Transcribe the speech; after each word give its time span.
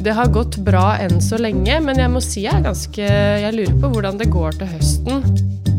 Det 0.00 0.12
har 0.16 0.32
gått 0.32 0.56
bra 0.64 0.94
enn 0.96 1.20
så 1.20 1.36
lenge, 1.36 1.76
men 1.84 1.98
jeg 2.00 2.10
må 2.12 2.22
si 2.24 2.46
jeg 2.46 2.56
er 2.56 2.64
ganske 2.64 3.04
Jeg 3.04 3.52
lurer 3.52 3.74
på 3.82 3.90
hvordan 3.92 4.20
det 4.20 4.30
går 4.32 4.56
til 4.56 4.70
høsten. 4.70 5.20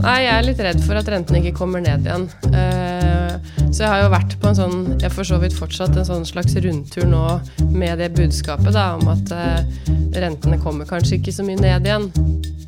Nei, 0.02 0.18
jeg 0.24 0.34
er 0.34 0.46
litt 0.46 0.62
redd 0.62 0.82
for 0.86 0.98
at 0.98 1.10
rentene 1.10 1.42
ikke 1.42 1.58
kommer 1.58 1.82
ned 1.82 2.06
igjen. 2.06 2.28
Eh, 2.54 3.34
så 3.72 3.84
jeg 3.84 3.90
har 3.90 4.04
jo 4.04 4.12
vært 4.14 4.34
på 4.42 4.50
en 4.50 4.58
sånn 4.58 4.78
Jeg 5.02 5.14
for 5.14 5.28
så 5.28 5.38
vidt 5.42 5.56
fortsatt 5.58 5.98
en 5.98 6.08
sånn 6.08 6.26
slags 6.28 6.58
rundtur 6.58 7.06
nå 7.10 7.26
med 7.74 8.02
det 8.02 8.12
budskapet 8.18 8.74
da, 8.78 8.92
om 8.98 9.10
at 9.14 9.34
eh, 9.34 9.90
rentene 10.22 10.62
kommer 10.62 10.90
kanskje 10.90 11.18
ikke 11.18 11.34
så 11.34 11.46
mye 11.48 11.62
ned 11.62 11.90
igjen. 11.90 12.10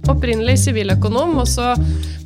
Opprinnelig 0.10 0.58
siviløkonom, 0.66 1.38
og 1.42 1.48
så 1.48 1.74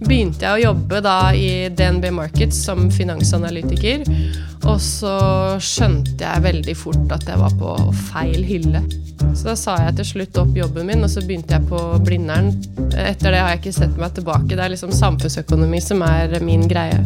begynte 0.02 0.48
jeg 0.48 0.56
å 0.56 0.66
jobbe 0.70 1.04
da 1.04 1.20
i 1.36 1.68
DNB 1.74 2.10
Markets 2.16 2.64
som 2.68 2.88
finansanalytiker. 2.94 4.08
Og 4.66 4.80
så 4.82 5.18
skjønte 5.64 6.24
jeg 6.24 6.46
veldig 6.48 6.78
fort 6.78 7.14
at 7.14 7.28
jeg 7.30 7.42
var 7.42 7.54
på 7.60 7.76
feil 8.10 8.48
hylle. 8.48 8.84
Så 9.38 9.52
da 9.52 9.56
sa 9.58 9.76
jeg 9.82 9.98
til 10.00 10.10
slutt 10.12 10.40
opp 10.42 10.58
jobben 10.58 10.90
min, 10.90 11.04
og 11.06 11.12
så 11.12 11.24
begynte 11.26 11.58
jeg 11.58 11.70
på 11.70 11.82
Blindern. 12.06 12.52
Etter 12.98 13.34
det 13.34 13.42
har 13.42 13.54
jeg 13.54 13.64
ikke 13.64 13.78
sett 13.80 14.00
meg 14.02 14.16
tilbake. 14.18 14.54
Det 14.54 14.64
er 14.64 14.74
liksom 14.74 14.94
samfunnsøkonomi 14.96 15.82
som 15.84 16.04
er 16.06 16.38
min 16.46 16.68
greie. 16.70 17.02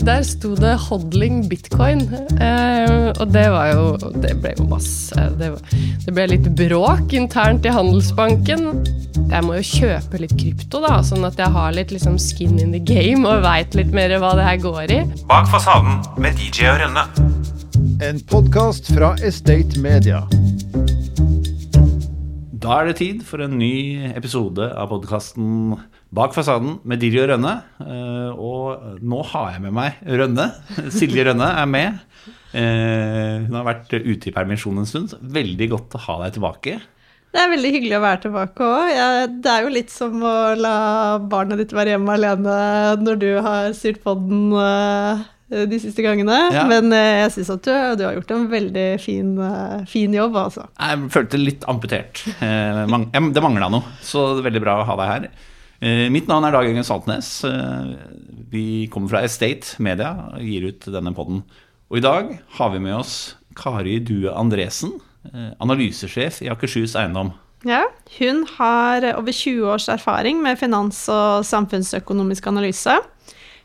Der 0.00 0.22
sto 0.24 0.54
det 0.56 0.78
'hodling 0.80 1.44
bitcoin', 1.50 2.08
eh, 2.40 3.12
og 3.20 3.32
det 3.32 3.50
var 3.52 3.66
jo 3.66 3.96
Det 4.22 4.32
ble 4.40 4.54
jo 4.58 4.64
masse 4.64 5.12
det, 5.38 5.50
ble 6.14 6.26
litt 6.26 6.48
bråk 6.56 7.12
internt 7.12 7.66
i 7.66 7.68
Handelsbanken. 7.68 8.86
Jeg 9.30 9.44
må 9.44 9.58
jo 9.60 9.62
kjøpe 9.62 10.20
litt 10.22 10.32
krypto, 10.40 10.80
da, 10.80 11.02
sånn 11.06 11.24
at 11.28 11.36
jeg 11.38 11.52
har 11.54 11.72
litt 11.72 11.92
liksom 11.92 12.18
skin 12.18 12.58
in 12.58 12.72
the 12.72 12.80
game 12.80 13.28
og 13.28 13.44
veit 13.44 13.76
litt 13.78 13.92
mer 13.92 14.16
hva 14.18 14.32
det 14.38 14.46
her 14.46 14.56
går 14.56 14.90
i. 14.90 15.00
Bak 15.28 15.46
fasaden 15.52 16.00
med 16.18 16.34
DJ 16.40 16.69
og 16.70 16.78
Rønne. 16.78 17.02
En 18.04 18.18
podkast 18.30 18.92
fra 18.94 19.08
Estate 19.26 19.80
Media. 19.82 20.20
Da 22.60 22.76
er 22.76 22.90
det 22.90 22.98
tid 23.00 23.24
for 23.26 23.42
en 23.42 23.56
ny 23.58 24.06
episode 24.12 24.68
av 24.78 24.92
podkasten 24.92 25.74
Bak 26.14 26.34
fasaden 26.36 26.76
med 26.86 27.02
Dirjo 27.02 27.24
Rønne. 27.26 27.56
Eh, 27.82 28.30
Og 28.34 29.02
nå 29.02 29.22
har 29.32 29.56
jeg 29.56 29.64
med 29.66 29.74
meg 29.80 29.98
Rønne. 30.06 30.46
Silje 30.96 31.24
Rønne 31.26 31.48
er 31.58 31.66
med. 31.70 31.98
Eh, 32.54 33.48
Hun 33.48 33.58
har 33.58 33.66
vært 33.66 33.90
ute 33.98 34.30
i 34.30 34.34
permisjon 34.36 34.78
en 34.78 34.86
stund. 34.86 35.16
Veldig 35.22 35.70
godt 35.74 35.98
å 35.98 36.04
ha 36.06 36.18
deg 36.24 36.38
tilbake. 36.38 36.78
Det 37.30 37.38
er 37.38 37.50
veldig 37.50 37.74
hyggelig 37.74 37.98
å 37.98 38.04
være 38.06 38.22
tilbake 38.28 38.70
òg. 38.76 38.94
Det 39.42 39.50
er 39.50 39.66
jo 39.66 39.74
litt 39.74 39.90
som 39.94 40.22
å 40.22 40.36
la 40.58 40.78
barnet 41.18 41.62
ditt 41.62 41.74
være 41.74 41.96
hjemme 41.96 42.14
alene 42.14 42.56
når 43.02 43.20
du 43.22 43.28
har 43.42 43.70
styrt 43.78 44.02
podden 44.02 44.50
uh, 44.54 45.22
de 45.50 45.78
siste 45.82 46.04
gangene. 46.04 46.38
Ja. 46.54 46.64
Men 46.70 46.92
uh, 46.94 46.98
jeg 47.24 47.34
syns 47.36 47.52
at 47.56 47.66
du, 47.66 47.72
du, 47.98 48.04
har 48.06 48.16
gjort 48.18 48.34
en 48.36 48.48
veldig 48.52 48.88
fin, 49.02 49.34
uh, 49.38 49.80
fin 49.90 50.14
jobb, 50.14 50.38
altså. 50.38 50.68
Jeg 50.78 51.12
følte 51.14 51.40
litt 51.40 51.66
amputert. 51.70 52.24
Eh, 52.40 52.84
det 52.86 53.42
mangla 53.44 53.70
noe, 53.72 53.96
så 54.04 54.32
det 54.34 54.44
er 54.44 54.50
veldig 54.50 54.62
bra 54.64 54.80
å 54.80 54.86
ha 54.88 54.98
deg 55.00 55.10
her. 55.14 55.30
Eh, 55.80 56.06
mitt 56.12 56.26
navn 56.28 56.44
er 56.44 56.52
Dag 56.52 56.66
Jørgen 56.68 56.84
Saltnes. 56.84 57.28
Eh, 57.48 57.92
vi 58.52 58.64
kommer 58.92 59.08
fra 59.08 59.22
Estate 59.24 59.80
Media 59.80 60.12
og 60.34 60.42
gir 60.44 60.66
ut 60.68 60.88
denne 60.92 61.12
podden. 61.16 61.40
Og 61.88 62.00
i 62.00 62.04
dag 62.04 62.34
har 62.58 62.74
vi 62.74 62.82
med 62.84 62.98
oss 62.98 63.36
Kari 63.56 63.96
Due 64.04 64.28
Andresen, 64.28 64.98
eh, 65.32 65.54
analysesjef 65.58 66.42
i 66.44 66.50
Akershus 66.52 66.94
Eiendom. 67.00 67.32
Ja, 67.64 67.86
hun 68.18 68.46
har 68.58 69.04
over 69.16 69.32
20 69.32 69.64
års 69.68 69.88
erfaring 69.88 70.42
med 70.42 70.58
finans- 70.58 71.08
og 71.08 71.44
samfunnsøkonomisk 71.44 72.46
analyse. 72.46 73.00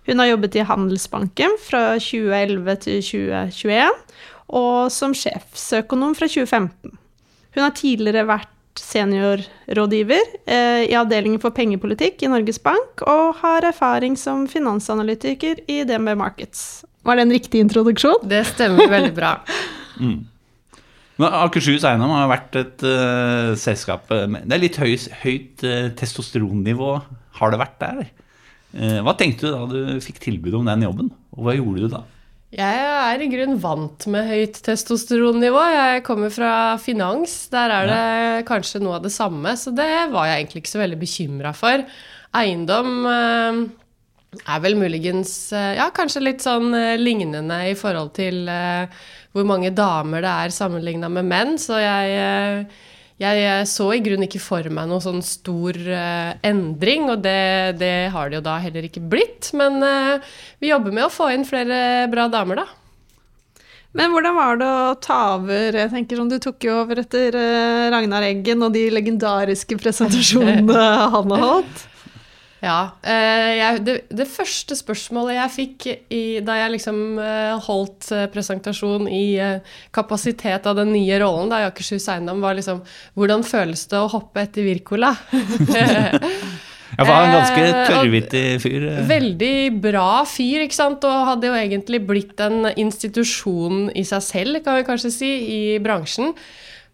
Hun 0.05 0.21
har 0.21 0.29
jobbet 0.29 0.57
i 0.59 0.65
Handelsbanken 0.65 1.55
fra 1.61 1.95
2011 1.97 2.75
til 2.83 2.99
2021, 3.01 3.87
og 4.55 4.91
som 4.93 5.15
sjefsøkonom 5.17 6.13
fra 6.17 6.29
2015. 6.29 6.93
Hun 7.55 7.63
har 7.63 7.73
tidligere 7.73 8.27
vært 8.29 8.51
seniorrådgiver 8.75 10.33
eh, 10.51 10.83
i 10.89 10.95
avdelingen 10.99 11.39
for 11.41 11.55
pengepolitikk 11.55 12.25
i 12.25 12.29
Norges 12.29 12.59
Bank, 12.61 13.01
og 13.07 13.39
har 13.41 13.65
erfaring 13.71 14.17
som 14.19 14.45
finansanalytiker 14.51 15.63
i 15.71 15.81
DNB 15.87 16.13
Markets. 16.19 16.83
Var 17.05 17.17
det 17.17 17.25
en 17.25 17.35
riktig 17.35 17.63
introduksjon? 17.63 18.25
Det 18.29 18.43
stemmer 18.51 18.91
veldig 18.91 19.13
bra. 19.15 19.37
Men 21.15 21.31
Akershus 21.31 21.85
Eiendom 21.87 22.11
har 22.11 22.27
vært 22.27 22.57
et 22.59 22.81
uh, 22.83 23.53
selskap 23.55 24.09
med, 24.11 24.43
Det 24.43 24.57
er 24.57 24.59
litt 24.59 24.79
høy, 24.81 24.97
høyt 25.21 25.63
uh, 25.63 25.85
testosteronnivå 25.95 26.89
har 27.39 27.53
det 27.53 27.59
vært 27.61 27.77
der. 27.79 28.01
Eh, 28.75 28.99
hva 29.05 29.13
tenkte 29.15 29.47
du 29.47 29.53
da 29.53 29.63
du 29.71 30.03
fikk 30.03 30.19
tilbud 30.23 30.59
om 30.59 30.67
den 30.67 30.83
jobben, 30.83 31.11
og 31.35 31.47
hva 31.47 31.55
gjorde 31.55 31.85
du 31.85 31.93
da? 31.93 32.01
Jeg 32.55 32.81
er 32.87 33.21
i 33.23 33.29
grunn 33.31 33.57
vant 33.59 34.05
med 34.11 34.27
høyt 34.29 34.59
testosteronnivå. 34.63 35.61
Jeg 35.75 36.03
kommer 36.07 36.31
fra 36.31 36.51
finans. 36.79 37.33
Der 37.51 37.73
er 37.73 37.89
det 37.89 38.45
kanskje 38.47 38.79
noe 38.83 38.99
av 38.99 39.07
det 39.07 39.11
samme, 39.15 39.55
så 39.59 39.73
det 39.75 39.89
var 40.13 40.29
jeg 40.29 40.43
egentlig 40.43 40.63
ikke 40.63 40.75
så 40.75 40.83
veldig 40.83 40.99
bekymra 41.01 41.51
for. 41.57 41.83
Eiendom 42.35 42.93
eh, 43.11 43.61
er 44.43 44.63
vel 44.63 44.79
muligens 44.79 45.35
eh, 45.55 45.73
ja, 45.79 45.89
kanskje 45.95 46.23
litt 46.23 46.43
sånn 46.43 46.71
lignende 47.01 47.59
i 47.71 47.75
forhold 47.79 48.13
til 48.15 48.43
hvor 49.35 49.47
mange 49.47 49.73
damer 49.75 50.23
det 50.23 50.35
er 50.45 50.55
sammenligna 50.55 51.09
med 51.11 51.27
menn, 51.27 51.57
så 51.59 51.81
jeg 51.81 52.67
jeg 53.21 53.67
så 53.71 53.89
i 53.95 54.01
grunnen 54.03 54.27
ikke 54.27 54.43
for 54.43 54.67
meg 54.67 54.89
noen 54.89 55.03
sånn 55.03 55.21
stor 55.23 55.77
uh, 55.87 56.33
endring, 56.43 57.07
og 57.13 57.21
det, 57.23 57.79
det 57.79 58.11
har 58.11 58.27
det 58.27 58.41
jo 58.41 58.47
da 58.47 58.57
heller 58.59 58.87
ikke 58.87 59.03
blitt. 59.03 59.53
Men 59.55 59.79
uh, 59.79 60.33
vi 60.59 60.73
jobber 60.73 60.91
med 60.95 61.07
å 61.07 61.13
få 61.13 61.29
inn 61.31 61.47
flere 61.47 62.09
bra 62.11 62.27
damer, 62.31 62.65
da. 62.65 62.67
Men 63.95 64.11
hvordan 64.11 64.35
var 64.35 64.57
det 64.59 64.67
å 64.67 64.95
ta 64.99 65.19
over? 65.37 65.77
Jeg 65.79 65.91
tenker 65.93 66.19
sånn, 66.19 66.31
Du 66.31 66.35
tok 66.43 66.67
jo 66.67 66.73
over 66.81 66.99
etter 66.99 67.35
eh, 67.39 67.85
Ragnar 67.93 68.25
Eggen 68.27 68.65
og 68.67 68.73
de 68.75 68.89
legendariske 68.91 69.77
presentasjonene 69.79 70.87
han 71.15 71.31
har 71.31 71.45
holdt. 71.45 71.85
Ja. 72.65 72.79
eh, 73.05 73.51
jeg, 73.59 73.81
det, 73.85 73.95
det 74.09 74.25
første 74.29 74.77
spørsmålet 74.77 75.37
jeg 75.37 75.53
fikk 75.53 75.87
i, 75.93 76.23
da 76.45 76.57
jeg 76.63 76.75
liksom 76.75 77.01
eh, 77.21 77.53
holdt 77.67 78.09
eh, 78.15 78.25
presentasjon 78.33 79.05
i 79.11 79.25
kapasitet 79.93 80.65
av 80.65 80.79
den 80.79 80.93
nye 80.95 81.19
rollen 81.21 81.51
da 81.51 81.61
i 81.61 81.67
Akershus 81.69 82.07
Eiendom, 82.09 82.41
var 82.41 82.57
liksom 82.57 82.81
Hvordan 83.15 83.45
føles 83.45 83.85
det 83.91 83.99
å 83.99 84.09
hoppe 84.11 84.45
etter 84.47 84.65
Wirkola? 84.65 85.13
Jeg 86.95 87.07
var 87.09 87.25
en 87.25 87.33
ganske 87.33 87.63
tørrvittig 87.89 88.43
fyr. 88.63 88.83
Veldig 89.09 89.55
bra 89.83 90.23
fyr, 90.29 90.63
ikke 90.63 90.77
sant? 90.77 91.03
og 91.03 91.25
hadde 91.27 91.49
jo 91.49 91.57
egentlig 91.57 91.99
blitt 92.07 92.39
en 92.43 92.69
institusjon 92.71 93.89
i 93.91 94.05
seg 94.07 94.23
selv, 94.23 94.61
kan 94.63 94.79
vi 94.79 94.85
kanskje 94.87 95.11
si, 95.11 95.31
i 95.57 95.59
bransjen. 95.83 96.31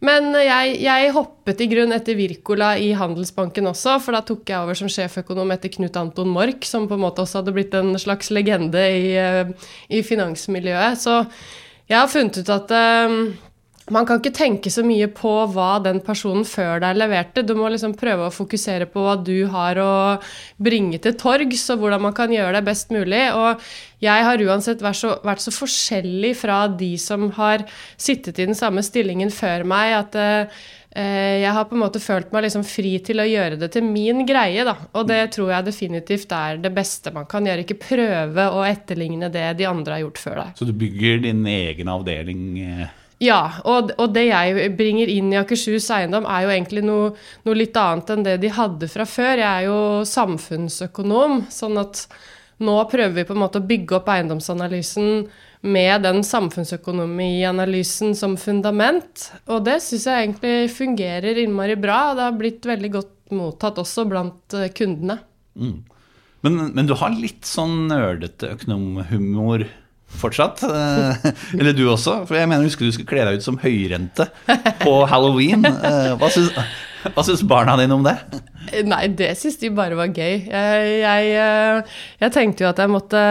Men 0.02 0.32
jeg, 0.34 0.80
jeg 0.82 1.12
hoppet 1.14 1.60
i 1.62 1.68
grunn 1.70 1.94
etter 1.94 2.18
Wirkola 2.18 2.72
i 2.82 2.90
Handelsbanken 2.98 3.70
også, 3.70 4.00
for 4.02 4.18
da 4.18 4.24
tok 4.26 4.50
jeg 4.50 4.58
over 4.58 4.78
som 4.78 4.90
sjeføkonom 4.90 5.54
etter 5.54 5.70
Knut 5.76 6.00
Anton 6.00 6.32
Mork, 6.34 6.66
som 6.66 6.88
på 6.90 6.98
en 6.98 7.04
måte 7.04 7.22
også 7.22 7.42
hadde 7.42 7.54
blitt 7.54 7.78
en 7.78 7.94
slags 8.02 8.32
legende 8.34 8.82
i, 8.82 9.14
eh, 9.22 9.70
i 9.94 10.02
finansmiljøet. 10.02 10.98
Så 10.98 11.20
jeg 11.86 12.00
har 12.00 12.10
funnet 12.10 12.42
ut 12.42 12.50
at 12.50 12.74
eh, 12.74 13.16
man 13.90 14.06
kan 14.06 14.20
ikke 14.22 14.34
tenke 14.36 14.72
så 14.72 14.84
mye 14.86 15.08
på 15.16 15.32
hva 15.54 15.80
den 15.84 16.02
personen 16.06 16.46
før 16.48 16.82
deg 16.84 17.00
leverte. 17.00 17.44
Du 17.46 17.56
må 17.58 17.70
liksom 17.72 17.96
prøve 17.98 18.28
å 18.28 18.34
fokusere 18.34 18.86
på 18.92 19.06
hva 19.06 19.16
du 19.18 19.48
har 19.52 19.80
å 19.82 19.94
bringe 20.62 21.00
til 21.02 21.16
torgs, 21.20 21.66
og 21.74 21.82
hvordan 21.82 22.04
man 22.06 22.18
kan 22.18 22.34
gjøre 22.34 22.60
det 22.60 22.68
best 22.68 22.94
mulig. 22.94 23.24
Og 23.34 23.64
jeg 24.04 24.28
har 24.28 24.46
uansett 24.46 24.84
vært 24.86 25.02
så, 25.02 25.16
vært 25.26 25.44
så 25.44 25.56
forskjellig 25.56 26.36
fra 26.38 26.66
de 26.70 26.94
som 27.02 27.32
har 27.40 27.66
sittet 27.98 28.38
i 28.38 28.48
den 28.52 28.58
samme 28.58 28.86
stillingen 28.86 29.34
før 29.34 29.66
meg, 29.68 29.98
at 29.98 30.20
eh, 30.22 31.42
jeg 31.42 31.52
har 31.58 31.66
på 31.66 31.78
en 31.78 31.84
måte 31.84 32.04
følt 32.04 32.32
meg 32.36 32.46
liksom 32.46 32.66
fri 32.68 32.94
til 33.02 33.24
å 33.24 33.28
gjøre 33.28 33.60
det 33.62 33.74
til 33.74 33.86
min 33.88 34.26
greie, 34.30 34.66
da. 34.68 34.78
Og 34.94 35.10
det 35.10 35.24
tror 35.34 35.56
jeg 35.56 35.72
definitivt 35.72 36.38
er 36.38 36.62
det 36.62 36.74
beste 36.76 37.14
man 37.16 37.26
kan 37.30 37.50
gjøre. 37.50 37.66
Ikke 37.66 37.82
prøve 37.82 38.50
å 38.54 38.64
etterligne 38.68 39.34
det 39.34 39.50
de 39.58 39.70
andre 39.70 39.98
har 39.98 40.06
gjort 40.06 40.26
før 40.30 40.42
deg. 40.44 40.58
Så 40.62 40.70
du 40.70 40.76
bygger 40.78 41.24
din 41.26 41.46
egen 41.50 41.92
avdeling 41.92 42.50
eh, 42.62 42.98
Ja, 43.22 43.42
og, 43.70 43.92
og 44.02 44.16
det 44.16 44.26
jeg 44.32 44.72
bringer 44.80 45.10
inn 45.14 45.30
i 45.30 45.38
Akershus 45.38 45.92
Eiendom, 45.94 46.26
er 46.26 46.48
jo 46.48 46.54
egentlig 46.56 46.82
noe, 46.88 47.12
noe 47.46 47.58
litt 47.58 47.78
annet 47.78 48.10
enn 48.16 48.26
det 48.26 48.40
de 48.42 48.50
hadde 48.56 48.90
fra 48.90 49.06
før. 49.06 49.36
Jeg 49.38 49.46
er 49.46 49.68
jo 49.68 49.80
samfunnsøkonom, 50.10 51.44
sånn 51.54 51.78
at 51.84 52.08
nå 52.66 52.80
prøver 52.90 53.14
vi 53.20 53.28
på 53.30 53.36
en 53.38 53.44
måte 53.44 53.62
å 53.62 53.68
bygge 53.70 54.00
opp 54.00 54.10
eiendomsanalysen 54.10 55.28
med 55.62 56.02
den 56.08 56.24
samfunnsøkonomianalysen 56.26 58.16
som 58.18 58.34
fundament. 58.42 59.28
Og 59.46 59.68
det 59.70 59.78
syns 59.86 60.08
jeg 60.10 60.26
egentlig 60.26 60.74
fungerer 60.74 61.44
innmari 61.44 61.78
bra, 61.78 62.00
og 62.10 62.18
det 62.18 62.26
har 62.26 62.40
blitt 62.42 62.66
veldig 62.70 62.92
godt 62.98 63.36
mottatt 63.38 63.78
også 63.82 64.08
blant 64.10 64.58
kundene. 64.78 65.20
kundene. 65.54 65.78
men, 66.42 66.58
men 66.74 66.90
du 66.90 66.98
har 66.98 67.14
litt 67.14 67.46
sånn 67.46 67.86
nerdete 67.92 68.56
økonomhumor 68.56 69.68
fortsatt. 70.20 70.64
eh, 70.68 71.32
Eller 71.60 71.74
du 71.78 71.86
også. 71.92 72.22
For 72.28 72.36
jeg 72.40 72.50
mener, 72.52 72.68
husker 72.68 72.86
du 72.88 72.92
skulle 72.96 73.10
kle 73.10 73.26
deg 73.30 73.40
ut 73.42 73.48
som 73.48 73.58
høyrente 73.62 74.28
på 74.84 74.96
halloween. 75.12 75.66
Eh, 75.66 76.16
Hva 76.20 76.30
syns 76.34 76.52
Hva 77.02 77.24
syns 77.26 77.42
barna 77.50 77.74
dine 77.80 77.96
om 77.98 78.04
det? 78.06 78.14
Nei, 78.86 79.08
det 79.18 79.32
syns 79.40 79.56
de 79.58 79.72
bare 79.74 79.96
var 79.98 80.12
gøy. 80.14 80.36
Jeg, 80.46 80.92
jeg, 81.02 81.32
eh, 81.42 81.96
jeg 82.22 82.34
tenkte 82.36 82.62
jo 82.62 82.68
at 82.70 82.78
jeg 82.84 82.92
måtte 82.94 83.22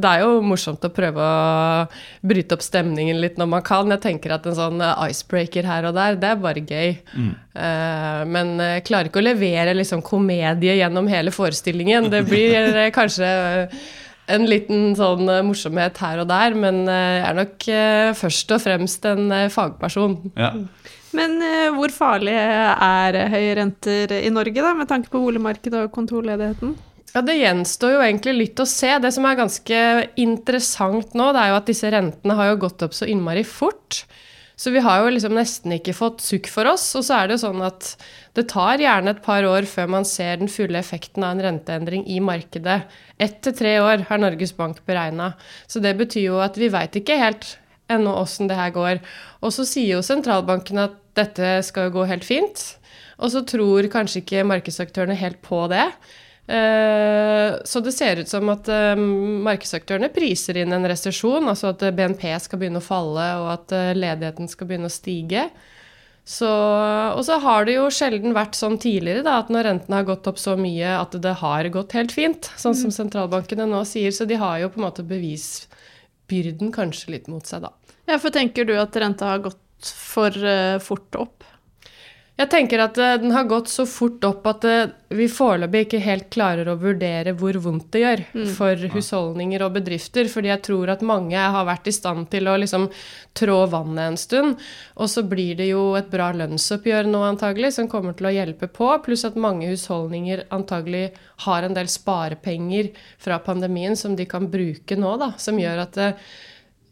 Det 0.00 0.08
er 0.14 0.22
jo 0.24 0.38
morsomt 0.48 0.86
å 0.88 0.90
prøve 0.96 1.20
å 1.20 1.82
bryte 2.24 2.56
opp 2.56 2.64
stemningen 2.64 3.20
litt 3.20 3.36
når 3.36 3.50
man 3.52 3.66
kan. 3.68 3.92
Jeg 3.92 4.00
tenker 4.06 4.32
at 4.38 4.48
en 4.48 4.56
sånn 4.56 4.80
icebreaker 5.10 5.68
her 5.68 5.90
og 5.90 5.98
der, 6.00 6.16
det 6.16 6.30
er 6.32 6.40
bare 6.40 6.64
gøy. 6.64 6.96
Eh, 7.20 8.24
Men 8.32 8.56
jeg 8.64 8.86
klarer 8.88 9.12
ikke 9.12 9.20
å 9.20 9.28
levere 9.28 9.76
liksom 9.76 10.00
komedie 10.08 10.78
gjennom 10.80 11.12
hele 11.12 11.30
forestillingen. 11.36 12.08
Det 12.14 12.24
blir 12.32 12.88
kanskje 12.96 13.28
en 14.28 14.44
liten 14.48 14.92
sånn 14.98 15.28
eh, 15.30 15.44
morsomhet 15.46 15.98
her 16.02 16.22
og 16.22 16.28
der, 16.30 16.56
men 16.58 16.84
eh, 16.86 17.18
jeg 17.18 17.26
er 17.30 17.38
nok 17.38 17.68
eh, 17.72 18.10
først 18.18 18.54
og 18.56 18.62
fremst 18.64 19.08
en 19.08 19.32
fagperson. 19.52 20.18
Ja. 20.38 20.52
Men 21.16 21.38
hvor 21.72 21.88
farlig 21.88 22.34
er 22.36 23.16
høye 23.32 23.54
renter 23.56 24.12
i 24.18 24.28
Norge, 24.28 24.60
da, 24.60 24.74
med 24.76 24.90
tanke 24.90 25.08
på 25.08 25.22
boligmarkedet 25.22 25.86
og 25.86 25.94
kontorledigheten? 25.94 26.74
Ja, 27.14 27.22
Det 27.24 27.38
gjenstår 27.38 27.94
jo 27.94 28.02
egentlig 28.04 28.34
litt 28.36 28.60
å 28.60 28.66
se. 28.68 28.90
Det 29.00 29.08
som 29.16 29.24
er 29.24 29.38
ganske 29.38 29.78
interessant 30.20 31.16
nå, 31.16 31.30
det 31.32 31.40
er 31.40 31.54
jo 31.54 31.56
at 31.62 31.70
disse 31.70 31.92
rentene 31.94 32.36
har 32.36 32.50
jo 32.50 32.60
gått 32.66 32.84
opp 32.84 32.92
så 32.92 33.08
innmari 33.08 33.46
fort. 33.48 34.02
Så 34.58 34.72
vi 34.74 34.82
har 34.82 35.04
jo 35.04 35.10
liksom 35.14 35.36
nesten 35.38 35.76
ikke 35.76 35.94
fått 35.94 36.22
sukk 36.24 36.48
for 36.50 36.66
oss. 36.66 36.88
Og 36.98 37.04
så 37.06 37.14
er 37.20 37.28
det 37.28 37.36
jo 37.36 37.44
sånn 37.44 37.62
at 37.62 37.92
det 38.34 38.48
tar 38.50 38.82
gjerne 38.82 39.14
et 39.14 39.22
par 39.22 39.46
år 39.46 39.68
før 39.70 39.92
man 39.94 40.06
ser 40.08 40.40
den 40.40 40.50
fulle 40.50 40.80
effekten 40.80 41.22
av 41.22 41.36
en 41.36 41.44
renteendring 41.46 42.02
i 42.10 42.18
markedet. 42.18 42.80
Ett 43.22 43.38
til 43.46 43.54
tre 43.54 43.76
år 43.84 44.08
har 44.10 44.22
Norges 44.22 44.56
Bank 44.58 44.82
beregna. 44.88 45.32
Så 45.70 45.82
det 45.84 45.94
betyr 46.00 46.26
jo 46.26 46.42
at 46.42 46.58
vi 46.58 46.72
veit 46.74 46.98
ikke 46.98 47.20
helt 47.22 47.54
ennå 47.88 48.16
åssen 48.18 48.50
det 48.50 48.58
her 48.58 48.74
går. 48.74 49.02
Og 49.46 49.54
så 49.54 49.66
sier 49.68 49.94
jo 49.94 50.04
sentralbanken 50.04 50.82
at 50.82 50.98
dette 51.18 51.60
skal 51.66 51.88
jo 51.88 52.00
gå 52.00 52.08
helt 52.10 52.26
fint. 52.26 52.64
Og 53.22 53.30
så 53.34 53.44
tror 53.46 53.86
kanskje 53.92 54.24
ikke 54.24 54.46
markedsaktørene 54.46 55.16
helt 55.18 55.38
på 55.46 55.66
det. 55.70 55.86
Eh, 56.48 57.56
Så 57.64 57.80
det 57.84 57.92
ser 57.92 58.22
ut 58.22 58.28
som 58.28 58.48
at 58.52 58.68
eh, 58.72 58.96
markedsaktørene 58.96 60.08
priser 60.14 60.56
inn 60.62 60.72
en 60.72 60.86
resesjon, 60.88 61.48
altså 61.48 61.74
at 61.74 61.82
BNP 61.94 62.24
skal 62.40 62.60
begynne 62.60 62.80
å 62.80 62.84
falle 62.84 63.26
og 63.42 63.50
at 63.52 63.74
eh, 63.76 63.96
ledigheten 63.98 64.48
skal 64.48 64.70
begynne 64.70 64.88
å 64.88 64.94
stige. 64.94 65.48
Så, 66.28 66.48
og 67.16 67.22
så 67.24 67.38
har 67.40 67.64
det 67.64 67.78
jo 67.78 67.86
sjelden 67.92 68.34
vært 68.36 68.56
sånn 68.56 68.76
tidligere 68.80 69.22
da, 69.24 69.38
at 69.40 69.48
når 69.52 69.64
rentene 69.64 69.96
har 69.96 70.08
gått 70.10 70.26
opp 70.28 70.40
så 70.40 70.58
mye 70.60 70.90
at 70.98 71.16
det 71.24 71.32
har 71.40 71.68
gått 71.72 71.94
helt 71.96 72.12
fint, 72.12 72.50
sånn 72.60 72.76
som 72.76 72.92
sentralbankene 72.92 73.64
nå 73.68 73.80
sier. 73.88 74.12
Så 74.12 74.26
de 74.28 74.36
har 74.36 74.58
jo 74.60 74.68
på 74.74 74.76
en 74.82 74.84
måte 74.90 75.06
bevisbyrden 75.08 76.72
kanskje 76.74 77.14
litt 77.16 77.30
mot 77.32 77.48
seg, 77.48 77.64
da. 77.64 77.72
Ja, 78.08 78.18
for 78.20 78.32
tenker 78.32 78.68
du 78.68 78.74
at 78.76 78.96
renta 79.00 79.32
har 79.32 79.40
gått 79.46 79.88
for 79.88 80.32
eh, 80.32 80.76
fort 80.84 81.16
opp? 81.16 81.48
Jeg 82.38 82.52
tenker 82.52 82.78
at 82.78 82.98
eh, 83.02 83.16
den 83.18 83.32
har 83.34 83.48
gått 83.50 83.66
så 83.66 83.82
fort 83.88 84.22
opp 84.22 84.44
at 84.46 84.64
eh, 84.68 84.90
vi 85.10 85.24
foreløpig 85.26 85.80
ikke 85.88 86.00
helt 86.04 86.28
klarer 86.30 86.68
å 86.70 86.76
vurdere 86.78 87.32
hvor 87.34 87.56
vondt 87.64 87.88
det 87.96 88.02
gjør 88.04 88.20
for 88.54 88.84
husholdninger 88.92 89.64
og 89.66 89.72
bedrifter. 89.74 90.28
Fordi 90.30 90.52
jeg 90.52 90.62
tror 90.68 90.92
at 90.94 91.02
mange 91.02 91.34
har 91.34 91.66
vært 91.66 91.90
i 91.90 91.94
stand 91.96 92.28
til 92.30 92.46
å 92.46 92.54
liksom 92.62 92.86
trå 93.38 93.56
vannet 93.72 94.04
en 94.04 94.20
stund. 94.22 94.62
Og 95.02 95.10
så 95.10 95.24
blir 95.26 95.58
det 95.58 95.66
jo 95.72 95.96
et 95.98 96.12
bra 96.12 96.28
lønnsoppgjør 96.38 97.10
nå 97.10 97.24
antagelig, 97.26 97.72
som 97.74 97.90
kommer 97.90 98.14
til 98.14 98.30
å 98.30 98.34
hjelpe 98.36 98.70
på. 98.70 98.92
Pluss 99.02 99.26
at 99.26 99.38
mange 99.38 99.72
husholdninger 99.72 100.46
antagelig 100.54 101.08
har 101.48 101.66
en 101.66 101.74
del 101.74 101.90
sparepenger 101.90 102.92
fra 103.18 103.40
pandemien 103.42 103.98
som 103.98 104.14
de 104.14 104.28
kan 104.30 104.46
bruke 104.52 104.94
nå, 104.94 105.16
da. 105.18 105.32
Som 105.42 105.58
gjør 105.58 105.88
at 105.88 105.98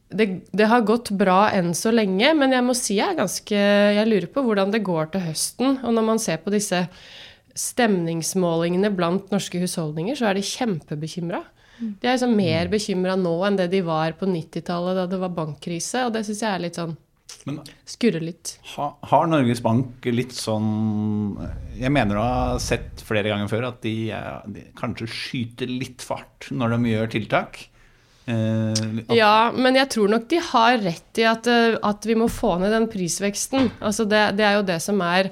det, 0.09 0.27
det, 0.55 0.67
har 0.71 0.87
gått 0.87 1.11
bra 1.19 1.49
enn 1.55 1.73
så 1.75 1.91
lenge, 1.95 2.31
men 2.39 2.55
jeg 2.55 2.65
må 2.65 2.75
si 2.79 2.99
jeg 3.01 3.11
er 3.11 3.19
ganske 3.19 3.57
Jeg 3.59 4.07
lurer 4.07 4.29
på 4.31 4.45
hvordan 4.47 4.71
det 4.75 4.85
går 4.87 5.11
til 5.13 5.25
høsten. 5.27 5.81
Og 5.83 5.97
når 5.97 6.07
man 6.13 6.23
ser 6.23 6.39
på 6.45 6.53
disse 6.55 6.85
stemningsmålingene 7.57 8.93
blant 8.95 9.33
norske 9.33 9.59
husholdninger, 9.63 10.19
så 10.19 10.31
er 10.31 10.39
de 10.39 10.47
kjempebekymra. 10.47 11.43
De 11.77 12.09
er 12.09 12.15
liksom 12.15 12.37
mer 12.37 12.71
bekymra 12.73 13.17
nå 13.21 13.35
enn 13.49 13.59
det 13.59 13.69
de 13.73 13.83
var 13.85 14.15
på 14.17 14.29
90-tallet, 14.31 14.97
da 14.97 15.05
det 15.11 15.19
var 15.21 15.35
bankkrise. 15.37 16.07
Og 16.07 16.15
det 16.15 16.25
syns 16.29 16.45
jeg 16.45 16.53
er 16.53 16.65
litt 16.65 16.79
sånn 16.79 16.95
Men 17.49 17.59
Skurrer 17.89 18.23
litt. 18.23 18.57
ha, 18.77 18.93
har 19.11 19.27
Norges 19.27 19.61
Bank 19.63 20.07
litt 20.07 20.35
sånn 20.35 21.35
Jeg 21.77 21.91
mener 21.93 22.15
du 22.15 22.23
har 22.23 22.61
sett 22.63 23.03
flere 23.05 23.33
ganger 23.33 23.51
før 23.51 23.69
at 23.73 23.81
de, 23.85 23.97
eh, 24.15 24.45
de 24.55 24.69
kanskje 24.79 25.11
skyter 25.11 25.71
litt 25.71 26.05
fart 26.07 26.49
når 26.51 26.77
de 26.77 26.95
gjør 26.95 27.13
tiltak. 27.19 27.67
Eh, 28.27 29.17
Ja, 29.17 29.53
men 29.55 29.79
jeg 29.79 29.91
tror 29.95 30.11
nok 30.11 30.29
de 30.31 30.41
har 30.43 30.79
rett 30.83 31.21
i 31.23 31.27
at, 31.29 31.47
eh, 31.47 31.77
at 31.83 32.07
vi 32.07 32.17
må 32.19 32.29
få 32.33 32.57
ned 32.61 32.75
den 32.75 32.89
prisveksten. 32.91 33.71
Altså 33.81 34.07
det, 34.09 34.37
det 34.39 34.47
er 34.49 34.57
jo 34.59 34.67
det 34.67 34.81
som 34.83 35.01
er 35.07 35.31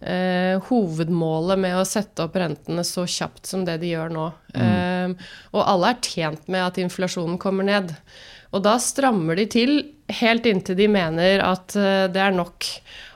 eh, 0.00 0.56
hovedmålet 0.68 1.60
med 1.60 1.76
å 1.78 1.86
sette 1.88 2.24
opp 2.24 2.36
rentene 2.40 2.84
så 2.86 3.04
kjapt 3.06 3.46
som 3.50 3.64
det 3.68 3.78
de 3.82 3.92
gjør 3.92 4.12
nå. 4.14 4.28
Eh, 4.56 5.12
og 5.52 5.64
alle 5.66 5.92
er 5.92 6.04
tjent 6.04 6.48
med 6.48 6.64
at 6.64 6.80
inflasjonen 6.82 7.38
kommer 7.42 7.68
ned. 7.68 7.92
Og 8.52 8.60
da 8.64 8.76
strammer 8.80 9.38
de 9.38 9.46
til 9.48 9.70
helt 10.12 10.44
inntil 10.48 10.76
de 10.76 10.88
mener 10.92 11.40
at 11.44 11.76
eh, 11.76 12.06
det 12.12 12.20
er 12.20 12.34
nok. 12.36 12.68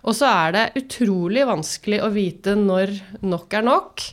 Og 0.06 0.14
så 0.16 0.28
er 0.30 0.54
det 0.54 0.66
utrolig 0.84 1.44
vanskelig 1.48 2.02
å 2.04 2.12
vite 2.14 2.54
når 2.56 2.92
nok 3.26 3.56
er 3.58 3.64
nok. 3.66 4.04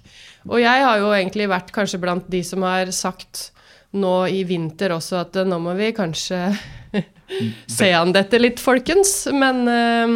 Og 0.50 0.60
jeg 0.60 0.84
har 0.84 1.00
jo 1.00 1.12
egentlig 1.16 1.48
vært 1.52 1.72
kanskje 1.76 2.02
blant 2.04 2.26
de 2.32 2.42
som 2.44 2.64
har 2.68 2.92
sagt 2.96 3.50
nå 3.94 4.14
i 4.28 4.44
vinter 4.48 4.96
også 4.96 5.20
at 5.22 5.40
eh, 5.40 5.48
nå 5.48 5.60
må 5.62 5.76
vi 5.78 5.92
kanskje 5.96 6.46
se 7.78 7.92
an 7.94 8.14
dette 8.16 8.40
litt, 8.42 8.62
folkens. 8.64 9.16
Men, 9.34 9.64
eh, 9.70 10.16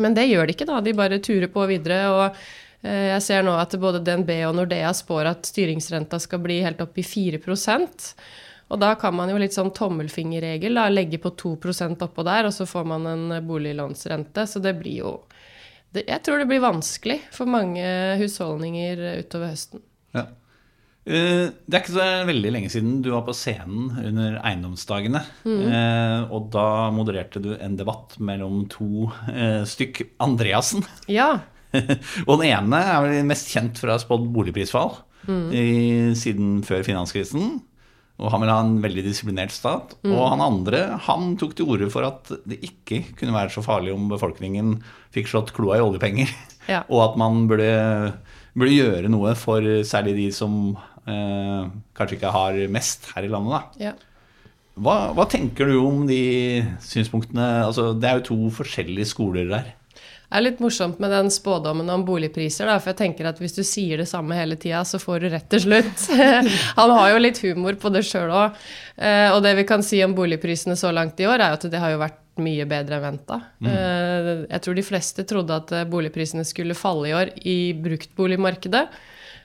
men 0.00 0.16
det 0.16 0.28
gjør 0.30 0.48
de 0.48 0.56
ikke, 0.56 0.68
da. 0.70 0.80
De 0.84 0.96
bare 0.96 1.22
turer 1.24 1.50
på 1.52 1.66
videre. 1.70 2.00
Og 2.12 2.24
eh, 2.86 3.10
jeg 3.12 3.26
ser 3.26 3.44
nå 3.46 3.56
at 3.60 3.76
både 3.80 4.02
DNB 4.04 4.32
og 4.48 4.56
Nordea 4.60 4.94
spår 4.96 5.34
at 5.34 5.52
styringsrenta 5.52 6.20
skal 6.22 6.42
bli 6.44 6.62
helt 6.64 6.82
opp 6.84 6.98
i 7.00 7.06
4% 7.06 8.12
og 8.72 8.80
da 8.80 8.94
kan 8.98 9.14
man 9.14 9.30
jo 9.30 9.38
litt 9.38 9.54
sånn 9.54 9.72
tommelfingerregel, 9.76 10.78
da, 10.78 10.88
legge 10.90 11.20
på 11.22 11.34
2% 11.36 12.00
oppå 12.06 12.24
der, 12.26 12.48
og 12.48 12.54
så 12.56 12.66
får 12.66 12.86
man 12.88 13.06
en 13.06 13.34
boliglånsrente. 13.46 14.46
Så 14.50 14.62
det 14.64 14.72
blir 14.80 15.02
jo 15.02 15.12
det, 15.94 16.06
Jeg 16.08 16.22
tror 16.24 16.40
det 16.40 16.48
blir 16.50 16.64
vanskelig 16.64 17.20
for 17.30 17.46
mange 17.46 17.84
husholdninger 18.18 19.04
utover 19.20 19.52
høsten. 19.52 19.84
Ja. 20.16 20.26
Eh, 21.04 21.50
Det 21.68 21.76
er 21.76 21.82
ikke 21.82 21.96
så 21.98 22.06
veldig 22.30 22.52
lenge 22.54 22.70
siden 22.72 23.02
du 23.04 23.10
var 23.12 23.24
på 23.26 23.34
scenen 23.36 23.90
under 24.00 24.38
eiendomsdagene. 24.40 25.20
Mm. 25.44 26.30
og 26.32 26.48
da 26.54 26.90
modererte 26.94 27.42
du 27.44 27.50
en 27.58 27.76
debatt 27.76 28.16
mellom 28.18 28.64
to 28.72 29.10
eh, 29.28 29.62
stykk 29.68 30.04
Andreassen. 30.24 30.84
Ja. 31.12 31.40
og 32.28 32.38
den 32.40 32.48
ene 32.48 32.80
er 32.80 33.02
vel 33.04 33.28
mest 33.28 33.50
kjent 33.52 33.76
for 33.80 33.90
å 33.90 33.96
ha 33.98 34.02
spådd 34.02 34.28
boligprisfall 34.32 34.94
i, 35.28 36.12
siden 36.16 36.58
før 36.66 36.84
finanskrisen. 36.86 37.56
Og 38.22 38.30
han 38.30 38.44
vil 38.44 38.50
ha 38.52 38.58
en 38.62 38.76
veldig 38.78 39.02
disiplinert 39.08 39.50
stat. 39.50 39.96
Og 40.06 40.20
han 40.30 40.42
andre 40.44 40.84
han 41.08 41.32
tok 41.40 41.56
til 41.58 41.66
orde 41.74 41.88
for 41.90 42.06
at 42.06 42.30
det 42.46 42.60
ikke 42.62 43.00
kunne 43.18 43.34
være 43.34 43.50
så 43.50 43.64
farlig 43.64 43.90
om 43.94 44.06
befolkningen 44.12 44.76
fikk 45.16 45.32
slått 45.32 45.50
kloa 45.56 45.80
i 45.80 45.82
oljepenger. 45.82 46.30
Ja. 46.70 46.84
Og 46.92 47.02
at 47.08 47.18
man 47.18 47.48
burde, 47.50 47.72
burde 48.54 48.76
gjøre 48.76 49.10
noe 49.10 49.34
for 49.34 49.66
særlig 49.88 50.14
de 50.20 50.28
som 50.36 50.76
eh, 50.76 50.93
kanskje 51.04 52.16
ikke 52.18 52.34
har 52.34 52.58
mest 52.72 53.10
her 53.14 53.26
i 53.26 53.30
landet. 53.32 53.54
Da. 53.54 53.88
ja. 53.90 53.94
Hva, 54.74 55.12
hva 55.14 55.26
tenker 55.30 55.68
du 55.70 55.76
om 55.78 56.02
de 56.08 56.64
synspunktene? 56.82 57.46
Altså, 57.62 57.92
det 57.94 58.08
er 58.10 58.18
jo 58.18 58.28
to 58.32 58.38
forskjellige 58.56 59.06
skoler 59.12 59.46
der. 59.52 59.68
Det 60.34 60.40
er 60.40 60.42
litt 60.48 60.58
morsomt 60.64 60.98
med 60.98 61.12
den 61.14 61.28
spådommen 61.30 61.86
om 61.94 62.02
boligpriser, 62.02 62.66
da, 62.66 62.80
for 62.82 62.90
jeg 62.90 62.98
tenker 63.04 63.28
at 63.30 63.38
hvis 63.38 63.54
du 63.54 63.60
sier 63.62 64.00
det 64.02 64.08
samme 64.10 64.34
hele 64.34 64.56
tida, 64.58 64.80
så 64.82 64.98
får 64.98 65.22
du 65.22 65.28
rett 65.30 65.46
til 65.52 65.62
slutt. 65.62 66.08
Han 66.80 66.90
har 66.96 67.12
jo 67.12 67.20
litt 67.22 67.38
humor 67.44 67.78
på 67.78 67.92
det 67.94 68.02
sjøl 68.08 68.32
òg. 68.34 68.58
Og 69.36 69.38
det 69.46 69.54
vi 69.60 69.66
kan 69.68 69.84
si 69.86 70.02
om 70.02 70.16
boligprisene 70.16 70.74
så 70.80 70.90
langt 70.90 71.22
i 71.22 71.28
år, 71.30 71.38
er 71.38 71.54
jo 71.54 71.60
at 71.60 71.68
det 71.70 71.82
har 71.84 71.94
jo 71.94 72.02
vært 72.02 72.18
mye 72.42 72.66
bedre 72.66 72.98
enn 72.98 73.04
venta. 73.04 73.38
Jeg 73.62 74.62
tror 74.64 74.74
de 74.74 74.86
fleste 74.86 75.24
trodde 75.28 75.54
at 75.54 75.70
eh, 75.74 75.86
boligprisene 75.86 76.42
skulle 76.46 76.74
falle 76.74 77.10
i 77.10 77.14
år 77.14 77.30
i 77.46 77.58
bruktboligmarkedet. 77.78 78.88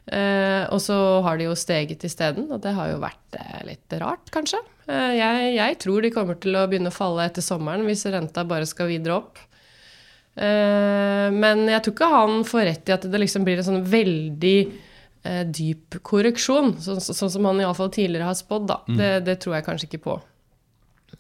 Eh, 0.09 0.63
og 0.73 0.81
så 0.81 0.95
har 1.25 1.37
de 1.37 1.45
jo 1.45 1.55
steget 1.57 2.03
isteden, 2.07 2.47
og 2.49 2.63
det 2.63 2.73
har 2.73 2.89
jo 2.89 3.01
vært 3.01 3.37
eh, 3.37 3.59
litt 3.67 3.97
rart, 4.01 4.31
kanskje. 4.33 4.61
Eh, 4.89 5.13
jeg, 5.19 5.53
jeg 5.59 5.77
tror 5.83 6.01
de 6.05 6.11
kommer 6.15 6.39
til 6.41 6.57
å 6.57 6.65
begynne 6.69 6.89
å 6.89 6.95
falle 6.95 7.27
etter 7.29 7.45
sommeren 7.45 7.85
hvis 7.85 8.07
renta 8.09 8.45
bare 8.47 8.69
skal 8.69 8.89
videre 8.89 9.19
opp. 9.19 9.41
Eh, 10.39 11.27
men 11.35 11.65
jeg 11.69 11.83
tror 11.85 11.95
ikke 11.95 12.11
han 12.15 12.45
får 12.47 12.65
rett 12.71 12.89
i 12.89 12.95
at 12.95 13.05
det 13.11 13.21
liksom 13.21 13.45
blir 13.45 13.61
en 13.61 13.69
sånn 13.69 13.85
veldig 13.91 14.57
eh, 14.65 15.43
dyp 15.45 15.99
korreksjon, 16.05 16.73
sånn, 16.81 17.03
sånn 17.05 17.33
som 17.35 17.49
han 17.49 17.61
iallfall 17.61 17.93
tidligere 17.93 18.31
har 18.31 18.39
spådd. 18.39 18.69
da. 18.71 18.81
Det, 18.89 19.13
det 19.29 19.39
tror 19.43 19.59
jeg 19.59 19.67
kanskje 19.67 19.91
ikke 19.91 20.05
på. 20.09 20.17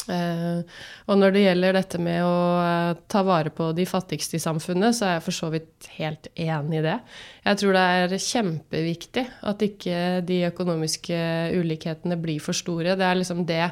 Eh, 0.07 0.61
og 1.09 1.19
når 1.19 1.33
det 1.35 1.43
gjelder 1.43 1.75
dette 1.75 1.99
med 2.01 2.23
å 2.23 2.35
eh, 2.63 2.99
ta 3.11 3.23
vare 3.27 3.51
på 3.53 3.71
de 3.77 3.85
fattigste 3.89 4.37
i 4.39 4.43
samfunnet, 4.43 4.95
så 4.95 5.05
er 5.05 5.15
jeg 5.17 5.25
for 5.27 5.35
så 5.35 5.51
vidt 5.53 5.89
helt 5.97 6.29
enig 6.39 6.79
i 6.79 6.85
det. 6.85 6.97
Jeg 7.45 7.61
tror 7.61 7.75
det 7.75 7.85
er 7.95 8.19
kjempeviktig 8.25 9.25
at 9.51 9.65
ikke 9.65 10.03
de 10.27 10.43
økonomiske 10.49 11.23
ulikhetene 11.59 12.19
blir 12.21 12.39
for 12.43 12.57
store. 12.57 12.95
Det 12.99 13.09
er 13.09 13.19
liksom 13.19 13.43
det 13.49 13.65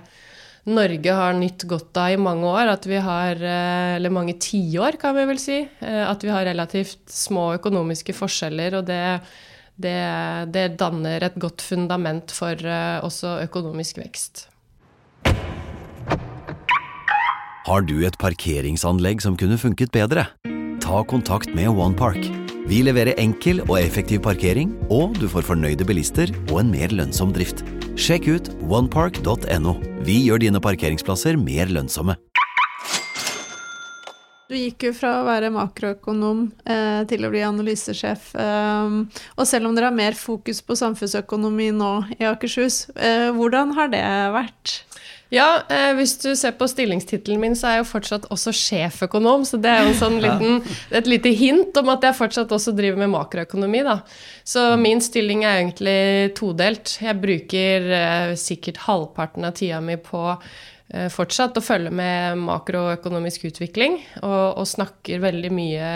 Norge 0.68 1.14
har 1.16 1.32
nytt 1.38 1.64
godt 1.64 1.96
av 1.96 2.12
i 2.12 2.20
mange 2.20 2.44
år. 2.52 2.74
At 2.74 2.86
vi 2.90 3.00
har, 3.00 3.40
eh, 3.40 3.96
eller 3.96 4.12
mange 4.14 4.36
tiår, 4.44 5.00
kan 5.00 5.16
vi 5.16 5.28
vel 5.30 5.40
si, 5.40 5.62
at 5.82 6.26
vi 6.26 6.34
har 6.34 6.44
relativt 6.50 7.08
små 7.08 7.54
økonomiske 7.56 8.14
forskjeller. 8.18 8.82
Og 8.82 8.90
det, 8.90 9.00
det, 9.80 9.96
det 10.52 10.68
danner 10.76 11.24
et 11.24 11.40
godt 11.40 11.64
fundament 11.64 12.36
for 12.36 12.60
også 13.08 13.38
økonomisk 13.48 14.04
vekst. 14.04 14.50
Har 17.68 17.82
du 17.84 17.98
et 18.08 18.16
parkeringsanlegg 18.16 19.20
som 19.20 19.34
kunne 19.36 19.58
funket 19.60 19.90
bedre? 19.92 20.22
Ta 20.80 21.02
kontakt 21.04 21.52
med 21.52 21.68
OnePark. 21.68 22.30
Vi 22.64 22.78
leverer 22.80 23.20
enkel 23.20 23.60
og 23.66 23.74
effektiv 23.82 24.22
parkering, 24.24 24.72
og 24.88 25.18
du 25.20 25.26
får 25.28 25.44
fornøyde 25.50 25.84
bilister 25.84 26.32
og 26.46 26.62
en 26.62 26.72
mer 26.72 26.96
lønnsom 26.96 27.34
drift. 27.36 27.66
Sjekk 28.00 28.30
ut 28.32 28.48
onepark.no. 28.64 29.74
Vi 30.08 30.16
gjør 30.30 30.46
dine 30.46 30.64
parkeringsplasser 30.64 31.36
mer 31.42 31.68
lønnsomme. 31.68 32.16
Du 34.48 34.56
gikk 34.56 34.88
jo 34.88 34.94
fra 34.96 35.18
å 35.18 35.28
være 35.28 35.52
makroøkonom 35.52 36.46
eh, 36.72 37.02
til 37.12 37.28
å 37.28 37.34
bli 37.34 37.44
analysesjef. 37.44 38.30
Eh, 38.40 38.96
og 39.36 39.44
selv 39.50 39.68
om 39.68 39.76
dere 39.76 39.92
har 39.92 40.00
mer 40.00 40.16
fokus 40.16 40.64
på 40.64 40.80
samfunnsøkonomi 40.80 41.74
nå 41.76 41.92
i 42.16 42.32
Akershus, 42.32 42.86
eh, 42.96 43.28
hvordan 43.36 43.76
har 43.76 43.92
det 43.92 44.06
vært? 44.40 44.78
Ja, 45.34 45.62
eh, 45.70 45.92
hvis 45.98 46.16
du 46.22 46.30
ser 46.40 46.54
på 46.56 46.68
stillingstittelen 46.72 47.42
min, 47.42 47.56
så 47.58 47.68
er 47.68 47.76
jeg 47.78 47.84
jo 47.84 47.90
fortsatt 47.90 48.28
også 48.32 48.54
sjeføkonom. 48.56 49.44
Så 49.48 49.60
det 49.60 49.72
er 49.72 49.84
jo 49.84 49.92
en 49.92 50.00
sånn 50.00 50.20
liten, 50.26 50.62
et 50.96 51.10
lite 51.10 51.34
hint 51.36 51.76
om 51.82 51.92
at 51.92 52.08
jeg 52.08 52.20
fortsatt 52.20 52.54
også 52.56 52.74
driver 52.78 53.02
med 53.04 53.12
makroøkonomi, 53.16 53.84
da. 53.88 54.00
Så 54.48 54.70
min 54.80 55.04
stilling 55.04 55.44
er 55.44 55.62
egentlig 55.62 56.00
todelt. 56.40 56.96
Jeg 57.04 57.20
bruker 57.24 57.92
eh, 58.00 58.34
sikkert 58.40 58.86
halvparten 58.88 59.50
av 59.50 59.58
tida 59.60 59.84
mi 59.84 60.00
på 60.00 60.24
fortsatt 61.12 61.58
å 61.60 61.64
følge 61.64 61.92
med 61.92 62.40
makroøkonomisk 62.40 63.50
utvikling, 63.50 63.98
og, 64.22 64.62
og, 64.62 64.64
snakker 64.70 65.20
veldig 65.20 65.50
mye 65.52 65.90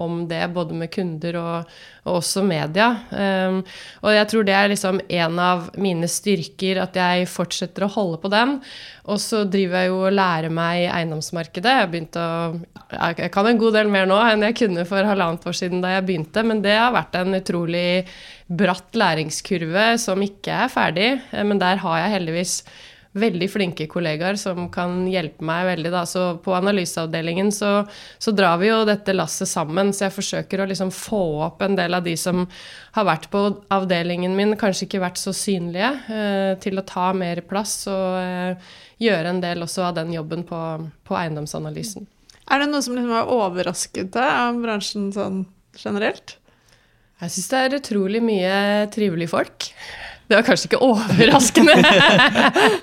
om 0.00 0.22
det, 0.30 0.40
både 0.54 0.78
med 0.80 0.88
kunder 0.94 1.36
og, 1.36 1.74
og 2.06 2.16
også 2.22 2.40
media. 2.48 2.86
Um, 3.12 3.60
og 4.00 4.16
jeg 4.16 4.30
tror 4.32 4.48
det 4.48 4.56
er 4.56 4.72
liksom 4.72 5.02
en 5.04 5.38
av 5.44 5.68
mine 5.76 6.08
styrker, 6.08 6.80
at 6.80 6.96
jeg 6.96 7.28
fortsetter 7.28 7.84
å 7.84 7.92
holde 7.92 8.22
på 8.22 8.32
den. 8.32 8.56
Og 9.12 9.20
så 9.20 9.42
driver 9.44 9.82
jeg 9.82 9.92
jo 9.92 10.02
og 10.06 10.16
lærer 10.16 10.56
meg 10.56 10.88
eiendomsmarkedet. 10.88 11.76
Jeg, 11.76 12.08
å, 12.16 12.28
jeg 12.96 13.32
kan 13.34 13.48
en 13.50 13.60
god 13.60 13.76
del 13.76 13.92
mer 13.92 14.08
nå 14.08 14.18
enn 14.24 14.48
jeg 14.48 14.60
kunne 14.62 14.88
for 14.88 15.04
halvannet 15.04 15.48
år 15.52 15.56
siden 15.60 15.84
da 15.84 15.98
jeg 15.98 16.06
begynte, 16.08 16.46
men 16.48 16.64
det 16.64 16.78
har 16.78 16.94
vært 16.96 17.20
en 17.20 17.36
utrolig 17.36 18.04
bratt 18.50 18.96
læringskurve 18.96 19.92
som 20.00 20.22
ikke 20.24 20.62
er 20.64 20.72
ferdig. 20.72 21.10
Men 21.36 21.60
der 21.60 21.82
har 21.84 22.06
jeg 22.06 22.16
heldigvis 22.16 22.62
veldig 23.12 23.48
flinke 23.50 23.86
kollegaer 23.90 24.36
som 24.38 24.68
kan 24.70 25.02
hjelpe 25.10 25.42
meg 25.46 25.64
veldig. 25.66 25.90
Da. 25.92 26.04
Så 26.06 26.22
på 26.44 26.54
analyseavdelingen 26.54 27.50
så, 27.52 27.72
så, 28.18 28.34
drar 28.36 28.60
vi 28.60 28.68
jo 28.70 28.84
dette 28.86 29.14
lasset 29.16 29.50
sammen. 29.50 29.90
Så 29.94 30.06
jeg 30.06 30.14
forsøker 30.14 30.62
å 30.62 30.68
liksom 30.70 30.92
få 30.94 31.22
opp 31.48 31.64
en 31.66 31.74
del 31.78 31.98
av 31.98 32.06
de 32.06 32.14
som 32.20 32.44
har 32.94 33.08
vært 33.08 33.26
på 33.32 33.42
avdelingen 33.74 34.36
min, 34.38 34.54
kanskje 34.60 34.86
ikke 34.86 35.02
vært 35.02 35.20
så 35.20 35.34
synlige, 35.34 35.90
eh, 36.12 36.54
til 36.62 36.78
å 36.78 36.86
ta 36.86 37.10
mer 37.16 37.42
plass 37.50 37.82
og 37.90 38.20
eh, 38.22 38.72
gjøre 39.02 39.34
en 39.34 39.42
del 39.42 39.66
også 39.66 39.88
av 39.90 39.98
den 39.98 40.14
jobben 40.14 40.46
på, 40.46 40.60
på 41.06 41.18
eiendomsanalysen. 41.18 42.06
Er 42.50 42.62
det 42.62 42.70
noe 42.70 42.82
som 42.82 42.96
liksom 42.96 43.14
har 43.14 43.30
overrasket 43.30 44.12
deg 44.14 44.26
av 44.26 44.58
bransjen 44.62 45.10
sånn 45.14 45.44
generelt? 45.78 46.36
Jeg 47.20 47.34
syns 47.34 47.50
det 47.50 47.58
er 47.60 47.76
utrolig 47.76 48.22
mye 48.24 48.54
trivelige 48.94 49.30
folk. 49.34 49.66
Det 50.30 50.36
var 50.38 50.44
kanskje 50.46 50.68
ikke 50.68 50.78
overraskende. 50.86 51.74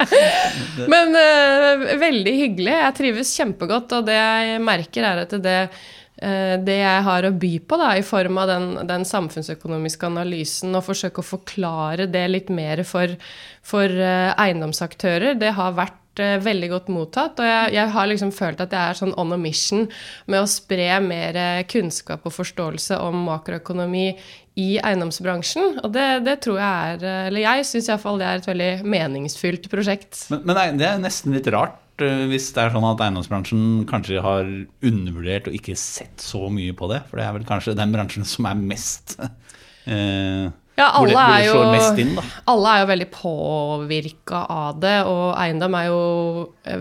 Men 0.92 1.13
uh, 1.16 1.86
veldig 1.96 2.34
hyggelig. 2.42 2.74
Jeg 2.74 2.96
trives 2.98 3.32
kjempegodt, 3.39 3.94
og 3.96 4.10
det 4.10 4.18
jeg 4.18 4.58
merker, 4.68 5.08
er 5.08 5.22
at 5.22 5.36
det, 5.46 5.54
uh, 5.72 6.56
det 6.60 6.75
jeg 6.82 7.06
har 7.06 7.27
å 7.30 7.32
by 7.39 7.54
på 7.63 7.80
da, 7.80 7.94
i 7.96 8.04
form 8.04 8.42
av 8.44 8.51
den, 8.51 8.68
den, 8.89 9.08
samfunnsøkonomiske 9.08 10.10
analysen, 10.10 10.75
og 10.75 10.84
forsøke 10.89 11.24
å 11.24 11.30
forklare 11.30 12.10
det 12.12 12.25
litt 12.34 12.51
mer 12.51 12.84
for, 12.89 13.16
for 13.63 13.96
uh, 13.96 14.36
eiendomsaktører, 14.36 15.39
det 15.39 15.56
har 15.56 15.80
vært 15.80 16.04
veldig 16.20 16.72
godt 16.72 16.90
mottatt. 16.94 17.40
Og 17.42 17.48
jeg, 17.48 17.76
jeg, 17.78 17.94
har 17.94 18.10
liksom 18.10 18.34
følt 18.36 18.64
at 18.64 18.74
jeg 18.74 18.82
er 18.82 19.00
sånn 19.00 19.16
on 19.20 19.36
a 19.36 19.40
mission 19.40 19.88
med 20.28 20.42
å 20.42 20.50
spre 20.50 20.90
mer 21.04 21.40
kunnskap 21.72 22.28
og 22.28 22.36
forståelse 22.36 23.00
om 23.04 23.26
makroøkonomi 23.28 24.10
i 24.58 24.70
eiendomsbransjen. 24.82 25.82
Og 25.86 25.92
det, 25.94 26.06
det 26.26 26.40
tror 26.46 26.60
jeg 26.60 26.94
er 26.94 27.28
Eller 27.28 27.44
jeg 27.44 27.68
syns 27.70 27.90
iallfall 27.92 28.22
det 28.22 28.30
er 28.30 28.40
et 28.40 28.50
veldig 28.50 28.72
meningsfylt 28.90 29.70
prosjekt. 29.72 30.26
Men, 30.34 30.46
men 30.50 30.80
det 30.82 30.90
er 30.90 31.02
nesten 31.02 31.36
litt 31.36 31.50
rart 31.54 32.02
eh, 32.04 32.26
hvis 32.32 32.50
det 32.56 32.64
er 32.64 32.74
sånn 32.74 32.88
at 32.90 33.04
eiendomsbransjen 33.06 33.66
kanskje 33.90 34.24
har 34.26 34.48
undervurdert 34.48 35.52
og 35.52 35.58
ikke 35.60 35.78
sett 35.80 36.24
så 36.26 36.48
mye 36.54 36.74
på 36.78 36.90
det. 36.94 37.04
For 37.10 37.22
det 37.22 37.28
er 37.28 37.36
vel 37.38 37.50
kanskje 37.50 37.78
den 37.78 37.94
bransjen 37.94 38.26
som 38.28 38.50
er 38.50 38.64
mest 38.74 39.20
eh, 39.22 40.48
ja, 40.77 40.91
alle, 40.93 41.10
hvor 41.10 41.10
det, 41.10 41.48
hvor 41.50 41.72
det 41.74 41.79
er 41.81 42.01
inn, 42.03 42.19
alle 42.51 42.74
er 42.74 42.81
jo 42.84 42.89
veldig 42.91 43.07
påvirka 43.13 44.41
av 44.53 44.77
det, 44.84 44.98
og 45.10 45.24
eiendom 45.41 45.77
er 45.79 45.88
jo 45.89 46.01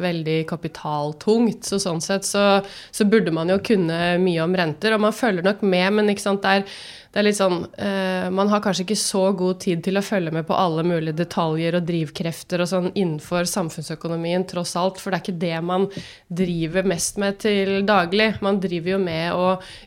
veldig 0.02 0.36
kapitaltungt. 0.50 1.64
Så 1.64 1.80
sånn 1.80 2.02
sett 2.04 2.28
så, 2.28 2.44
så, 2.92 3.06
burde 3.08 3.32
man 3.32 3.48
jo 3.48 3.56
kunne 3.64 4.18
mye 4.20 4.44
om 4.44 4.56
renter, 4.60 4.92
og 4.92 5.06
man 5.06 5.16
følger 5.16 5.46
nok 5.46 5.64
med, 5.64 5.88
men 5.96 6.12
ikke 6.12 6.26
sant, 6.26 6.44
det 6.44 6.58
er 6.58 6.76
det 7.16 7.22
er 7.22 7.24
litt 7.30 7.38
sånn 7.38 7.62
eh, 7.80 8.26
Man 8.28 8.50
har 8.52 8.60
kanskje 8.60 8.84
ikke 8.84 8.98
så 9.00 9.22
god 9.40 9.62
tid 9.64 9.80
til 9.86 9.96
å 9.96 10.02
følge 10.04 10.34
med 10.36 10.44
på 10.44 10.56
alle 10.60 10.82
mulige 10.84 11.16
detaljer 11.16 11.78
og 11.78 11.86
drivkrefter 11.88 12.60
og 12.60 12.68
sånn 12.68 12.90
innenfor 12.92 13.48
samfunnsøkonomien, 13.48 14.44
tross 14.44 14.74
alt. 14.76 15.00
For 15.00 15.08
det 15.08 15.16
er 15.16 15.24
ikke 15.24 15.44
det 15.46 15.62
man 15.64 15.86
driver 16.28 16.84
mest 16.92 17.16
med 17.22 17.38
til 17.46 17.78
daglig. 17.88 18.34
Man 18.44 18.60
driver 18.60 18.92
jo 18.92 18.98
med 19.00 19.32
å 19.32 19.46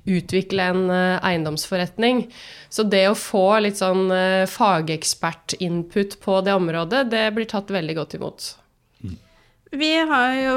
utvikle 0.09 0.71
en 0.73 0.81
eh, 0.89 1.27
eiendomsforretning. 1.29 2.23
Så 2.73 2.87
det 2.89 3.03
å 3.11 3.19
få 3.19 3.45
litt 3.61 3.77
sånn 3.77 4.09
eh, 4.09 4.49
fagekspertinput 4.49 6.17
på 6.25 6.41
det 6.49 6.57
området, 6.57 7.05
det 7.13 7.27
blir 7.37 7.53
tatt 7.53 7.69
veldig 7.77 7.99
godt 8.01 8.17
imot. 8.17 8.49
Vi 9.69 9.89
har 10.09 10.31
jo 10.33 10.53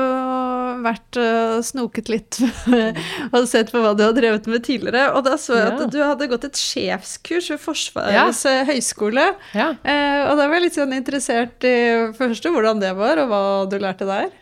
vært 0.81 1.19
og 1.21 1.65
snoket 1.67 2.09
litt 2.09 2.39
og 3.35 3.45
sett 3.51 3.69
på 3.73 3.83
hva 3.83 3.93
du 3.97 4.07
har 4.07 4.15
drevet 4.17 4.49
med 4.49 4.65
tidligere. 4.65 5.11
Og 5.13 5.27
da 5.27 5.35
så 5.41 5.59
jeg 5.59 5.67
ja. 5.67 5.75
at 5.77 5.93
du 5.93 5.99
hadde 6.01 6.29
gått 6.31 6.47
et 6.49 6.61
sjefskurs 6.61 7.51
ved 7.53 7.61
Forsvarets 7.61 8.45
ja. 8.49 8.55
Eh, 8.55 8.63
høgskole. 8.71 9.27
Ja. 9.53 9.69
Eh, 9.85 10.23
og 10.31 10.41
da 10.41 10.47
var 10.47 10.57
jeg 10.57 10.65
litt 10.67 10.79
sånn 10.81 10.97
interessert 10.97 11.67
i 11.69 11.77
først 12.17 12.49
hvordan 12.49 12.81
det 12.81 12.95
var, 12.97 13.21
og 13.21 13.29
hva 13.29 13.43
du 13.69 13.77
lærte 13.83 14.09
der. 14.09 14.33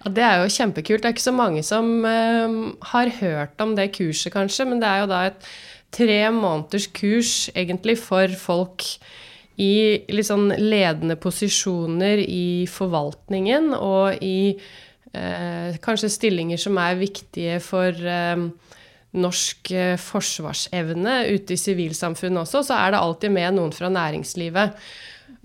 Ja, 0.00 0.14
Det 0.16 0.24
er 0.24 0.40
jo 0.40 0.54
kjempekult. 0.56 1.04
Det 1.04 1.10
er 1.10 1.16
ikke 1.18 1.28
så 1.28 1.36
mange 1.36 1.64
som 1.66 1.92
eh, 2.08 2.56
har 2.94 3.12
hørt 3.20 3.60
om 3.60 3.76
det 3.76 3.90
kurset, 3.98 4.32
kanskje. 4.32 4.68
Men 4.72 4.80
det 4.80 4.88
er 4.88 5.04
jo 5.04 5.12
da 5.12 5.20
et 5.28 5.52
tre 5.94 6.18
måneders 6.34 6.88
kurs 6.96 7.34
egentlig 7.54 7.98
for 8.00 8.32
folk 8.40 8.88
i 9.60 10.02
litt 10.10 10.26
sånn 10.26 10.48
ledende 10.58 11.16
posisjoner 11.20 12.22
i 12.24 12.66
forvaltningen 12.70 13.72
og 13.76 14.22
i 14.24 14.54
eh, 15.14 15.76
kanskje 15.84 16.10
stillinger 16.10 16.60
som 16.60 16.78
er 16.82 16.98
viktige 16.98 17.60
for 17.62 17.94
eh, 17.94 18.46
norsk 19.14 19.70
eh, 19.70 19.96
forsvarsevne 20.00 21.20
ute 21.30 21.54
i 21.54 21.60
sivilsamfunnet 21.60 22.42
også, 22.42 22.64
så 22.66 22.78
er 22.80 22.94
det 22.94 23.02
alltid 23.02 23.34
med 23.34 23.58
noen 23.58 23.74
fra 23.74 23.90
næringslivet. 23.92 24.78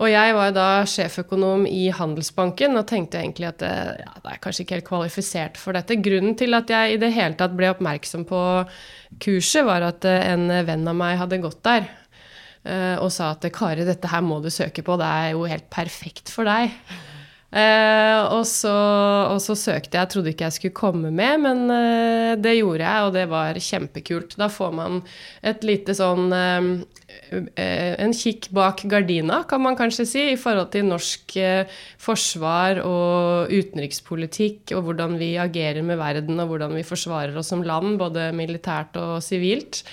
Og 0.00 0.08
jeg 0.08 0.32
var 0.32 0.52
da 0.56 0.66
sjeføkonom 0.88 1.66
i 1.68 1.90
Handelsbanken 1.92 2.78
og 2.80 2.86
tenkte 2.88 3.20
egentlig 3.20 3.50
at 3.50 3.64
eh, 3.66 4.00
ja, 4.00 4.14
det 4.24 4.32
er 4.32 4.42
kanskje 4.42 4.64
ikke 4.64 4.78
helt 4.78 4.88
kvalifisert 4.88 5.60
for 5.60 5.76
dette. 5.76 6.00
Grunnen 6.00 6.36
til 6.40 6.56
at 6.56 6.72
jeg 6.72 6.94
i 6.94 7.00
det 7.00 7.12
hele 7.16 7.36
tatt 7.38 7.54
ble 7.56 7.68
oppmerksom 7.74 8.24
på 8.28 8.42
kurset, 9.20 9.64
var 9.68 9.84
at 9.90 10.08
eh, 10.08 10.32
en 10.32 10.48
venn 10.66 10.88
av 10.88 10.96
meg 10.96 11.20
hadde 11.20 11.42
gått 11.44 11.60
der. 11.68 11.88
Eh, 12.60 12.96
og 13.00 13.08
sa 13.14 13.30
at 13.32 13.46
Kari, 13.54 13.86
dette 13.88 14.10
her 14.10 14.24
må 14.24 14.40
du 14.44 14.50
søke 14.52 14.84
på, 14.84 14.98
det 15.00 15.06
er 15.08 15.30
jo 15.32 15.46
helt 15.48 15.70
perfekt 15.72 16.32
for 16.32 16.48
deg. 16.48 16.74
Uh, 17.50 18.30
og, 18.36 18.44
så, 18.46 18.70
og, 19.26 19.40
så, 19.42 19.56
søkte 19.58 19.96
jeg. 19.96 20.04
Jeg 20.04 20.10
trodde 20.12 20.30
ikke 20.30 20.44
jeg 20.46 20.54
skulle 20.54 20.76
komme 20.76 21.08
med, 21.10 21.40
men 21.42 21.64
uh, 21.66 22.36
det 22.38 22.52
gjorde 22.60 22.84
jeg, 22.84 23.08
og 23.08 23.16
det 23.16 23.24
var 23.32 23.58
kjempekult. 23.58 24.36
Da 24.38 24.46
får 24.54 24.76
man 24.78 25.00
et 25.42 25.66
lite 25.66 25.96
sånn 25.98 26.30
uh, 26.30 26.68
En 27.30 28.14
kikk 28.16 28.48
bak 28.56 28.80
gardina, 28.90 29.42
kan 29.46 29.62
man 29.62 29.76
kanskje 29.78 30.06
si, 30.08 30.22
i 30.32 30.38
forhold 30.40 30.70
til 30.72 30.88
norsk 30.88 31.34
forsvar 32.00 32.80
og 32.82 33.52
utenrikspolitikk, 33.52 34.72
og 34.74 34.88
hvordan 34.88 35.18
vi 35.20 35.34
agerer 35.38 35.84
med 35.86 36.00
verden, 36.00 36.40
og 36.42 36.50
hvordan 36.50 36.74
vi 36.74 36.86
forsvarer 36.86 37.36
oss 37.38 37.52
som 37.52 37.62
land, 37.62 38.00
både 38.00 38.30
militært 38.34 38.98
og 38.98 39.20
sivilt. 39.22 39.84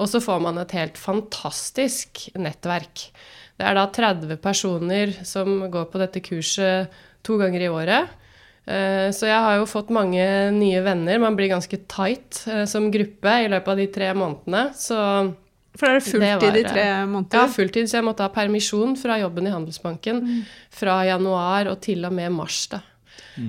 Og 0.00 0.08
så 0.12 0.22
får 0.24 0.40
man 0.44 0.60
et 0.62 0.76
helt 0.76 1.00
fantastisk 1.00 2.28
nettverk. 2.38 3.08
Det 3.56 3.64
er 3.64 3.76
da 3.76 3.86
30 3.88 4.36
personer 4.44 5.12
som 5.24 5.64
går 5.72 5.88
på 5.92 6.00
dette 6.00 6.22
kurset 6.24 6.92
to 7.24 7.38
ganger 7.40 7.64
i 7.64 7.72
året. 7.72 8.12
Eh, 8.66 9.08
så 9.14 9.30
jeg 9.30 9.42
har 9.46 9.60
jo 9.60 9.68
fått 9.70 9.92
mange 9.94 10.26
nye 10.54 10.82
venner. 10.84 11.22
Man 11.22 11.38
blir 11.38 11.52
ganske 11.54 11.78
tight 11.88 12.42
eh, 12.50 12.64
som 12.68 12.90
gruppe 12.92 13.34
i 13.44 13.48
løpet 13.52 13.72
av 13.72 13.80
de 13.80 13.88
tre 13.94 14.12
månedene. 14.18 14.64
Så 14.76 14.98
For 15.76 15.90
er 15.90 16.00
det 16.00 16.06
fulltid 16.08 16.58
i 16.60 16.66
tre 16.66 16.84
måneder? 17.06 17.42
Ja, 17.42 17.46
fulltid. 17.52 17.88
Så 17.90 18.00
jeg 18.00 18.06
måtte 18.08 18.26
ha 18.26 18.32
permisjon 18.32 18.96
fra 19.00 19.20
jobben 19.20 19.48
i 19.48 19.54
Handelsbanken 19.54 20.20
mm. 20.24 20.44
fra 20.82 21.00
januar 21.08 21.72
og 21.72 21.80
til 21.84 22.06
og 22.08 22.14
med 22.16 22.32
mars. 22.36 22.64
da. 22.72 22.82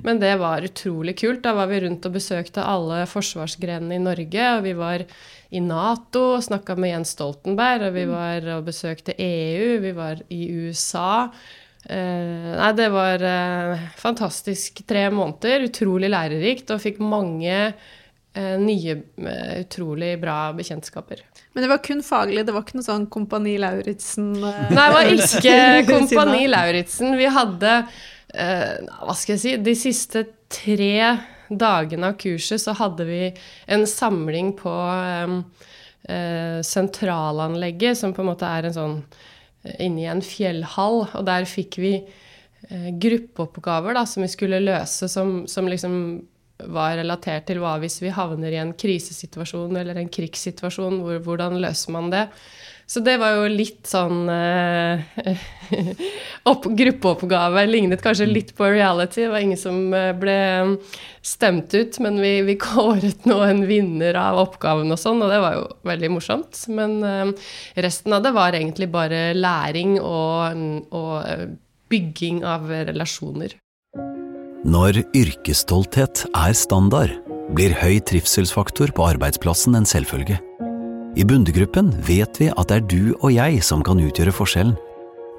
Men 0.04 0.20
det 0.20 0.34
var 0.40 0.66
utrolig 0.68 1.16
kult. 1.20 1.44
Da 1.46 1.54
var 1.56 1.70
vi 1.72 1.80
rundt 1.86 2.06
og 2.08 2.16
besøkte 2.18 2.64
alle 2.64 3.06
forsvarsgrenene 3.08 3.96
i 3.96 4.04
Norge. 4.04 4.50
Og 4.58 4.66
vi 4.66 4.74
var 4.78 5.06
i 5.50 5.62
Nato 5.64 6.24
og 6.36 6.44
snakka 6.44 6.76
med 6.80 6.92
Jens 6.92 7.14
Stoltenberg, 7.16 7.88
og 7.88 7.96
vi 7.96 8.04
var 8.10 8.50
og 8.58 8.68
besøkte 8.68 9.16
EU, 9.16 9.78
vi 9.84 9.94
var 9.96 10.20
i 10.34 10.42
USA. 10.52 11.30
Eh, 11.88 12.50
nei, 12.58 12.72
det 12.76 12.90
var 12.92 13.24
eh, 13.24 13.88
fantastisk 14.00 14.84
tre 14.88 15.08
måneder. 15.14 15.70
Utrolig 15.70 16.12
lærerikt, 16.12 16.76
og 16.76 16.84
fikk 16.84 17.00
mange 17.00 17.56
eh, 17.56 18.56
nye, 18.60 19.00
eh, 19.24 19.54
utrolig 19.64 20.18
bra 20.20 20.40
bekjentskaper. 20.58 21.24
Men 21.58 21.64
det 21.66 21.70
var 21.72 21.80
kun 21.82 22.04
faglig, 22.06 22.44
det 22.46 22.54
var 22.54 22.62
ikke 22.62 22.76
noe 22.78 22.86
sånn 22.86 23.06
Kompani 23.10 23.56
Lauritzen 23.58 24.28
eh, 24.46 24.58
Nei, 24.70 24.84
det 24.84 24.92
var 24.94 25.08
ikke 25.10 25.56
Kompani. 25.88 26.44
Lauritzen. 26.54 27.16
Vi 27.18 27.32
hadde 27.34 27.72
eh, 28.30 28.76
Hva 29.02 29.16
skal 29.18 29.34
jeg 29.34 29.42
si 29.42 29.56
De 29.66 29.74
siste 29.74 30.22
tre 30.54 31.16
dagene 31.50 32.12
av 32.12 32.20
kurset 32.22 32.62
så 32.62 32.76
hadde 32.78 33.08
vi 33.10 33.24
en 33.74 33.88
samling 33.90 34.54
på 34.60 34.70
eh, 34.70 35.34
eh, 36.14 36.62
sentralanlegget, 36.62 37.98
som 37.98 38.14
på 38.14 38.22
en 38.22 38.30
måte 38.36 38.54
er 38.54 38.70
en 38.70 38.78
sånn 38.78 38.96
eh, 39.66 39.82
inni 39.88 40.06
en 40.12 40.22
fjellhall. 40.22 41.08
Og 41.10 41.26
der 41.26 41.50
fikk 41.50 41.80
vi 41.82 41.96
eh, 42.04 42.90
gruppeoppgaver 43.02 43.98
da, 43.98 44.06
som 44.06 44.28
vi 44.28 44.30
skulle 44.30 44.62
løse, 44.62 45.10
som, 45.10 45.40
som 45.50 45.74
liksom 45.74 45.98
var 46.66 46.96
relatert 46.98 47.46
til 47.50 47.62
hva 47.62 47.76
hvis 47.82 48.00
vi 48.02 48.14
havner 48.14 48.54
i 48.54 48.62
en 48.62 48.74
krisesituasjon 48.78 49.78
eller 49.78 50.00
en 50.00 50.10
krigssituasjon, 50.10 51.02
hvor, 51.04 51.20
hvordan 51.26 51.60
løser 51.62 51.94
man 51.94 52.10
det? 52.14 52.28
Så 52.88 53.02
det 53.04 53.18
var 53.20 53.36
jo 53.36 53.50
litt 53.52 53.84
sånn 53.90 54.30
eh, 54.32 55.02
opp, 56.52 56.70
Gruppeoppgave. 56.80 57.66
Lignet 57.68 58.04
kanskje 58.04 58.30
litt 58.30 58.54
på 58.56 58.70
reality. 58.72 59.26
Det 59.26 59.34
var 59.34 59.44
ingen 59.44 59.60
som 59.60 59.92
eh, 59.92 60.14
ble 60.16 60.38
stemt 61.20 61.76
ut, 61.76 62.00
men 62.06 62.22
vi, 62.24 62.32
vi 62.48 62.56
kåret 62.64 63.28
nå 63.28 63.42
en 63.44 63.66
vinner 63.68 64.16
av 64.22 64.40
oppgaven 64.46 64.96
og 64.96 65.02
sånn, 65.04 65.20
og 65.20 65.36
det 65.36 65.44
var 65.44 65.60
jo 65.60 65.68
veldig 65.92 66.14
morsomt. 66.16 66.64
Men 66.80 66.98
eh, 67.04 67.52
resten 67.84 68.16
av 68.16 68.24
det 68.24 68.32
var 68.40 68.56
egentlig 68.56 68.88
bare 68.96 69.22
læring 69.36 69.98
og, 70.00 70.66
og 70.96 71.16
eh, 71.28 71.48
bygging 71.92 72.46
av 72.48 72.72
relasjoner. 72.72 73.60
Når 74.68 74.98
yrkesstolthet 75.16 76.26
er 76.36 76.56
standard, 76.58 77.14
blir 77.56 77.72
høy 77.80 78.02
trivselsfaktor 78.04 78.92
på 78.92 79.06
arbeidsplassen 79.14 79.78
en 79.80 79.88
selvfølge. 79.88 80.42
I 81.16 81.24
Bundegruppen 81.24 81.94
vet 82.04 82.36
vi 82.42 82.50
at 82.52 82.68
det 82.68 82.82
er 82.82 82.90
du 82.92 83.14
og 83.22 83.32
jeg 83.32 83.62
som 83.64 83.80
kan 83.80 84.02
utgjøre 84.04 84.36
forskjellen. 84.36 84.76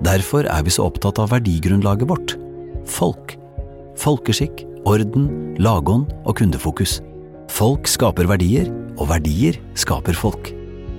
Derfor 0.00 0.48
er 0.48 0.64
vi 0.64 0.72
så 0.72 0.88
opptatt 0.88 1.20
av 1.20 1.28
verdigrunnlaget 1.34 2.08
vårt– 2.08 2.38
folk. 2.98 3.36
Folkeskikk, 4.00 4.64
orden, 4.88 5.28
lagånd 5.60 6.08
og 6.24 6.38
kundefokus. 6.40 7.02
Folk 7.52 7.84
skaper 7.84 8.30
verdier, 8.32 8.72
og 8.96 9.10
verdier 9.12 9.60
skaper 9.76 10.16
folk. 10.16 10.54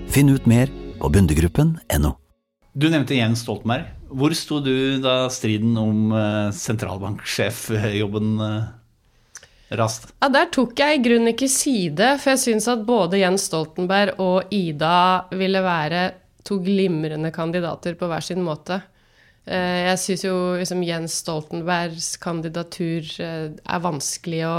Finn 0.05 0.29
ut 0.29 0.45
mer 0.45 0.69
på 1.01 1.09
bundegruppen.no. 1.17 2.13
Du 2.77 2.91
nevnte 2.93 3.17
Jens 3.17 3.41
Stoltenberg. 3.41 3.89
Hvor 4.09 4.33
sto 4.33 4.59
du 4.65 4.97
da 5.03 5.27
striden 5.29 5.77
om 5.77 6.11
eh, 6.17 6.49
sentralbanksjefjobben 6.55 8.29
eh, 8.41 8.63
rast? 9.77 10.09
Ja, 10.21 10.29
Der 10.33 10.49
tok 10.53 10.73
jeg 10.79 10.97
i 10.99 11.03
grunnen 11.05 11.33
ikke 11.33 11.49
side, 11.51 12.15
for 12.21 12.33
jeg 12.33 12.43
syns 12.45 12.67
at 12.71 12.85
både 12.87 13.21
Jens 13.21 13.45
Stoltenberg 13.49 14.17
og 14.23 14.49
Ida 14.55 15.27
ville 15.37 15.61
være 15.65 16.07
to 16.47 16.57
glimrende 16.63 17.29
kandidater 17.35 17.93
på 17.99 18.09
hver 18.09 18.23
sin 18.25 18.41
måte. 18.45 18.79
Eh, 19.45 19.85
Jeg 19.91 19.99
syns 20.01 20.25
jo 20.25 20.35
liksom 20.57 20.83
Jens 20.87 21.19
Stoltenbergs 21.21 22.15
kandidatur 22.21 23.05
eh, 23.21 23.49
er 23.53 23.85
vanskelig 23.85 24.43
å, 24.49 24.57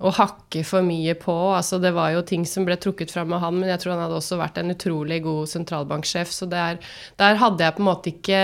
å 0.00 0.10
hakke 0.16 0.62
for 0.64 0.84
mye 0.84 1.12
på. 1.20 1.34
Altså, 1.52 1.76
det 1.82 1.90
var 1.92 2.14
jo 2.14 2.22
ting 2.24 2.46
som 2.48 2.64
ble 2.64 2.78
trukket 2.80 3.12
fram 3.12 3.34
av 3.36 3.42
han, 3.44 3.58
men 3.60 3.68
jeg 3.68 3.82
tror 3.82 3.92
han 3.94 4.02
hadde 4.06 4.16
også 4.16 4.38
vært 4.40 4.60
en 4.62 4.72
utrolig 4.72 5.18
god 5.26 5.50
sentralbanksjef. 5.52 6.32
Så 6.32 6.48
der, 6.48 6.80
der 7.20 7.40
hadde 7.42 7.66
jeg 7.66 7.76
på 7.76 7.82
en 7.84 7.88
måte 7.90 8.12
ikke 8.14 8.40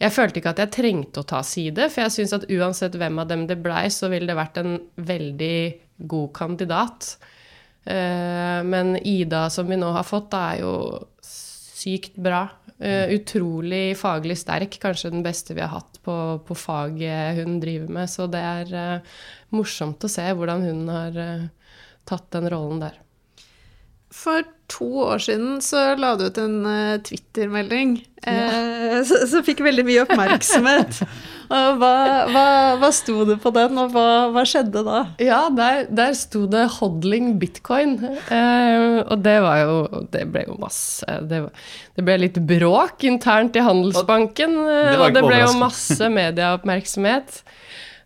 Jeg 0.00 0.12
følte 0.12 0.40
ikke 0.40 0.54
at 0.54 0.62
jeg 0.64 0.74
trengte 0.78 1.20
å 1.20 1.28
ta 1.28 1.42
side, 1.44 1.90
for 1.92 2.06
jeg 2.06 2.14
syns 2.16 2.36
at 2.38 2.48
uansett 2.52 2.96
hvem 2.96 3.20
av 3.20 3.28
dem 3.28 3.44
det 3.50 3.58
blei, 3.64 3.86
så 3.92 4.08
ville 4.12 4.28
det 4.30 4.38
vært 4.38 4.60
en 4.62 4.78
veldig 4.96 5.58
god 6.08 6.32
kandidat. 6.36 7.16
Eh, 7.84 8.60
Men 8.64 8.96
Ida, 8.96 9.46
som 9.52 9.68
vi 9.68 9.76
nå 9.76 9.92
har 9.92 10.04
fått, 10.04 10.32
er 10.34 10.62
jo 10.64 10.74
sykt 11.22 12.16
bra. 12.16 12.46
Eh, 12.78 13.08
utrolig 13.16 13.96
faglig 13.96 14.36
sterk. 14.38 14.76
Kanskje 14.82 15.10
den 15.14 15.24
beste 15.24 15.54
vi 15.56 15.64
har 15.64 15.72
hatt 15.72 16.00
på, 16.04 16.16
på 16.44 16.56
faget 16.58 17.38
hun 17.40 17.58
driver 17.60 17.88
med. 18.00 18.10
Så 18.12 18.28
det 18.28 18.42
er 18.42 18.74
uh, 18.76 19.16
morsomt 19.56 20.04
å 20.04 20.10
se 20.12 20.26
hvordan 20.28 20.64
hun 20.66 20.82
har 20.92 21.16
uh, 21.16 21.46
tatt 22.08 22.28
den 22.36 22.50
rollen 22.52 22.84
der. 22.84 22.98
For 24.12 24.44
to 24.70 24.90
år 25.06 25.24
siden 25.24 25.58
så 25.64 25.94
la 25.96 26.14
du 26.16 26.26
ut 26.28 26.38
en 26.40 26.60
Twitter-melding 27.04 27.98
ja. 28.24 29.02
som 29.30 29.44
fikk 29.44 29.60
veldig 29.66 29.84
mye 29.86 30.04
oppmerksomhet. 30.06 31.02
Hva, 31.48 31.90
hva, 32.32 32.44
hva 32.80 32.90
sto 32.94 33.24
det 33.28 33.36
på 33.42 33.52
den, 33.54 33.76
og 33.78 33.92
hva, 33.94 34.06
hva 34.34 34.42
skjedde 34.48 34.82
da? 34.86 35.02
Ja, 35.22 35.44
der, 35.54 35.84
der 35.90 36.12
sto 36.18 36.46
det 36.50 36.64
'hodling 36.76 37.36
bitcoin'. 37.38 37.96
Eh, 38.30 39.02
og 39.06 39.22
det 39.22 39.36
var 39.44 39.60
jo 39.62 39.76
Det 40.10 40.24
ble 40.32 40.44
jo 40.48 40.56
masse 40.58 41.04
Det, 41.28 41.44
det 41.96 42.04
ble 42.04 42.18
litt 42.18 42.40
bråk 42.48 43.04
internt 43.06 43.56
i 43.56 43.62
Handelsbanken. 43.62 44.56
eh, 44.66 44.90
Det 44.92 44.98
og 45.00 45.14
det 45.14 45.22
ble 45.26 45.40
jo 45.44 45.52
masse 45.60 46.10
medieoppmerksomhet. 46.10 47.42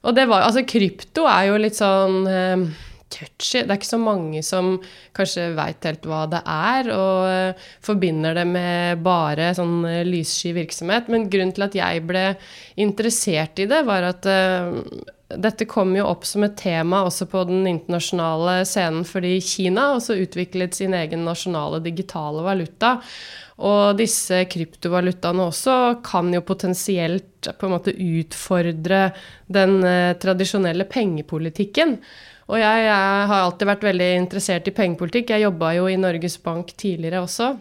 Og 0.04 0.14
det 0.16 0.28
var 0.28 0.42
Altså, 0.48 0.62
krypto 0.66 1.26
er 1.28 1.48
jo 1.50 1.56
litt 1.60 1.76
sånn 1.76 2.26
eh, 2.28 2.68
touchy. 3.10 3.62
Det 3.62 3.68
er 3.68 3.78
ikke 3.78 3.90
så 3.90 4.00
mange 4.00 4.42
som 4.46 4.72
kanskje 5.16 5.50
veit 5.58 5.86
helt 5.86 6.06
hva 6.08 6.24
det 6.30 6.40
er, 6.46 6.90
og 6.94 7.28
eh, 7.28 7.68
forbinder 7.84 8.36
det 8.38 8.46
med 8.48 9.04
bare 9.04 9.52
sånn 9.56 9.80
eh, 9.88 10.02
lyssky 10.08 10.54
virksomhet. 10.56 11.10
Men 11.12 11.28
grunnen 11.32 11.54
til 11.56 11.66
at 11.66 11.78
jeg 11.78 12.04
ble 12.08 12.26
interessert 12.80 13.60
i 13.62 13.68
det, 13.70 13.82
var 13.88 14.06
at 14.12 14.28
uh, 14.30 14.78
dette 15.30 15.66
kom 15.70 15.92
jo 15.94 16.08
opp 16.10 16.24
som 16.26 16.44
et 16.46 16.56
tema 16.58 17.04
også 17.06 17.28
på 17.30 17.44
den 17.46 17.66
internasjonale 17.70 18.60
scenen 18.66 19.04
fordi 19.06 19.36
Kina 19.44 19.92
også 19.94 20.16
utviklet 20.24 20.74
sin 20.74 20.96
egen 20.96 21.22
nasjonale 21.26 21.82
digitale 21.84 22.42
valuta. 22.46 22.96
Og 23.60 23.98
disse 23.98 24.46
kryptovalutaene 24.48 25.44
også 25.50 25.76
kan 26.06 26.30
jo 26.32 26.40
potensielt 26.46 27.50
på 27.58 27.68
en 27.68 27.74
måte 27.74 27.92
utfordre 27.92 29.10
den 29.52 29.78
uh, 29.84 30.16
tradisjonelle 30.20 30.88
pengepolitikken. 30.88 31.98
Og 32.50 32.58
jeg, 32.58 32.84
jeg 32.88 33.26
har 33.30 33.44
alltid 33.44 33.68
vært 33.70 33.84
veldig 33.86 34.12
interessert 34.18 34.68
i 34.68 34.74
pengepolitikk. 34.74 35.30
Jeg 35.30 35.46
jobba 35.46 35.74
jo 35.76 35.86
i 35.86 35.98
Norges 36.00 36.36
Bank 36.42 36.72
tidligere 36.74 37.22
også. 37.22 37.52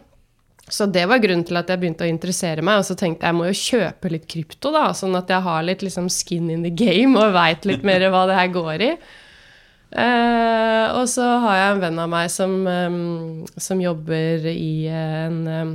Så 0.69 0.85
det 0.89 1.05
var 1.09 1.21
grunnen 1.21 1.45
til 1.45 1.57
at 1.57 1.69
jeg 1.69 1.81
begynte 1.81 2.05
å 2.05 2.09
interessere 2.09 2.65
meg. 2.65 2.81
Og 2.81 2.87
så 2.87 2.97
tenkte 2.97 3.25
jeg 3.25 3.33
jeg 3.33 3.37
må 3.37 3.49
jo 3.49 3.61
kjøpe 3.61 4.11
litt 4.13 4.27
krypto, 4.29 4.73
da, 4.73 4.89
sånn 4.97 5.17
at 5.17 5.29
jeg 5.29 5.45
har 5.45 5.65
litt 5.65 5.85
liksom 5.85 6.09
skin 6.13 6.49
in 6.53 6.65
the 6.65 6.73
game 6.73 7.17
og 7.17 7.33
veit 7.37 7.65
litt 7.69 7.85
mer 7.85 8.05
hva 8.09 8.25
det 8.29 8.37
her 8.37 8.53
går 8.53 8.85
i. 8.85 8.91
Eh, 9.89 10.85
og 10.93 11.07
så 11.09 11.25
har 11.45 11.57
jeg 11.57 11.71
en 11.73 11.81
venn 11.81 12.01
av 12.03 12.11
meg 12.11 12.29
som, 12.29 12.51
um, 12.67 13.47
som 13.57 13.81
jobber 13.81 14.45
i 14.51 14.85
en 14.93 15.39
em, 15.49 15.71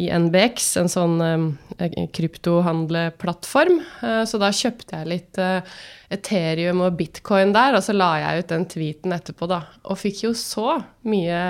i 0.00 0.08
NBX, 0.12 0.70
en 0.80 0.90
sånn 0.90 1.20
kryptohandleplattform. 2.16 3.80
Eh, 4.02 4.22
så 4.28 4.40
da 4.40 4.50
kjøpte 4.54 5.00
jeg 5.00 5.10
litt 5.10 5.40
eh, 5.40 5.78
Ethereum 6.12 6.82
og 6.86 6.96
bitcoin 6.98 7.54
der, 7.56 7.76
og 7.76 7.84
så 7.84 7.94
la 7.96 8.10
jeg 8.22 8.44
ut 8.44 8.52
den 8.54 8.66
tweeten 8.70 9.16
etterpå, 9.16 9.48
da. 9.50 9.62
Og 9.90 10.00
fikk 10.00 10.24
jo 10.26 10.34
så 10.36 10.80
mye 11.08 11.40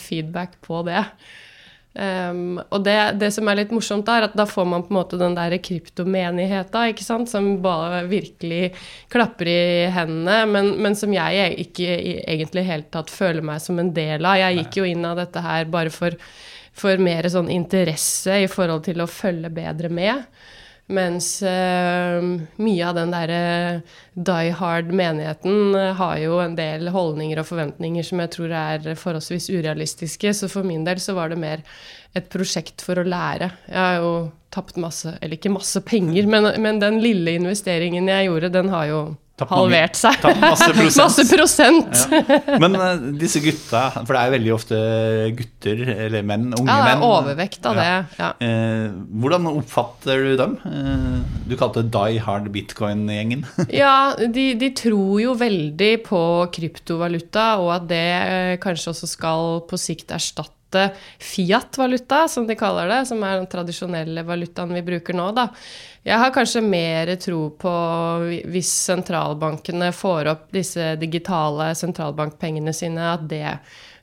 feedback 0.00 0.58
på 0.66 0.82
det. 0.88 1.04
Um, 1.90 2.60
og 2.70 2.84
det, 2.86 2.94
det 3.18 3.32
som 3.34 3.48
er 3.50 3.58
litt 3.58 3.72
morsomt, 3.74 4.08
er 4.12 4.28
at 4.28 4.36
da 4.38 4.44
får 4.46 4.66
man 4.68 4.84
på 4.86 4.92
en 4.92 4.98
måte 5.00 5.18
den 5.18 5.34
der 5.34 5.56
kryptomenigheta, 5.58 6.84
ikke 6.92 7.02
sant, 7.06 7.30
som 7.32 7.48
bare 7.64 8.04
virkelig 8.10 8.70
klapper 9.10 9.50
i 9.50 9.64
hendene, 9.90 10.44
men, 10.52 10.70
men 10.84 10.94
som 10.98 11.10
jeg 11.14 11.56
ikke 11.64 11.88
egentlig 12.20 12.64
helt 12.68 12.90
tatt 12.94 13.10
føler 13.10 13.42
meg 13.46 13.58
som 13.64 13.82
en 13.82 13.90
del 13.96 14.22
av. 14.22 14.38
Jeg 14.38 14.60
gikk 14.60 14.80
jo 14.80 14.86
inn 14.92 15.08
av 15.08 15.18
dette 15.18 15.42
her 15.42 15.66
bare 15.72 15.90
for, 15.94 16.14
for 16.78 17.02
mer 17.02 17.26
sånn 17.32 17.50
interesse 17.50 18.38
i 18.44 18.48
forhold 18.50 18.86
til 18.86 19.02
å 19.02 19.10
følge 19.10 19.50
bedre 19.58 19.90
med. 19.90 20.30
Mens 20.90 21.28
uh, 21.46 22.18
mye 22.58 22.88
av 22.88 22.96
den 22.98 23.12
derre 23.14 23.40
die 24.18 24.50
hard-menigheten 24.58 25.76
eh, 25.78 25.92
har 25.96 26.16
jo 26.18 26.40
en 26.42 26.56
del 26.58 26.90
holdninger 26.90 27.40
og 27.40 27.46
forventninger 27.46 28.04
som 28.06 28.20
jeg 28.24 28.32
tror 28.34 28.54
er 28.58 28.88
forholdsvis 28.98 29.48
urealistiske. 29.54 30.34
Så 30.34 30.50
for 30.50 30.66
min 30.66 30.82
del 30.88 31.00
så 31.02 31.14
var 31.16 31.30
det 31.30 31.38
mer 31.40 31.62
et 32.18 32.26
prosjekt 32.32 32.82
for 32.82 32.98
å 32.98 33.06
lære. 33.06 33.52
Jeg 33.70 33.78
har 33.78 34.00
jo 34.02 34.12
tapt 34.50 34.80
masse, 34.82 35.14
eller 35.20 35.38
ikke 35.38 35.54
masse 35.54 35.80
penger, 35.86 36.26
men, 36.26 36.50
men 36.58 36.82
den 36.82 36.98
lille 37.04 37.36
investeringen 37.38 38.10
jeg 38.10 38.26
gjorde, 38.26 38.54
den 38.58 38.72
har 38.74 38.90
jo 38.90 39.02
Tapt 39.40 39.54
halvert 39.56 39.96
seg. 39.98 40.18
tapt 40.22 40.40
masse 40.42 40.68
prosent. 40.78 41.00
Masse 41.00 41.24
prosent. 41.30 42.02
Ja, 42.12 42.58
Men 42.62 42.76
uh, 42.76 43.06
disse 43.18 43.40
gutta, 43.42 43.86
for 43.96 44.12
det 44.12 44.20
er 44.20 44.28
jo 44.30 44.34
veldig 44.36 44.52
ofte 44.56 44.80
gutter, 45.38 45.82
eller 46.06 46.26
menn, 46.28 46.50
unge 46.58 46.76
det 46.84 46.92
er 46.94 47.04
overvekt 47.06 47.66
av 47.70 47.80
Ja. 47.80 47.86
det. 47.86 48.20
Ja. 48.20 48.30
Uh, 48.44 49.00
hvordan 49.24 49.48
oppfatter 49.54 50.24
du 50.28 50.36
dem? 50.40 50.56
Uh, 50.64 51.24
du 51.48 51.56
kalte 51.60 51.82
det 51.86 51.92
Die 51.96 52.20
Hard 52.26 52.50
Bitcoin-gjengen. 52.54 53.46
Ja, 53.80 54.12
de, 54.20 54.50
de 54.60 54.70
tror 54.76 55.20
jo 55.22 55.34
veldig 55.40 55.92
på 56.06 56.20
kryptovaluta, 56.52 57.54
og 57.62 57.70
at 57.78 57.86
det 57.90 58.04
eh, 58.20 58.54
kanskje 58.62 58.92
også 58.92 59.08
skal 59.10 59.60
på 59.70 59.78
sikt 59.80 60.12
erstatte 60.14 60.54
Fiat-valuta, 61.18 62.28
som 62.28 62.46
de 62.46 62.54
kaller 62.58 62.88
det, 62.88 63.00
som 63.08 63.22
er 63.26 63.38
den 63.40 63.48
tradisjonelle 63.50 64.22
valutaen 64.26 64.74
vi 64.74 64.82
bruker 64.86 65.16
nå, 65.18 65.30
da. 65.36 65.48
Jeg 66.06 66.16
har 66.16 66.32
kanskje 66.32 66.62
mer 66.64 67.10
tro 67.20 67.50
på 67.60 67.72
hvis 68.48 68.70
sentralbankene 68.86 69.90
får 69.92 70.30
opp 70.32 70.46
disse 70.54 70.94
digitale 71.00 71.74
sentralbankpengene 71.76 72.72
sine, 72.72 73.10
at 73.18 73.26
det 73.28 73.58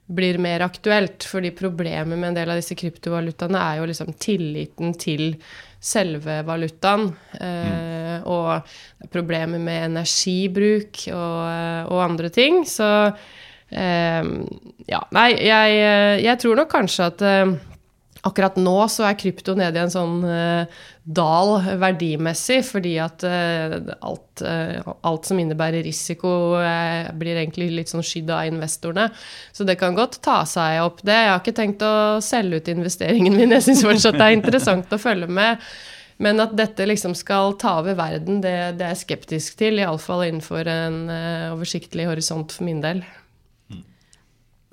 blir 0.07 0.37
mer 0.39 0.63
aktuelt. 0.63 1.25
Fordi 1.27 1.51
problemet 1.57 2.17
med 2.17 2.29
en 2.29 2.37
del 2.37 2.51
av 2.53 2.59
disse 2.61 2.77
kryptovalutaene 2.77 3.59
er 3.59 3.81
jo 3.81 3.87
liksom 3.89 4.13
tilliten 4.21 4.93
til 4.99 5.33
selve 5.79 6.41
valutaen. 6.47 7.09
Eh, 7.39 8.21
Og 8.27 8.49
det 8.97 9.07
er 9.07 9.11
problemer 9.13 9.59
med 9.61 9.91
energibruk 9.91 11.03
og, 11.13 11.91
og 11.93 12.01
andre 12.03 12.29
ting. 12.33 12.63
Så 12.67 12.87
eh, 13.07 13.27
ja, 13.67 14.99
nei, 15.11 15.29
jeg, 15.43 15.79
jeg 16.23 16.39
tror 16.39 16.55
nok 16.55 16.69
kanskje 16.71 17.07
at 17.11 17.23
eh, 17.27 17.49
Akkurat 18.27 18.55
nå 18.59 18.75
så 18.91 19.05
er 19.07 19.17
krypto 19.19 19.53
nede 19.57 19.77
i 19.77 19.83
en 19.83 19.91
sånn 19.93 20.23
uh, 20.25 20.85
dal 21.05 21.53
verdimessig, 21.79 22.59
fordi 22.67 22.95
at 22.99 23.23
uh, 23.23 23.75
alt, 24.03 24.41
uh, 24.43 24.95
alt 25.07 25.29
som 25.29 25.39
innebærer 25.39 25.85
risiko, 25.85 26.31
eh, 26.59 27.07
blir 27.15 27.37
egentlig 27.37 27.69
litt 27.75 27.91
sånn 27.93 28.03
skydd 28.05 28.31
av 28.33 28.49
investorene. 28.49 29.07
Så 29.55 29.67
det 29.67 29.77
kan 29.79 29.95
godt 29.97 30.19
ta 30.25 30.41
seg 30.49 30.81
opp, 30.83 31.03
det. 31.07 31.15
Jeg 31.15 31.31
har 31.31 31.43
ikke 31.43 31.59
tenkt 31.61 31.85
å 31.85 31.93
selge 32.25 32.59
ut 32.59 32.73
investeringen 32.73 33.37
min. 33.37 33.53
Jeg 33.55 33.67
syns 33.69 33.85
fortsatt 33.85 34.17
det 34.19 34.27
er 34.27 34.39
interessant 34.39 34.91
å 34.91 35.01
følge 35.01 35.29
med. 35.31 35.63
Men 36.17 36.41
at 36.41 36.55
dette 36.57 36.87
liksom 36.89 37.13
skal 37.15 37.53
ta 37.61 37.77
over 37.83 37.95
verden, 37.97 38.41
det, 38.41 38.55
det 38.79 38.87
er 38.87 38.95
jeg 38.95 39.03
skeptisk 39.05 39.59
til. 39.61 39.77
Iallfall 39.79 40.25
innenfor 40.25 40.67
en 40.73 41.03
eh, 41.13 41.47
oversiktlig 41.53 42.09
horisont 42.09 42.57
for 42.57 42.65
min 42.67 42.81
del. 42.81 43.05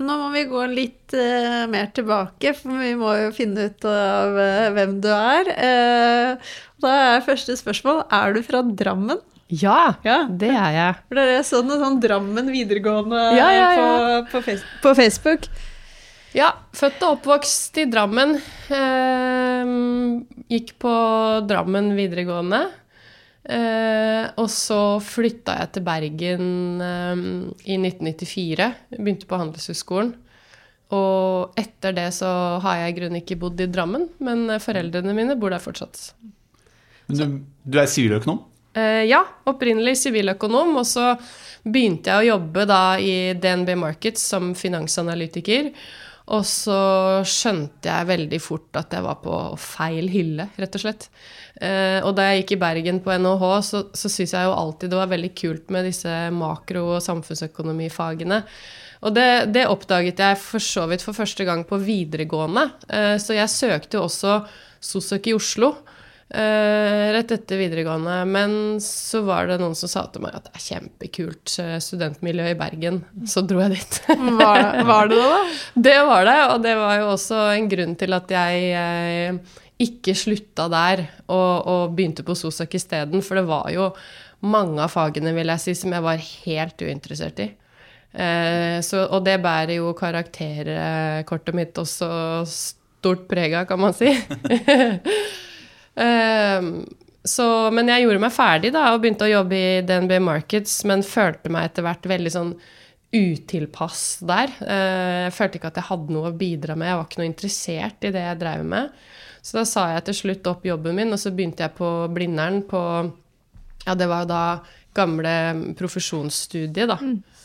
Nå 0.04 0.16
må 0.20 0.30
vi 0.34 0.44
gå 0.50 0.62
litt 0.70 1.14
uh, 1.16 1.64
mer 1.72 1.88
tilbake, 1.96 2.52
for 2.58 2.80
vi 2.82 2.92
må 2.98 3.14
jo 3.22 3.30
finne 3.36 3.68
ut 3.70 3.86
av 3.88 4.36
uh, 4.36 4.70
hvem 4.76 4.98
du 5.04 5.08
er. 5.14 5.52
Uh, 5.56 6.56
da 6.84 6.96
er 7.14 7.24
første 7.24 7.54
spørsmål 7.56 8.02
Er 8.12 8.34
du 8.36 8.42
fra 8.44 8.60
Drammen? 8.66 9.22
Ja, 9.52 9.94
Ja. 10.04 10.24
det 10.28 10.50
er 10.50 10.70
jeg. 10.74 10.96
For 11.08 11.20
dere 11.20 11.42
så 11.46 11.60
noe 11.64 11.78
sånn 11.80 12.00
Drammen 12.02 12.48
videregående 12.52 13.20
Ja, 13.36 13.48
ja, 13.52 13.68
ja. 13.76 14.20
På, 14.32 14.40
på, 14.42 14.56
på 14.82 14.94
Facebook. 14.98 15.48
Ja, 16.34 16.48
født 16.74 17.02
og 17.06 17.20
oppvokst 17.20 17.76
i 17.78 17.84
Drammen. 17.86 18.32
Ehm, 18.74 20.24
gikk 20.50 20.72
på 20.82 20.94
Drammen 21.46 21.92
videregående. 21.94 22.64
Eh, 23.44 24.24
og 24.40 24.46
så 24.48 24.96
flytta 25.04 25.58
jeg 25.60 25.72
til 25.74 25.84
Bergen 25.84 26.46
eh, 26.84 27.24
i 27.68 27.76
1994. 27.76 28.70
Begynte 28.96 29.28
på 29.28 29.40
Handelshøyskolen. 29.40 30.14
Og 30.94 31.58
etter 31.58 31.94
det 31.96 32.08
så 32.16 32.30
har 32.62 32.80
jeg 32.80 32.92
i 32.92 32.96
grunnen 33.00 33.20
ikke 33.20 33.38
bodd 33.40 33.60
i 33.60 33.68
Drammen, 33.72 34.06
men 34.22 34.46
foreldrene 34.62 35.14
mine 35.16 35.36
bor 35.40 35.52
der 35.52 35.62
fortsatt. 35.62 36.12
Men 37.08 37.18
du, 37.18 37.38
du 37.64 37.78
er 37.80 37.88
siviløkonom? 37.90 38.42
Eh, 38.74 39.04
ja, 39.06 39.20
opprinnelig 39.48 39.96
siviløkonom, 40.02 40.72
og 40.80 40.86
så 40.88 41.12
begynte 41.64 42.10
jeg 42.10 42.24
å 42.24 42.30
jobbe 42.34 42.64
da 42.68 42.82
i 42.98 43.34
DNB 43.38 43.74
Markets 43.80 44.24
som 44.32 44.52
finansanalytiker. 44.58 45.70
Og 46.32 46.40
så 46.48 46.76
skjønte 47.28 47.90
jeg 47.90 48.08
veldig 48.08 48.38
fort 48.40 48.78
at 48.80 48.94
jeg 48.96 49.04
var 49.04 49.18
på 49.20 49.34
feil 49.60 50.06
hylle, 50.08 50.46
rett 50.56 50.78
og 50.78 50.80
slett. 50.80 51.10
Eh, 51.60 51.98
og 52.00 52.14
da 52.16 52.30
jeg 52.30 52.42
gikk 52.42 52.54
i 52.56 52.60
Bergen 52.62 53.00
på 53.04 53.12
NHH, 53.20 53.44
så, 53.68 53.82
så 53.92 54.08
syns 54.08 54.32
jeg 54.32 54.48
jo 54.48 54.54
alltid 54.56 54.94
det 54.94 55.00
var 55.02 55.12
veldig 55.12 55.32
kult 55.36 55.74
med 55.74 55.84
disse 55.90 56.14
makro- 56.32 56.94
og 56.94 57.04
samfunnsøkonomifagene. 57.04 58.40
Og 59.04 59.12
det, 59.12 59.28
det 59.52 59.66
oppdaget 59.68 60.22
jeg 60.24 60.40
for 60.40 60.64
så 60.64 60.86
vidt 60.88 61.04
for 61.04 61.16
første 61.16 61.44
gang 61.44 61.66
på 61.68 61.76
videregående. 61.82 62.70
Eh, 62.88 63.16
så 63.20 63.36
jeg 63.36 63.52
søkte 63.52 64.00
jo 64.00 64.06
også 64.08 64.38
SOSØK 64.80 65.28
i 65.28 65.36
Oslo. 65.36 65.74
Eh, 66.34 67.12
rett 67.14 67.30
etter 67.30 67.56
videregående. 67.56 68.24
Men 68.26 68.80
så 68.82 69.20
var 69.22 69.46
det 69.46 69.60
noen 69.60 69.76
som 69.78 69.90
sa 69.90 70.02
til 70.10 70.24
meg 70.24 70.34
at 70.34 70.48
det 70.48 70.56
er 70.58 70.64
kjempekult 70.64 71.52
eh, 71.62 71.76
studentmiljø 71.82 72.48
i 72.50 72.56
Bergen. 72.58 73.02
Så 73.30 73.44
dro 73.46 73.60
jeg 73.62 73.76
dit. 73.76 74.00
Var, 74.40 74.80
var 74.88 75.10
det 75.10 75.20
det, 75.20 75.28
da? 75.30 75.42
det 75.86 75.98
var 76.08 76.26
det, 76.26 76.38
og 76.50 76.64
det 76.64 76.74
var 76.80 76.96
jo 76.98 77.12
også 77.12 77.38
en 77.54 77.68
grunn 77.70 77.94
til 78.00 78.16
at 78.16 78.34
jeg 78.34 78.64
eh, 78.80 79.60
ikke 79.84 80.16
slutta 80.18 80.66
der 80.72 81.04
og, 81.28 81.52
og 81.70 81.94
begynte 81.94 82.26
på 82.26 82.34
SOSAK 82.38 82.78
isteden. 82.80 83.22
For 83.22 83.38
det 83.38 83.46
var 83.46 83.70
jo 83.74 83.92
mange 84.44 84.82
av 84.82 84.90
fagene, 84.92 85.36
vil 85.38 85.54
jeg 85.54 85.62
si, 85.62 85.78
som 85.78 85.94
jeg 85.94 86.04
var 86.04 86.18
helt 86.18 86.82
uinteressert 86.82 87.46
i. 87.46 87.50
Eh, 88.10 88.82
så, 88.82 89.06
og 89.06 89.22
det 89.26 89.38
bærer 89.44 89.76
jo 89.78 89.94
karakterkortet 89.98 91.54
mitt 91.54 91.78
også 91.78 92.10
stort 92.50 93.28
preg 93.30 93.54
av, 93.54 93.70
kan 93.70 93.86
man 93.86 93.94
si. 93.94 94.10
Ehm, 96.00 96.70
så, 97.24 97.46
men 97.72 97.88
jeg 97.88 98.04
gjorde 98.04 98.20
meg 98.20 98.32
ferdig 98.36 98.72
da, 98.74 98.86
og 98.92 99.00
begynte 99.02 99.24
å 99.24 99.30
jobbe 99.32 99.56
i 99.56 99.82
DNB 99.86 100.18
Markets, 100.20 100.82
men 100.88 101.04
følte 101.06 101.52
meg 101.52 101.70
etter 101.70 101.86
hvert 101.86 102.08
veldig 102.10 102.32
sånn 102.34 102.54
utilpass 103.14 104.18
der. 104.26 104.50
Eh, 104.60 105.24
Jeg 105.28 105.34
følte 105.36 105.60
ikke 105.60 105.70
at 105.70 105.78
jeg 105.80 105.88
hadde 105.90 106.14
noe 106.16 106.30
å 106.32 106.36
bidra 106.36 106.74
med, 106.76 106.88
jeg 106.90 106.98
var 106.98 107.06
ikke 107.08 107.20
noe 107.22 107.30
interessert 107.30 108.04
i 108.08 108.14
det 108.14 108.24
jeg 108.26 108.40
drev 108.42 108.64
med. 108.66 108.90
Så 109.44 109.58
da 109.60 109.64
sa 109.68 109.84
jeg 109.92 110.04
til 110.08 110.16
slutt 110.22 110.48
opp 110.50 110.64
jobben 110.66 110.96
min, 110.96 111.12
og 111.12 111.20
så 111.20 111.30
begynte 111.32 111.64
jeg 111.66 111.76
på 111.78 111.90
Blindern 112.14 112.62
på 112.68 112.80
Ja, 113.84 113.94
det 113.94 114.06
var 114.08 114.24
jo 114.24 114.30
da 114.32 114.44
gamle 114.96 115.32
profesjonsstudiet, 115.76 116.88
da. 116.88 116.98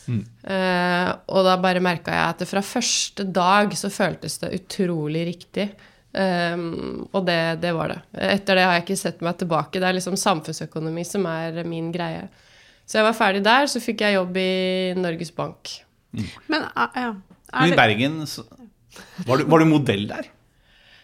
Eh, 0.09 1.09
og 1.29 1.43
da 1.45 1.57
bare 1.61 1.81
merka 1.83 2.13
jeg 2.15 2.33
at 2.33 2.43
fra 2.49 2.61
første 2.65 3.25
dag 3.35 3.73
så 3.77 3.91
føltes 3.93 4.39
det 4.41 4.53
utrolig 4.57 5.25
riktig. 5.27 5.67
Um, 6.09 7.03
og 7.13 7.25
det, 7.27 7.61
det 7.61 7.71
var 7.77 7.91
det. 7.93 7.99
Etter 8.33 8.57
det 8.57 8.63
har 8.65 8.77
jeg 8.79 8.87
ikke 8.87 8.97
sett 8.97 9.19
meg 9.25 9.37
tilbake. 9.37 9.77
Det 9.77 9.85
er 9.89 9.97
liksom 9.97 10.17
samfunnsøkonomi 10.17 11.03
som 11.05 11.27
er 11.29 11.59
min 11.69 11.91
greie. 11.93 12.23
Så 12.89 12.97
jeg 12.97 13.05
var 13.05 13.13
ferdig 13.17 13.43
der, 13.45 13.67
så 13.69 13.81
fikk 13.83 14.01
jeg 14.01 14.15
jobb 14.17 14.37
i 14.41 14.49
Norges 14.97 15.29
Bank. 15.37 15.75
Men 16.49 16.65
ah, 16.73 16.89
ja. 16.97 17.11
Men 17.53 17.73
i 17.73 17.77
Bergen 17.77 18.15
så, 18.29 18.41
var, 19.27 19.37
du, 19.37 19.45
var 19.45 19.61
du 19.61 19.69
modell 19.69 20.07
der? 20.09 20.31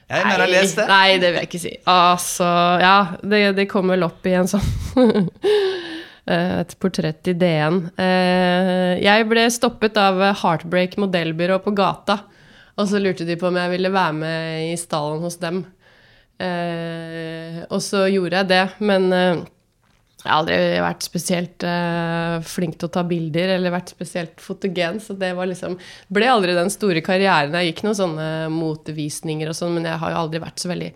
Jeg 0.10 0.22
har 0.26 0.42
lest 0.50 0.78
det. 0.78 0.86
nei, 0.90 1.18
det 1.22 1.30
vil 1.32 1.40
jeg 1.42 1.50
ikke 1.50 1.62
si. 1.62 1.72
Altså, 1.90 2.46
ja, 2.82 2.98
det, 3.26 3.40
det 3.58 3.68
kom 3.70 3.90
vel 3.94 4.06
opp 4.06 4.26
i 4.30 4.36
en 4.38 4.50
sånn 4.50 4.66
eh, 6.30 6.60
Et 6.62 6.76
portrett 6.82 7.30
i 7.32 7.34
DN. 7.42 7.80
Eh, 7.98 8.92
Jeg 9.02 9.26
ble 9.30 9.46
stoppet 9.54 9.98
av 9.98 10.22
Heartbreak 10.44 10.98
modellbyrå 11.02 11.58
på 11.66 11.74
gata. 11.78 12.20
Og 12.76 12.90
så 12.92 13.00
lurte 13.00 13.28
de 13.28 13.38
på 13.40 13.48
om 13.50 13.58
jeg 13.60 13.72
ville 13.72 13.94
være 13.94 14.16
med 14.20 14.70
i 14.74 14.78
stallen 14.80 15.24
hos 15.24 15.38
dem. 15.42 15.64
Eh, 16.42 17.62
og 17.70 17.80
så 17.84 18.06
gjorde 18.12 18.42
jeg 18.42 18.50
det, 18.50 18.64
men 18.84 19.06
eh, 19.16 19.44
jeg 20.26 20.32
har 20.32 20.42
aldri 20.42 20.58
vært 20.82 21.06
spesielt 21.06 21.64
eh, 21.70 22.36
flink 22.50 22.80
til 22.80 22.90
å 22.90 22.94
ta 22.96 23.06
bilder 23.08 23.54
eller 23.56 23.76
vært 23.76 23.94
spesielt 23.94 24.42
fotogen, 24.42 24.98
så 25.00 25.14
det 25.16 25.30
var 25.38 25.48
liksom 25.52 25.78
ble 26.10 26.28
aldri 26.32 26.58
den 26.58 26.74
store 26.74 27.04
karrieren. 27.06 27.56
Jeg 27.62 27.72
gikk 27.72 27.86
noen 27.86 28.00
sånne 28.00 28.30
motevisninger 28.52 29.52
og 29.52 29.58
sånn, 29.58 29.78
men 29.78 29.86
jeg 29.88 30.02
har 30.02 30.16
jo 30.16 30.24
aldri 30.26 30.42
vært 30.44 30.64
så 30.64 30.72
veldig 30.74 30.92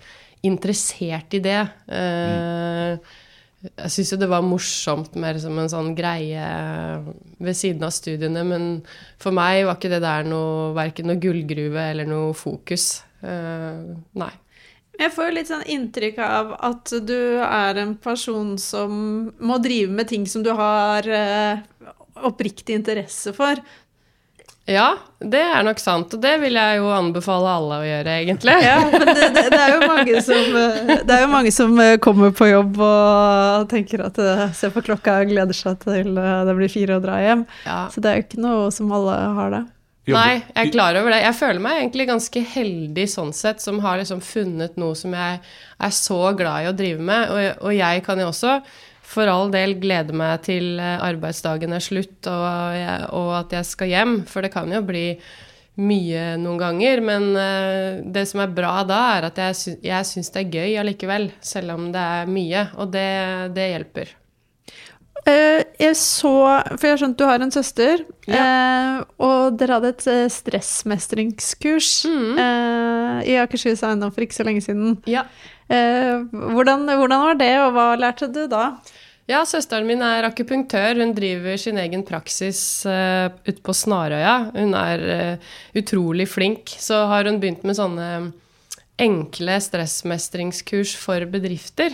interessert 0.50 1.38
i 1.38 1.44
det. 1.46 1.60
Eh, 1.94 3.16
jeg 3.60 3.92
syns 3.92 4.14
jo 4.14 4.20
det 4.22 4.30
var 4.32 4.46
morsomt 4.46 5.16
mer 5.20 5.40
som 5.42 5.58
en 5.60 5.72
sånn 5.72 5.92
greie 5.98 6.44
ved 7.44 7.58
siden 7.58 7.84
av 7.84 7.92
studiene, 7.92 8.44
men 8.48 8.68
for 9.20 9.36
meg 9.36 9.66
var 9.68 9.76
ikke 9.76 9.92
det 9.92 10.00
der 10.06 10.28
noe 10.28 10.70
verken 10.78 11.10
noe 11.12 11.20
gullgruve 11.20 11.90
eller 11.92 12.08
noe 12.08 12.32
fokus. 12.38 13.02
Uh, 13.20 14.00
nei. 14.16 14.32
jeg 14.96 15.12
får 15.12 15.28
jo 15.28 15.36
litt 15.36 15.50
sånn 15.50 15.66
inntrykk 15.76 16.22
av 16.24 16.54
at 16.70 16.94
du 17.04 17.20
er 17.44 17.82
en 17.82 17.98
person 18.00 18.54
som 18.60 18.94
må 19.44 19.60
drive 19.60 19.92
med 19.92 20.08
ting 20.08 20.24
som 20.28 20.44
du 20.44 20.54
har 20.56 21.04
eh, 21.04 21.60
oppriktig 22.24 22.78
interesse 22.80 23.36
for. 23.36 23.60
Ja, 24.70 24.90
det 25.18 25.40
er 25.42 25.64
nok 25.66 25.80
sant, 25.82 26.14
og 26.14 26.22
det 26.22 26.36
vil 26.44 26.54
jeg 26.56 26.78
jo 26.78 26.92
anbefale 26.94 27.54
alle 27.58 27.80
å 27.82 27.88
gjøre, 27.88 28.18
egentlig. 28.22 28.54
Ja, 28.62 28.76
men 28.86 29.08
det, 29.08 29.16
det, 29.34 29.46
det, 29.50 29.62
er 29.64 29.74
jo 29.74 29.88
mange 29.90 30.22
som, 30.22 30.60
det 31.08 31.16
er 31.16 31.24
jo 31.24 31.32
mange 31.32 31.54
som 31.56 31.74
eh, 31.82 31.96
kommer 32.04 32.36
på 32.38 32.52
jobb 32.52 32.78
og 32.86 33.66
tenker 33.72 34.06
at 34.06 34.22
eh, 34.22 34.46
ser 34.56 34.72
på 34.76 34.84
klokka 34.86 35.18
og 35.24 35.34
gleder 35.34 35.58
seg 35.58 35.82
til 35.82 36.14
eh, 36.22 36.46
det 36.46 36.56
blir 36.60 36.72
fire 36.72 37.00
og 37.00 37.08
dra 37.08 37.18
hjem. 37.24 37.44
Ja. 37.66 37.82
Så 37.90 38.04
det 38.04 38.12
er 38.12 38.20
jo 38.20 38.28
ikke 38.28 38.46
noe 38.46 38.70
som 38.76 38.94
alle 38.94 39.18
har 39.40 39.54
det. 39.58 39.64
Nei, 40.10 40.40
jeg 40.42 40.68
er 40.68 40.72
klar 40.74 40.98
over 40.98 41.14
det. 41.14 41.22
Jeg 41.22 41.38
føler 41.38 41.62
meg 41.62 41.82
egentlig 41.82 42.08
ganske 42.10 42.44
heldig 42.54 43.08
sånn 43.12 43.34
sett, 43.36 43.62
som 43.62 43.82
har 43.84 44.00
liksom 44.00 44.22
funnet 44.26 44.78
noe 44.82 44.98
som 44.98 45.14
jeg 45.14 45.42
er 45.42 45.94
så 45.96 46.22
glad 46.38 46.66
i 46.66 46.70
å 46.70 46.78
drive 46.78 47.04
med. 47.10 47.34
Og, 47.34 47.66
og 47.70 47.76
jeg 47.76 48.06
kan 48.06 48.22
jo 48.22 48.30
også 48.32 48.60
for 49.10 49.26
all 49.32 49.50
del 49.54 49.74
gleder 49.82 50.14
meg 50.14 50.44
til 50.46 50.76
eh, 50.78 50.98
arbeidsdagen 51.02 51.74
er 51.74 51.82
slutt 51.82 52.28
og, 52.30 52.48
jeg, 52.78 53.08
og 53.18 53.32
at 53.40 53.56
jeg 53.58 53.66
skal 53.72 53.90
hjem, 53.90 54.18
for 54.30 54.46
det 54.46 54.52
kan 54.54 54.70
jo 54.76 54.84
bli 54.86 55.08
mye 55.80 56.36
noen 56.38 56.60
ganger. 56.62 57.02
Men 57.08 57.30
eh, 57.40 58.00
det 58.06 58.26
som 58.30 58.44
er 58.44 58.54
bra 58.54 58.84
da, 58.86 59.00
er 59.18 59.30
at 59.32 59.42
jeg, 59.42 59.78
jeg 59.88 60.10
syns 60.10 60.30
det 60.36 60.44
er 60.46 60.54
gøy 60.60 60.78
allikevel, 60.84 61.30
selv 61.42 61.74
om 61.78 61.90
det 61.96 62.06
er 62.20 62.30
mye. 62.30 62.66
Og 62.78 62.92
det, 62.94 63.08
det 63.58 63.70
hjelper. 63.74 64.12
Eh, 65.28 65.62
jeg 65.82 65.96
så 66.00 66.30
For 66.78 66.86
jeg 66.88 66.94
har 66.94 67.00
skjønt 67.02 67.18
du 67.20 67.26
har 67.28 67.42
en 67.44 67.52
søster, 67.52 68.06
Ja. 68.30 68.44
og 69.20 69.58
dere 69.60 69.80
hadde 69.80 69.90
et 69.96 70.06
stressmestringskurs 70.36 71.90
eh, 72.08 73.20
i 73.28 73.36
Akershus 73.42 73.82
Eiendom 73.84 74.14
for 74.16 74.24
ikke 74.26 74.38
så 74.38 74.46
lenge 74.48 74.62
siden. 74.64 74.98
Ja. 75.10 75.26
Eh, 75.70 76.24
hvordan, 76.34 76.88
hvordan 76.90 77.22
var 77.28 77.38
det, 77.38 77.54
og 77.62 77.76
hva 77.76 77.86
lærte 78.00 78.30
du 78.34 78.46
da? 78.50 78.72
Ja, 79.30 79.44
søsteren 79.46 79.86
min 79.86 80.02
er 80.02 80.26
akupunktør. 80.26 80.98
Hun 80.98 81.14
driver 81.14 81.58
sin 81.62 81.78
egen 81.78 82.02
praksis 82.02 82.82
uh, 82.90 83.30
ute 83.46 83.62
på 83.62 83.76
Snarøya. 83.78 84.50
Hun 84.56 84.74
er 84.74 85.04
uh, 85.06 85.52
utrolig 85.78 86.26
flink. 86.32 86.74
Så 86.82 87.04
har 87.12 87.30
hun 87.30 87.38
begynt 87.38 87.62
med 87.68 87.78
sånne 87.78 88.08
enkle 89.00 89.60
stressmestringskurs 89.62 90.96
for 90.98 91.30
bedrifter. 91.30 91.94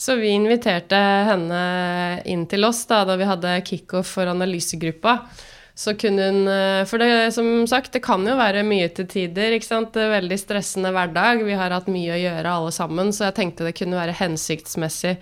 Så 0.00 0.16
vi 0.16 0.32
inviterte 0.32 0.96
henne 1.28 1.60
inn 2.32 2.48
til 2.48 2.64
oss 2.64 2.80
da, 2.88 3.02
da 3.06 3.18
vi 3.20 3.28
hadde 3.28 3.58
kickoff 3.68 4.16
for 4.16 4.32
analysegruppa. 4.32 5.18
Så 5.74 5.96
kunne 5.98 6.28
hun 6.28 6.48
eh, 6.48 6.84
For 6.86 7.02
det, 7.02 7.32
som 7.34 7.66
sagt, 7.66 7.92
det 7.96 8.04
kan 8.04 8.22
jo 8.26 8.36
være 8.38 8.62
mye 8.66 8.88
til 8.94 9.08
tider. 9.10 9.56
ikke 9.56 9.66
sant? 9.66 9.96
Veldig 9.96 10.38
stressende 10.38 10.94
hverdag. 10.94 11.42
Vi 11.46 11.58
har 11.58 11.74
hatt 11.74 11.90
mye 11.90 12.14
å 12.14 12.20
gjøre 12.20 12.54
alle 12.60 12.74
sammen, 12.74 13.10
så 13.12 13.28
jeg 13.28 13.38
tenkte 13.40 13.66
det 13.66 13.76
kunne 13.78 13.98
være 13.98 14.16
hensiktsmessig 14.20 15.18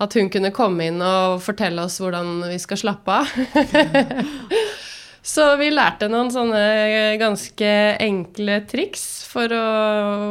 at 0.00 0.14
hun 0.16 0.30
kunne 0.32 0.52
komme 0.56 0.86
inn 0.88 1.02
og 1.04 1.42
fortelle 1.44 1.82
oss 1.84 1.98
hvordan 2.00 2.38
vi 2.48 2.56
skal 2.62 2.80
slappe 2.80 3.18
av. 3.20 3.34
Så 5.20 5.44
vi 5.60 5.68
lærte 5.68 6.08
noen 6.08 6.30
sånne 6.32 7.18
ganske 7.20 7.72
enkle 8.00 8.62
triks 8.70 9.02
for 9.28 9.52
å, 9.52 9.66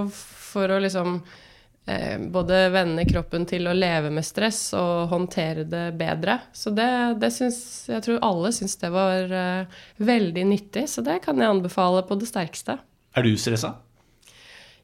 for 0.10 0.74
å 0.74 0.80
liksom 0.82 1.20
både 2.32 2.62
vende 2.74 3.06
kroppen 3.10 3.46
til 3.50 3.68
å 3.70 3.76
leve 3.76 4.12
med 4.14 4.26
stress 4.28 4.62
og 4.78 5.10
håndtere 5.14 5.66
det 5.70 5.86
bedre. 6.00 6.40
Så 6.54 6.74
det, 6.76 6.90
det 7.22 7.32
syns 7.34 7.60
Jeg 7.90 8.06
tror 8.06 8.24
alle 8.26 8.54
syns 8.56 8.78
det 8.82 8.92
var 8.94 9.36
eh, 9.42 9.78
veldig 9.98 10.48
nyttig, 10.52 10.88
så 10.92 11.04
det 11.06 11.22
kan 11.26 11.40
jeg 11.40 11.50
anbefale 11.50 12.04
på 12.08 12.20
det 12.20 12.30
sterkeste. 12.30 12.80
Er 13.18 13.26
du 13.26 13.34
stressa? 13.40 13.78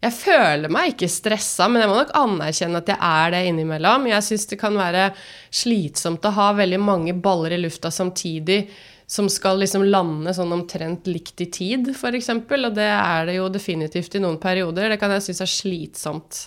Jeg 0.05 0.13
føler 0.13 0.69
meg 0.69 0.91
ikke 0.91 1.09
stressa, 1.09 1.69
men 1.71 1.81
jeg 1.81 1.89
må 1.89 1.95
nok 1.97 2.11
anerkjenne 2.19 2.81
at 2.81 2.89
jeg 2.91 2.99
er 2.99 3.31
det 3.33 3.45
innimellom. 3.49 4.09
Jeg 4.11 4.25
syns 4.27 4.49
det 4.51 4.59
kan 4.61 4.75
være 4.77 5.07
slitsomt 5.53 6.25
å 6.27 6.33
ha 6.35 6.51
veldig 6.57 6.81
mange 6.81 7.15
baller 7.17 7.55
i 7.55 7.61
lufta 7.63 7.89
samtidig 7.93 8.65
som 9.07 9.29
skal 9.29 9.59
liksom 9.61 9.85
lande 9.85 10.33
sånn 10.33 10.53
omtrent 10.53 11.07
likt 11.09 11.41
i 11.45 11.49
tid, 11.53 11.91
f.eks. 11.93 12.29
Og 12.33 12.69
det 12.75 12.89
er 12.89 13.29
det 13.29 13.37
jo 13.37 13.49
definitivt 13.53 14.17
i 14.17 14.21
noen 14.21 14.39
perioder. 14.41 14.89
Det 14.91 14.99
kan 15.01 15.13
jeg 15.13 15.27
synes 15.27 15.43
er 15.45 15.51
slitsomt. 15.53 16.41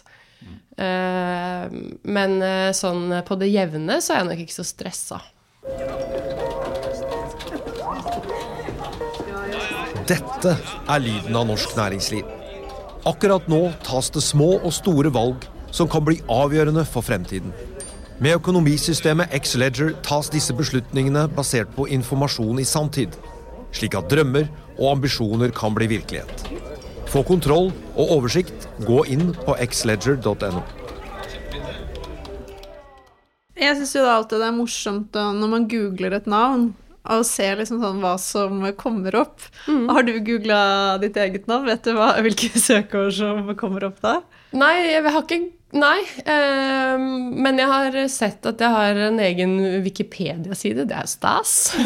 Eh, 0.78 1.64
men 2.06 2.38
eh, 2.44 2.70
sånn 2.76 3.10
på 3.26 3.38
det 3.40 3.50
jevne 3.50 3.98
så 4.04 4.14
er 4.14 4.22
jeg 4.22 4.30
nok 4.30 4.42
ikke 4.44 4.58
så 4.60 4.66
stressa. 4.66 5.20
Dette 10.08 10.54
er 10.88 11.02
lyden 11.04 11.36
av 11.36 11.48
norsk 11.50 11.74
næringsliv. 11.76 12.28
Akkurat 13.08 13.48
nå 13.50 13.60
tas 13.84 14.08
det 14.14 14.22
små 14.24 14.54
og 14.58 14.72
store 14.72 15.10
valg 15.12 15.44
som 15.74 15.90
kan 15.90 16.06
bli 16.06 16.20
avgjørende 16.32 16.86
for 16.88 17.04
fremtiden. 17.04 17.52
Med 18.18 18.38
økonomisystemet 18.38 19.34
X-Ledger 19.36 19.92
tas 20.06 20.30
disse 20.32 20.54
beslutningene 20.56 21.26
basert 21.36 21.70
på 21.76 21.86
informasjon 21.94 22.58
i 22.58 22.66
sanntid, 22.66 23.14
slik 23.74 23.94
at 23.98 24.08
drømmer 24.10 24.48
og 24.78 24.96
ambisjoner 24.96 25.52
kan 25.54 25.76
bli 25.76 25.90
virkelighet. 25.92 26.77
Få 27.08 27.22
kontroll 27.24 27.70
og 27.96 28.10
oversikt, 28.18 28.66
gå 28.84 29.00
inn 29.08 29.30
på 29.46 29.54
xledger.no. 29.56 30.60
Jeg 33.58 33.78
syns 33.78 33.94
jo 33.96 34.02
det 34.04 34.12
alltid 34.12 34.42
det 34.42 34.50
er 34.50 34.54
morsomt 34.54 35.16
når 35.16 35.50
man 35.54 35.64
googler 35.70 36.18
et 36.18 36.28
navn, 36.30 36.68
og 37.08 37.24
ser 37.24 37.56
liksom 37.58 37.80
sånn 37.80 38.02
hva 38.02 38.12
som 38.20 38.60
kommer 38.76 39.16
opp. 39.22 39.40
Har 39.66 40.04
du 40.04 40.18
googla 40.20 40.60
ditt 41.00 41.16
eget 41.16 41.48
navn? 41.48 41.66
Vet 41.70 41.88
du 41.88 41.96
hva, 41.96 42.12
hvilke 42.22 42.52
søkeord 42.68 43.16
som 43.16 43.48
kommer 43.58 43.88
opp 43.88 44.02
da? 44.04 44.18
Nei, 44.52 44.74
jeg 44.92 45.08
har 45.08 45.24
ikke 45.24 45.40
Nei. 45.76 45.98
eh, 46.24 46.98
men 46.98 47.58
jeg 47.60 47.68
har 47.68 47.96
sett 48.08 48.46
at 48.48 48.62
jeg 48.64 48.72
har 48.72 49.00
en 49.08 49.18
egen 49.20 49.58
Wikipedia-side. 49.84 50.86
Det 50.88 50.96
er 50.96 51.10
stas. 51.10 51.74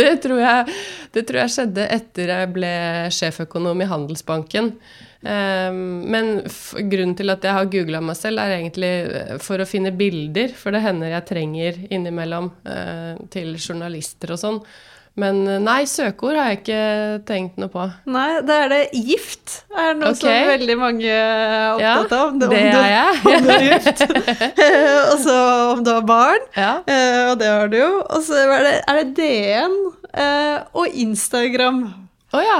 det, 0.00 0.14
tror 0.24 0.40
jeg, 0.40 0.78
det 1.12 1.26
tror 1.28 1.42
jeg 1.42 1.52
skjedde 1.52 1.84
etter 1.98 2.32
jeg 2.32 2.52
ble 2.56 2.72
sjeføkonom 3.12 3.84
i 3.84 3.90
Handelsbanken. 3.90 4.72
Eh, 5.20 5.76
men 6.14 6.32
grunnen 6.88 7.16
til 7.18 7.34
at 7.34 7.44
jeg 7.44 7.56
har 7.58 7.72
googla 7.76 8.00
meg 8.08 8.16
selv, 8.16 8.40
er 8.40 8.56
egentlig 8.56 8.94
eh, 9.04 9.36
for 9.44 9.60
å 9.60 9.68
finne 9.68 9.92
bilder. 9.92 10.56
For 10.56 10.72
det 10.72 10.80
hender 10.86 11.12
jeg 11.12 11.28
trenger 11.28 11.82
innimellom 11.90 12.54
eh, 12.64 13.20
til 13.34 13.52
journalister 13.60 14.32
og 14.32 14.40
sånn. 14.40 14.62
Men 15.18 15.40
eh, 15.50 15.58
nei, 15.62 15.82
søkeord 15.90 16.38
har 16.38 16.52
jeg 16.52 16.60
ikke 16.60 16.82
tenkt 17.28 17.58
noe 17.58 17.70
på. 17.72 17.84
Nei, 18.10 18.28
da 18.46 18.60
er 18.64 18.72
det 18.72 18.80
gift. 18.94 19.60
Er 19.74 19.96
noe 19.98 20.12
okay. 20.14 20.20
som 20.22 20.50
veldig 20.52 20.76
mange 20.78 21.10
er 21.10 21.74
opptatt 21.74 22.14
av. 22.14 22.34
Om 22.36 22.40
det 22.42 22.62
er 22.62 22.92
jeg. 22.92 23.20
Om 23.34 23.48
du 23.48 23.52
er 23.54 23.66
gift. 23.66 24.04
og 25.10 25.14
så 25.24 25.38
om 25.74 25.84
du 25.84 25.90
har 25.92 26.06
barn. 26.06 26.44
Ja. 26.54 26.72
Eh, 26.86 27.22
og 27.32 27.38
det 27.40 27.50
har 27.50 27.72
du 27.72 27.78
jo. 27.80 27.92
Og 28.06 28.26
så 28.26 28.38
er 28.44 28.66
det, 28.66 28.74
er 28.86 29.00
det 29.00 29.06
DN 29.18 29.78
eh, 30.12 30.58
og 30.78 31.00
Instagram. 31.06 31.86
Å 32.34 32.42
ja. 32.44 32.58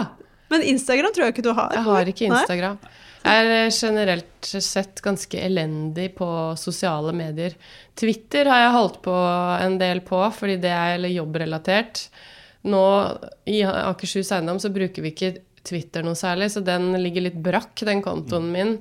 Men 0.50 0.64
Instagram 0.64 1.14
tror 1.14 1.28
jeg 1.28 1.36
ikke 1.36 1.46
du 1.46 1.52
har. 1.54 1.74
Jeg 1.76 1.86
har 1.86 2.10
ikke 2.14 2.30
Nei? 2.32 2.40
Instagram. 2.40 2.80
Jeg 3.28 3.50
er 3.52 3.70
generelt 3.74 4.48
sett 4.64 5.02
ganske 5.04 5.40
elendig 5.42 6.08
på 6.16 6.28
sosiale 6.58 7.12
medier. 7.14 7.54
Twitter 7.98 8.48
har 8.48 8.62
jeg 8.64 8.74
holdt 8.76 8.98
på 9.04 9.14
en 9.14 9.76
del 9.80 10.00
på, 10.06 10.20
fordi 10.34 10.56
det 10.62 10.72
er 10.72 11.06
jobbrelatert. 11.12 12.06
Nå 12.68 12.84
i 13.48 13.60
Akershus 13.64 14.32
Eiendom 14.36 14.60
så 14.62 14.70
bruker 14.74 15.04
vi 15.04 15.12
ikke 15.14 15.34
Twitter 15.68 16.04
noe 16.06 16.16
særlig, 16.18 16.50
så 16.54 16.62
den 16.64 16.90
ligger 17.02 17.26
litt 17.28 17.38
brakk, 17.44 17.74
den 17.86 18.02
kontoen 18.04 18.50
min. 18.54 18.76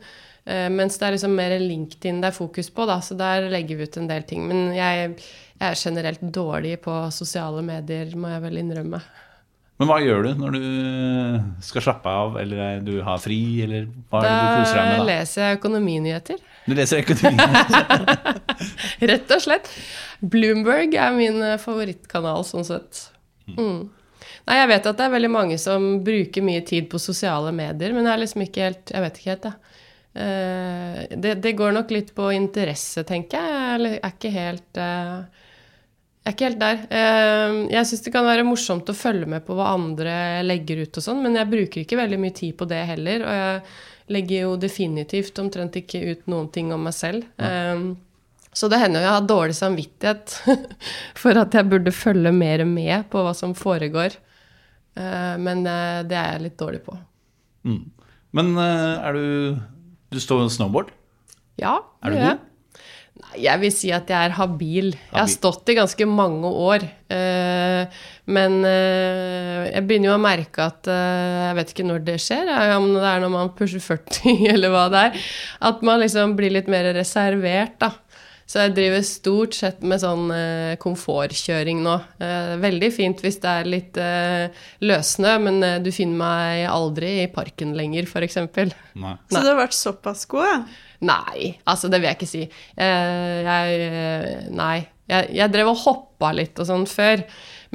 Eh, 0.48 0.68
mens 0.72 0.96
det 1.00 1.08
er 1.08 1.18
liksom 1.18 1.36
mer 1.36 1.58
LinkedIn 1.60 2.22
det 2.24 2.32
er 2.32 2.36
fokus 2.38 2.70
på, 2.72 2.88
da, 2.88 3.02
så 3.04 3.18
der 3.20 3.50
legger 3.52 3.80
vi 3.80 3.88
ut 3.88 3.98
en 4.00 4.10
del 4.10 4.28
ting. 4.28 4.46
Men 4.48 4.70
jeg, 4.76 5.16
jeg 5.58 5.70
er 5.72 5.80
generelt 5.82 6.24
dårlig 6.24 6.78
på 6.84 7.00
sosiale 7.16 7.64
medier, 7.66 8.14
må 8.16 8.32
jeg 8.32 8.46
vel 8.46 8.62
innrømme. 8.64 9.02
Men 9.78 9.92
hva 9.92 9.98
gjør 10.02 10.24
du 10.26 10.40
når 10.40 10.56
du 10.56 10.64
skal 11.62 11.84
slappe 11.86 12.10
av, 12.10 12.40
eller 12.42 12.80
du 12.82 12.96
har 13.06 13.20
fri, 13.22 13.42
eller 13.66 13.86
hva 14.10 14.24
er 14.24 14.26
det 14.26 14.38
du 14.38 14.48
koser 14.56 14.80
deg 14.80 14.88
med 14.88 14.98
da? 14.98 15.04
leser 15.12 15.44
jeg 15.44 15.60
økonominyheter. 15.60 16.40
Du 16.66 16.74
leser 16.80 17.04
økonominyheter? 17.04 18.40
Rett 19.12 19.36
og 19.36 19.44
slett. 19.44 19.70
Bloomberg 20.34 20.98
er 20.98 21.14
min 21.14 21.38
eh, 21.46 21.60
favorittkanal, 21.62 22.42
sånn 22.48 22.66
sett. 22.66 23.04
Mm. 23.56 23.88
Nei, 24.48 24.58
jeg 24.58 24.70
vet 24.72 24.88
at 24.90 24.98
det 25.00 25.06
er 25.06 25.14
veldig 25.14 25.32
mange 25.32 25.58
som 25.62 25.86
bruker 26.04 26.44
mye 26.44 26.64
tid 26.68 26.88
på 26.92 27.00
sosiale 27.00 27.52
medier, 27.56 27.94
men 27.96 28.06
jeg 28.08 28.14
er 28.16 28.22
liksom 28.24 28.44
ikke 28.44 28.64
helt 28.66 28.92
Jeg 28.96 29.04
vet 29.06 29.20
ikke 29.20 29.34
helt, 29.34 29.50
jeg. 29.50 29.76
Eh, 30.18 31.18
det, 31.22 31.34
det 31.44 31.54
går 31.60 31.76
nok 31.78 31.92
litt 31.94 32.14
på 32.18 32.32
interesse, 32.34 33.04
tenker 33.08 33.38
jeg. 33.38 33.82
Jeg 33.86 34.00
er 34.02 34.16
ikke 34.16 34.32
helt 34.34 34.82
eh, 34.82 35.44
jeg 36.28 36.34
er 36.34 36.36
ikke 36.36 36.48
helt 36.50 36.60
der. 36.60 36.80
Eh, 36.92 37.58
Jeg 37.72 37.88
syns 37.88 38.02
det 38.04 38.12
kan 38.12 38.26
være 38.28 38.44
morsomt 38.48 38.90
å 38.92 38.96
følge 38.98 39.30
med 39.32 39.46
på 39.48 39.56
hva 39.56 39.70
andre 39.78 40.16
legger 40.44 40.82
ut 40.84 40.98
og 41.00 41.06
sånn, 41.06 41.22
men 41.24 41.38
jeg 41.40 41.48
bruker 41.54 41.84
ikke 41.86 42.00
veldig 42.02 42.20
mye 42.20 42.36
tid 42.36 42.58
på 42.60 42.68
det 42.68 42.82
heller. 42.90 43.24
Og 43.24 43.38
jeg 43.38 43.62
legger 44.18 44.42
jo 44.48 44.58
definitivt 44.60 45.40
omtrent 45.40 45.78
ikke 45.80 46.02
ut 46.12 46.28
noen 46.32 46.50
ting 46.52 46.74
om 46.76 46.84
meg 46.90 46.98
selv. 46.98 47.24
Eh, 47.40 47.86
Så 48.56 48.70
det 48.72 48.80
hender 48.82 49.02
jo 49.04 49.08
jeg 49.10 49.16
har 49.18 49.28
dårlig 49.30 49.56
samvittighet 49.58 50.38
for 51.22 51.38
at 51.42 51.54
jeg 51.54 51.70
burde 51.70 51.92
følge 51.94 52.32
mer 52.34 52.64
med 52.66 53.10
på 53.12 53.22
hva 53.26 53.34
som 53.38 53.54
foregår. 53.58 54.16
Eh, 54.98 55.36
Men 55.42 55.66
eh, 55.68 56.02
det 56.10 56.18
er 56.18 56.32
jeg 56.38 56.46
litt 56.48 56.58
dårlig 56.60 56.82
på. 56.88 56.98
Men 57.68 58.54
eh, 58.58 59.08
er 59.08 59.14
du 59.18 59.58
Du 60.14 60.20
står 60.24 60.46
på 60.46 60.52
snowboard? 60.58 60.94
Ja, 61.60 61.80
Er 62.02 62.10
du 62.10 62.16
det 62.16 62.22
gjør 62.24 62.30
god? 62.30 62.38
jeg. 62.38 62.44
Nei, 63.18 63.38
jeg 63.42 63.60
vil 63.64 63.72
si 63.74 63.90
at 63.92 64.12
jeg 64.14 64.28
er 64.30 64.36
habil. 64.38 64.92
Jeg 64.94 65.18
har 65.18 65.30
stått 65.32 65.70
i 65.74 65.76
ganske 65.78 66.06
mange 66.06 66.46
år. 66.54 66.84
men 68.30 68.58
jeg 68.62 69.82
begynner 69.88 70.12
jo 70.12 70.18
å 70.20 70.22
merke 70.22 70.68
at 70.70 70.86
Jeg 70.92 71.56
vet 71.58 71.72
ikke 71.74 71.86
når 71.88 72.04
det 72.06 72.18
skjer, 72.22 72.52
om 72.78 72.86
det 72.94 73.02
er 73.10 73.24
når 73.24 73.32
man 73.34 73.50
pusher 73.58 73.82
40 73.82 74.46
eller 74.54 74.70
hva 74.70 74.84
det 74.94 75.02
er. 75.08 75.26
At 75.72 75.82
man 75.82 76.00
liksom 76.04 76.36
blir 76.38 76.54
litt 76.54 76.70
mer 76.70 76.92
reservert, 76.94 77.74
da. 77.82 77.90
Så 78.48 78.62
jeg 78.64 78.76
driver 78.78 79.02
stort 79.04 79.56
sett 79.58 79.82
med 79.84 80.00
sånn 80.00 80.30
eh, 80.32 80.78
komfortkjøring 80.80 81.82
nå. 81.84 81.98
Eh, 82.24 82.54
veldig 82.64 82.90
fint 82.96 83.20
hvis 83.24 83.42
det 83.44 83.52
er 83.52 83.68
litt 83.68 84.00
eh, 84.00 84.62
løssnø, 84.88 85.34
men 85.44 85.58
eh, 85.68 85.80
du 85.84 85.90
finner 85.92 86.22
meg 86.22 86.62
aldri 86.72 87.10
i 87.26 87.28
parken 87.34 87.74
lenger, 87.76 88.08
f.eks. 88.08 88.40
Så 89.28 89.42
du 89.44 89.50
har 89.50 89.60
vært 89.60 89.76
såpass 89.76 90.24
god, 90.32 90.48
ja? 90.48 90.60
Nei, 91.08 91.50
altså 91.68 91.92
det 91.92 92.00
vil 92.00 92.08
jeg 92.10 92.18
ikke 92.18 92.30
si. 92.32 92.46
Eh, 92.80 93.36
jeg 93.46 93.82
eh, 93.90 94.48
Nei. 94.56 94.78
Jeg, 95.08 95.30
jeg 95.38 95.52
drev 95.54 95.70
og 95.72 95.84
hoppa 95.86 96.34
litt 96.36 96.58
og 96.60 96.68
sånn 96.68 96.82
før, 96.92 97.22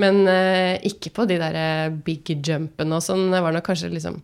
men 0.03 0.19
ikke 0.85 1.09
på 1.17 1.25
de 1.31 1.39
der 1.41 1.55
big 2.05 2.29
jumpene 2.45 2.99
og 2.99 3.05
sånn. 3.07 3.31
Det 3.33 3.41
var 3.41 3.57
nok 3.57 3.65
kanskje 3.71 3.89
liksom 3.89 4.19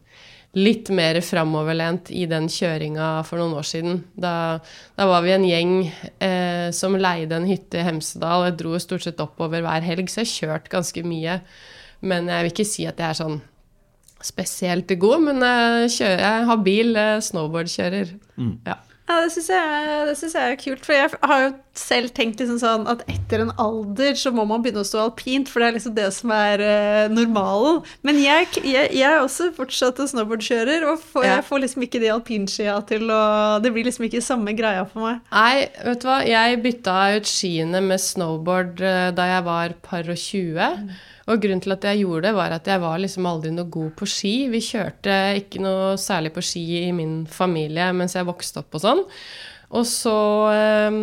litt 0.57 0.89
mer 0.95 1.19
framoverlent 1.21 2.09
i 2.15 2.25
den 2.31 2.49
kjøringa 2.49 3.09
for 3.29 3.41
noen 3.41 3.59
år 3.61 3.67
siden. 3.69 4.01
Da, 4.17 4.33
da 4.97 5.09
var 5.11 5.23
vi 5.27 5.35
en 5.35 5.45
gjeng 5.47 5.75
eh, 6.25 6.71
som 6.75 6.97
leide 6.97 7.37
en 7.37 7.49
hytte 7.49 7.81
i 7.81 7.85
Hemsedal, 7.85 8.47
jeg 8.49 8.57
dro 8.63 8.79
stort 8.81 9.05
sett 9.05 9.21
oppover 9.23 9.63
hver 9.65 9.85
helg, 9.85 10.09
så 10.09 10.25
jeg 10.25 10.33
kjørte 10.33 10.73
ganske 10.73 11.05
mye. 11.05 11.39
Men 12.01 12.33
jeg 12.33 12.47
vil 12.47 12.55
ikke 12.55 12.69
si 12.71 12.89
at 12.89 13.01
jeg 13.03 13.11
er 13.13 13.21
sånn 13.21 13.41
spesielt 14.25 14.91
god, 14.99 15.29
men 15.29 15.45
jeg, 15.45 15.93
kjører, 15.99 16.25
jeg 16.25 16.47
har 16.51 16.63
bil, 16.67 16.97
eh, 16.97 17.17
snowboardkjører. 17.29 18.15
Ja. 18.67 18.81
Ja, 19.09 19.23
det 19.25 19.31
syns 19.33 19.47
jeg, 19.49 20.35
jeg 20.37 20.53
er 20.53 20.59
kult. 20.61 20.83
For 20.85 20.93
jeg 20.93 21.11
har 21.31 21.43
jo 21.47 21.53
selv 21.79 22.11
tenkt 22.13 22.43
liksom 22.43 22.59
sånn 22.61 22.85
at 22.91 23.05
etter 23.09 23.41
en 23.45 23.53
alder 23.63 24.19
så 24.19 24.33
må 24.35 24.45
man 24.49 24.61
begynne 24.65 24.83
å 24.85 24.89
stå 24.89 25.01
alpint, 25.07 25.49
for 25.49 25.63
det 25.63 25.69
er 25.71 25.77
liksom 25.79 25.95
det 25.97 26.09
som 26.13 26.33
er 26.35 26.61
uh, 26.61 27.15
normalen. 27.15 27.81
Men 28.05 28.21
jeg, 28.21 28.51
jeg, 28.67 28.91
jeg 28.99 29.09
er 29.09 29.23
også 29.23 29.49
fortsatt 29.57 30.03
en 30.05 30.11
snowboardkjører, 30.13 30.85
og 30.93 31.01
får, 31.01 31.25
Ja. 31.25 31.39
jeg 31.39 31.49
får 31.49 31.65
liksom 31.65 31.87
ikke 31.89 32.03
de 32.05 32.13
alpinskia 32.13 32.77
til 32.89 33.09
å 33.15 33.23
Det 33.65 33.73
blir 33.73 33.89
liksom 33.89 34.05
ikke 34.11 34.25
samme 34.25 34.53
greia 34.59 34.85
for 34.91 35.07
meg. 35.07 35.23
Nei, 35.33 35.69
vet 35.87 36.05
du 36.05 36.09
hva, 36.11 36.21
jeg 36.29 36.61
bytta 36.65 36.99
ut 37.17 37.31
skiene 37.31 37.81
med 37.85 38.03
snowboard 38.03 38.83
eh, 38.85 39.09
da 39.17 39.31
jeg 39.33 39.47
var 39.49 39.79
par 39.89 40.05
og 40.13 40.21
20. 40.21 40.91
Og 41.29 41.43
grunnen 41.43 41.61
til 41.61 41.75
at 41.75 41.85
jeg 41.85 42.05
gjorde 42.05 42.29
det, 42.29 42.37
var 42.39 42.55
at 42.57 42.69
jeg 42.69 42.81
var 42.81 42.99
liksom 43.03 43.27
aldri 43.29 43.51
noe 43.53 43.69
god 43.73 43.93
på 43.99 44.07
ski. 44.09 44.35
Vi 44.53 44.61
kjørte 44.65 45.17
ikke 45.43 45.61
noe 45.65 45.97
særlig 46.01 46.33
på 46.37 46.45
ski 46.45 46.65
i 46.87 46.93
min 46.97 47.21
familie 47.29 47.91
mens 47.97 48.17
jeg 48.17 48.29
vokste 48.29 48.63
opp 48.63 48.79
og 48.79 48.85
sånn. 48.87 49.05
Og 49.69 49.85
så 49.85 50.15
eh, 50.49 50.95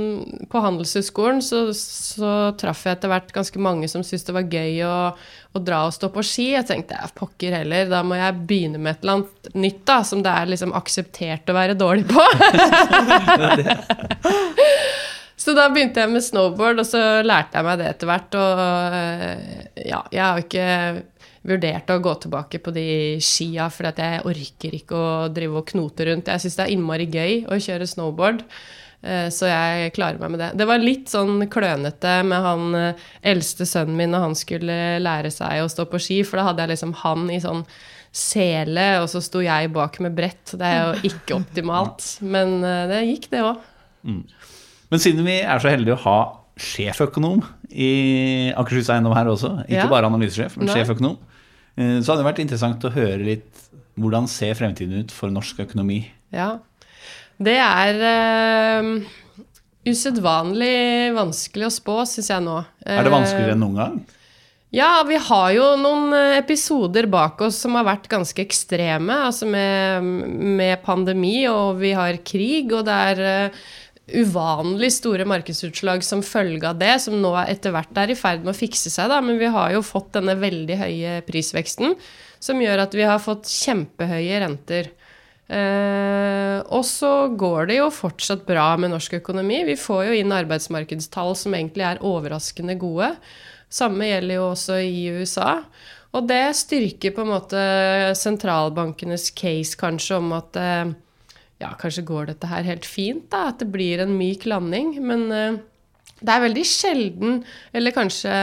på 0.50 0.62
Handelshøyskolen 0.64 1.38
så, 1.46 1.68
så 1.78 2.32
traff 2.58 2.82
jeg 2.88 2.98
etter 2.98 3.12
hvert 3.12 3.30
ganske 3.36 3.60
mange 3.62 3.86
som 3.92 4.02
syntes 4.02 4.26
det 4.26 4.34
var 4.34 4.50
gøy 4.50 4.82
å, 4.88 5.14
å 5.14 5.62
dra 5.62 5.84
og 5.86 5.94
stå 5.94 6.10
på 6.16 6.24
ski. 6.26 6.48
Jeg 6.56 6.66
tenkte 6.72 6.98
ja, 6.98 7.06
pokker 7.14 7.60
heller, 7.60 7.86
da 7.92 8.02
må 8.02 8.18
jeg 8.18 8.40
begynne 8.50 8.82
med 8.82 8.96
et 8.96 9.06
eller 9.06 9.20
annet 9.20 9.54
nytt 9.54 9.84
da, 9.86 10.00
som 10.10 10.26
det 10.26 10.34
er 10.34 10.50
liksom 10.56 10.74
akseptert 10.82 11.54
å 11.54 11.58
være 11.60 11.78
dårlig 11.78 12.10
på. 12.10 12.26
Så 15.38 15.52
da 15.58 15.66
begynte 15.70 16.00
jeg 16.00 16.10
med 16.14 16.24
snowboard, 16.24 16.80
og 16.80 16.88
så 16.88 17.02
lærte 17.26 17.60
jeg 17.60 17.66
meg 17.68 17.82
det 17.82 17.90
etter 17.92 18.08
hvert. 18.10 18.38
Og 18.40 18.62
øh, 18.64 19.66
ja, 19.84 20.00
jeg 20.16 20.24
har 20.24 20.40
jo 20.40 20.46
ikke 20.46 20.70
vurdert 21.46 21.92
å 21.94 22.00
gå 22.02 22.14
tilbake 22.24 22.60
på 22.64 22.72
de 22.74 22.86
skia, 23.22 23.68
for 23.70 23.86
jeg 23.92 24.24
orker 24.26 24.78
ikke 24.80 24.96
å 24.98 25.10
drive 25.36 25.60
og 25.60 25.68
knote 25.70 26.08
rundt. 26.08 26.32
Jeg 26.32 26.42
syns 26.46 26.56
det 26.58 26.64
er 26.66 26.74
innmari 26.74 27.06
gøy 27.12 27.44
å 27.52 27.60
kjøre 27.62 27.86
snowboard. 27.92 28.40
eh, 29.04 29.28
Så 29.30 29.52
jeg 29.52 29.92
klarer 29.94 30.18
meg 30.24 30.32
med 30.34 30.42
det. 30.42 30.48
Det 30.58 30.66
var 30.72 30.82
litt 30.82 31.12
sånn 31.14 31.44
klønete 31.54 32.16
med 32.26 32.42
han 32.48 32.80
eh, 32.80 33.04
eldste 33.36 33.68
sønnen 33.70 34.00
min 34.00 34.16
når 34.16 34.26
han 34.30 34.40
skulle 34.40 34.80
lære 35.04 35.30
seg 35.36 35.62
å 35.62 35.70
stå 35.70 35.86
på 35.92 36.02
ski, 36.02 36.24
for 36.26 36.42
da 36.42 36.48
hadde 36.50 36.66
jeg 36.66 36.74
liksom 36.74 36.96
han 37.04 37.28
i 37.30 37.38
sånn 37.44 37.62
sele, 38.16 38.88
og 39.04 39.10
så 39.12 39.20
sto 39.22 39.44
jeg 39.44 39.70
bak 39.76 40.00
med 40.02 40.16
brett. 40.18 40.56
Det 40.56 40.66
er 40.66 40.82
jo 40.96 41.12
ikke 41.12 41.38
optimalt, 41.44 42.08
men 42.24 42.58
eh, 42.64 42.86
det 42.96 43.04
gikk, 43.12 43.30
det 43.36 43.46
òg. 43.52 43.62
Men 44.96 45.02
siden 45.04 45.26
vi 45.28 45.42
er 45.44 45.60
så 45.60 45.74
heldige 45.74 45.98
å 45.98 46.04
ha 46.06 46.20
sjeføkonom 46.56 47.42
i 47.68 48.54
Akershus 48.56 48.88
Eiendom 48.94 49.12
her 49.18 49.28
også, 49.28 49.66
ikke 49.66 49.82
Ja. 49.82 49.90
bare 49.92 50.08
analysesjef, 50.08 50.56
men 50.56 50.70
Nei. 50.70 50.76
sjeføkonom, 50.78 51.18
eh, 51.76 52.00
så 52.00 52.14
hadde 52.14 52.24
det 52.24 52.30
vært 52.30 52.40
interessant 52.40 52.86
å 52.88 52.94
høre 52.96 53.26
litt 53.26 53.66
hvordan 54.00 54.30
ser 54.32 54.56
fremtiden 54.56 55.04
ut 55.04 55.12
for 55.12 55.28
norsk 55.28 55.60
økonomi? 55.68 56.06
Ja. 56.32 56.60
Det 57.36 57.58
er 57.60 58.00
uh, 58.00 59.04
usedvanlig 59.86 61.12
vanskelig 61.14 61.68
å 61.68 61.76
spå, 61.76 61.98
syns 62.08 62.32
jeg 62.32 62.46
nå. 62.46 62.66
Er 62.86 63.04
det 63.04 63.12
vanskeligere 63.12 63.52
enn 63.52 63.60
noen 63.60 63.76
gang? 63.76 63.98
Ja, 64.76 65.04
vi 65.08 65.16
har 65.16 65.52
jo 65.56 65.68
noen 65.80 66.12
eh, 66.18 66.38
episoder 66.42 67.06
bak 67.08 67.40
oss 67.46 67.62
som 67.64 67.78
har 67.78 67.86
vært 67.88 68.10
ganske 68.12 68.42
ekstreme, 68.44 69.22
altså 69.30 69.48
med, 69.48 70.04
med 70.58 70.82
pandemi, 70.84 71.46
og 71.48 71.80
vi 71.80 71.94
har 71.96 72.18
krig, 72.28 72.74
og 72.76 72.84
det 72.88 72.98
er 73.12 73.22
eh, 73.30 73.62
uvanlig 74.06 74.92
store 74.94 75.26
markedsutslag 75.26 76.04
som 76.06 76.22
følge 76.26 76.68
av 76.70 76.78
det, 76.78 76.94
som 77.02 77.18
nå 77.22 77.32
er 77.40 77.56
etter 77.56 77.74
hvert 77.74 77.98
er 77.98 78.14
i 78.14 78.18
ferd 78.18 78.44
med 78.46 78.54
å 78.54 78.58
fikse 78.58 78.92
seg, 78.94 79.10
da. 79.10 79.18
Men 79.26 79.40
vi 79.42 79.50
har 79.50 79.74
jo 79.74 79.82
fått 79.86 80.14
denne 80.18 80.38
veldig 80.38 80.78
høye 80.82 81.16
prisveksten, 81.26 81.96
som 82.44 82.62
gjør 82.62 82.86
at 82.86 82.94
vi 82.98 83.08
har 83.08 83.24
fått 83.24 83.50
kjempehøye 83.50 84.44
renter. 84.46 84.92
Eh, 85.46 86.60
og 86.74 86.86
så 86.90 87.12
går 87.38 87.70
det 87.70 87.80
jo 87.80 87.90
fortsatt 87.94 88.46
bra 88.48 88.72
med 88.82 88.94
norsk 88.94 89.18
økonomi. 89.20 89.64
Vi 89.68 89.78
får 89.78 90.08
jo 90.08 90.20
inn 90.20 90.34
arbeidsmarkedstall 90.34 91.34
som 91.38 91.58
egentlig 91.58 91.86
er 91.86 92.02
overraskende 92.06 92.78
gode. 92.82 93.12
Samme 93.74 94.10
gjelder 94.10 94.40
jo 94.40 94.50
også 94.52 94.80
i 94.86 95.06
USA. 95.18 95.60
Og 96.16 96.30
det 96.30 96.56
styrker 96.56 97.14
på 97.16 97.26
en 97.26 97.34
måte 97.34 97.62
sentralbankenes 98.18 99.32
case 99.36 99.78
kanskje 99.80 100.22
om 100.22 100.32
at 100.38 100.62
eh, 100.62 100.94
ja, 101.62 101.72
kanskje 101.80 102.06
går 102.08 102.32
dette 102.34 102.50
her 102.52 102.68
helt 102.68 102.86
fint, 102.88 103.30
da, 103.32 103.50
at 103.52 103.62
det 103.64 103.72
blir 103.72 104.04
en 104.04 104.16
myk 104.20 104.46
landing. 104.50 104.96
Men 105.06 105.28
eh, 105.32 105.60
det 106.22 106.32
er 106.32 106.48
veldig 106.48 106.66
sjelden, 106.68 107.44
eller 107.76 107.96
kanskje 107.96 108.34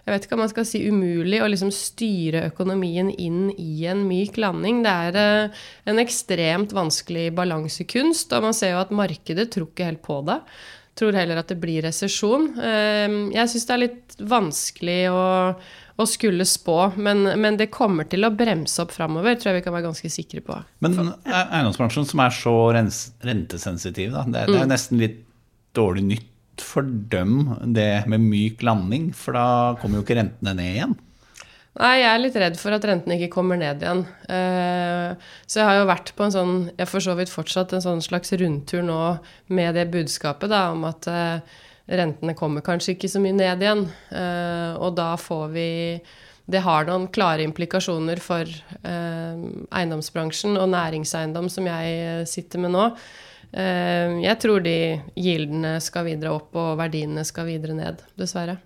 jeg 0.00 0.14
vet 0.14 0.24
ikke 0.26 0.34
om 0.34 0.40
man 0.42 0.50
skal 0.50 0.64
si 0.66 0.80
umulig, 0.88 1.38
å 1.38 1.48
liksom 1.50 1.70
styre 1.74 2.46
økonomien 2.48 3.10
inn 3.12 3.50
i 3.60 3.84
en 3.90 4.00
myk 4.08 4.38
landing. 4.40 4.80
Det 4.82 4.94
er 5.06 5.18
eh, 5.20 5.64
en 5.92 6.02
ekstremt 6.02 6.72
vanskelig 6.74 7.28
balansekunst, 7.36 8.32
og 8.34 8.48
man 8.48 8.56
ser 8.56 8.74
jo 8.74 8.80
at 8.82 8.94
markedet 8.96 9.50
tror 9.52 9.68
ikke 9.68 9.90
helt 9.90 10.02
på 10.06 10.18
det. 10.26 10.40
Tror 10.98 11.14
heller 11.14 11.38
at 11.38 11.52
det 11.52 11.60
blir 11.62 11.84
resesjon. 11.86 12.48
Eh, 12.58 13.18
Jeg 13.36 13.52
syns 13.52 13.68
det 13.68 13.76
er 13.76 13.82
litt 13.84 14.18
vanskelig 14.32 14.98
å, 15.12 15.22
å 16.00 16.06
skulle 16.08 16.46
spå, 16.48 16.76
men, 16.96 17.22
men 17.40 17.58
det 17.60 17.68
kommer 17.74 18.08
til 18.10 18.24
å 18.26 18.32
bremse 18.34 18.80
opp 18.82 18.94
framover, 18.96 19.36
tror 19.36 19.52
jeg 19.52 19.60
vi 19.60 19.64
kan 19.66 19.76
være 19.76 19.88
ganske 19.90 20.10
sikre 20.12 20.42
på. 20.46 20.56
Men 20.84 20.96
e- 21.12 21.44
eiendomsbransjen 21.44 22.08
som 22.08 22.22
er 22.24 22.34
så 22.34 22.54
rentesensitiv, 22.74 24.12
da, 24.16 24.24
det, 24.26 24.46
det 24.50 24.62
er 24.64 24.70
nesten 24.70 25.00
litt 25.02 25.20
dårlig 25.76 26.06
nytt 26.08 26.26
for 26.64 26.84
dem 26.84 27.54
det 27.76 28.04
med 28.10 28.20
myk 28.24 28.64
landing, 28.66 29.10
for 29.16 29.36
da 29.38 29.46
kommer 29.80 30.00
jo 30.00 30.04
ikke 30.06 30.18
rentene 30.18 30.56
ned 30.58 30.74
igjen. 30.74 30.98
Nei, 31.80 31.92
jeg 32.00 32.08
er 32.10 32.18
litt 32.18 32.36
redd 32.42 32.56
for 32.58 32.74
at 32.74 32.84
rentene 32.84 33.14
ikke 33.16 33.30
kommer 33.32 33.56
ned 33.56 33.84
igjen. 33.84 34.00
Eh, 34.26 35.12
Så 35.46 35.60
jeg 35.60 35.68
har 35.68 35.76
jo 35.78 35.86
vært 35.88 36.10
på 36.18 36.24
en 36.26 36.32
sånn 36.34 36.54
Jeg 36.74 36.88
for 36.90 37.00
så 37.04 37.14
vidt 37.16 37.30
fortsatt 37.30 37.72
en 37.76 37.84
sånn 37.84 38.02
slags 38.02 38.34
rundtur 38.36 38.82
nå 38.84 38.98
med 39.54 39.78
det 39.78 39.86
budskapet 39.94 40.50
da, 40.50 40.64
om 40.74 40.82
at 40.90 41.06
eh, 41.08 41.60
rentene 41.90 42.34
kommer 42.38 42.64
kanskje 42.64 42.94
ikke 42.94 43.10
så 43.10 43.22
mye 43.22 43.36
ned 43.36 43.64
igjen. 43.64 43.86
Eh, 44.14 44.74
Og 44.80 44.94
da 44.96 45.14
får 45.16 45.48
vi 45.54 45.68
Det 46.50 46.62
har 46.64 46.84
noen 46.88 47.06
klare 47.14 47.44
implikasjoner 47.46 48.18
for 48.18 48.42
eh, 48.42 49.42
eiendomsbransjen 49.70 50.56
og 50.58 50.72
næringseiendom 50.72 51.46
som 51.48 51.68
jeg 51.68 51.92
eh, 52.06 52.24
sitter 52.26 52.58
med 52.58 52.74
nå. 52.74 52.86
Jeg 53.50 54.36
tror 54.38 54.60
de 54.62 55.00
gildene 55.18 55.80
skal 55.82 56.04
videre 56.06 56.30
opp, 56.36 56.54
og 56.54 56.76
verdiene 56.78 57.24
skal 57.26 57.48
videre 57.48 57.74
ned, 57.74 58.02
dessverre. 58.14 58.60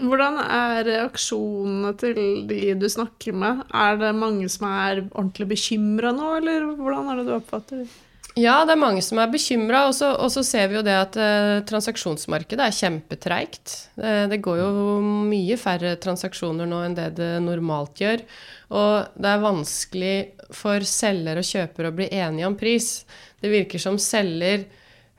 Hvordan 0.00 0.38
er 0.40 0.80
reaksjonene 0.86 1.90
til 2.00 2.46
de 2.48 2.72
du 2.80 2.86
snakker 2.88 3.36
med? 3.36 3.60
Er 3.68 4.00
det 4.00 4.14
mange 4.16 4.48
som 4.48 4.64
er 4.70 5.02
ordentlig 5.10 5.50
bekymra 5.50 6.14
nå, 6.16 6.30
eller 6.38 6.70
hvordan 6.78 7.10
er 7.12 7.20
det 7.20 7.26
du 7.28 7.34
oppfatter 7.36 7.82
det? 7.82 7.90
Ja, 8.40 8.62
det 8.64 8.72
er 8.72 8.80
mange 8.80 9.02
som 9.04 9.18
er 9.20 9.28
bekymra, 9.28 9.82
og, 9.90 9.92
så- 9.94 10.16
ser 10.44 10.68
vi 10.68 10.76
jo 10.78 10.82
det 10.82 10.94
at 10.96 11.16
eh, 11.20 11.60
transaksjonsmarkedet 11.68 12.64
er 12.64 12.72
kjempetreigt. 12.72 13.74
Eh, 14.00 14.26
det 14.30 14.38
går 14.40 14.56
jo 14.62 15.00
mye 15.28 15.58
færre 15.60 15.96
transaksjoner 16.00 16.64
nå 16.66 16.78
enn 16.86 16.94
det 16.96 17.10
det 17.18 17.42
normalt 17.44 18.00
gjør. 18.00 18.22
Og 18.72 19.20
det 19.20 19.28
er 19.34 19.42
vanskelig 19.44 20.14
for 20.50 20.80
selger 20.80 21.36
og 21.42 21.44
kjøper 21.44 21.90
å 21.90 21.92
bli 21.98 22.08
enige 22.08 22.46
om 22.48 22.56
pris. 22.56 23.04
Det 23.42 23.52
virker 23.52 23.78
som 23.84 23.98
selger 24.00 24.64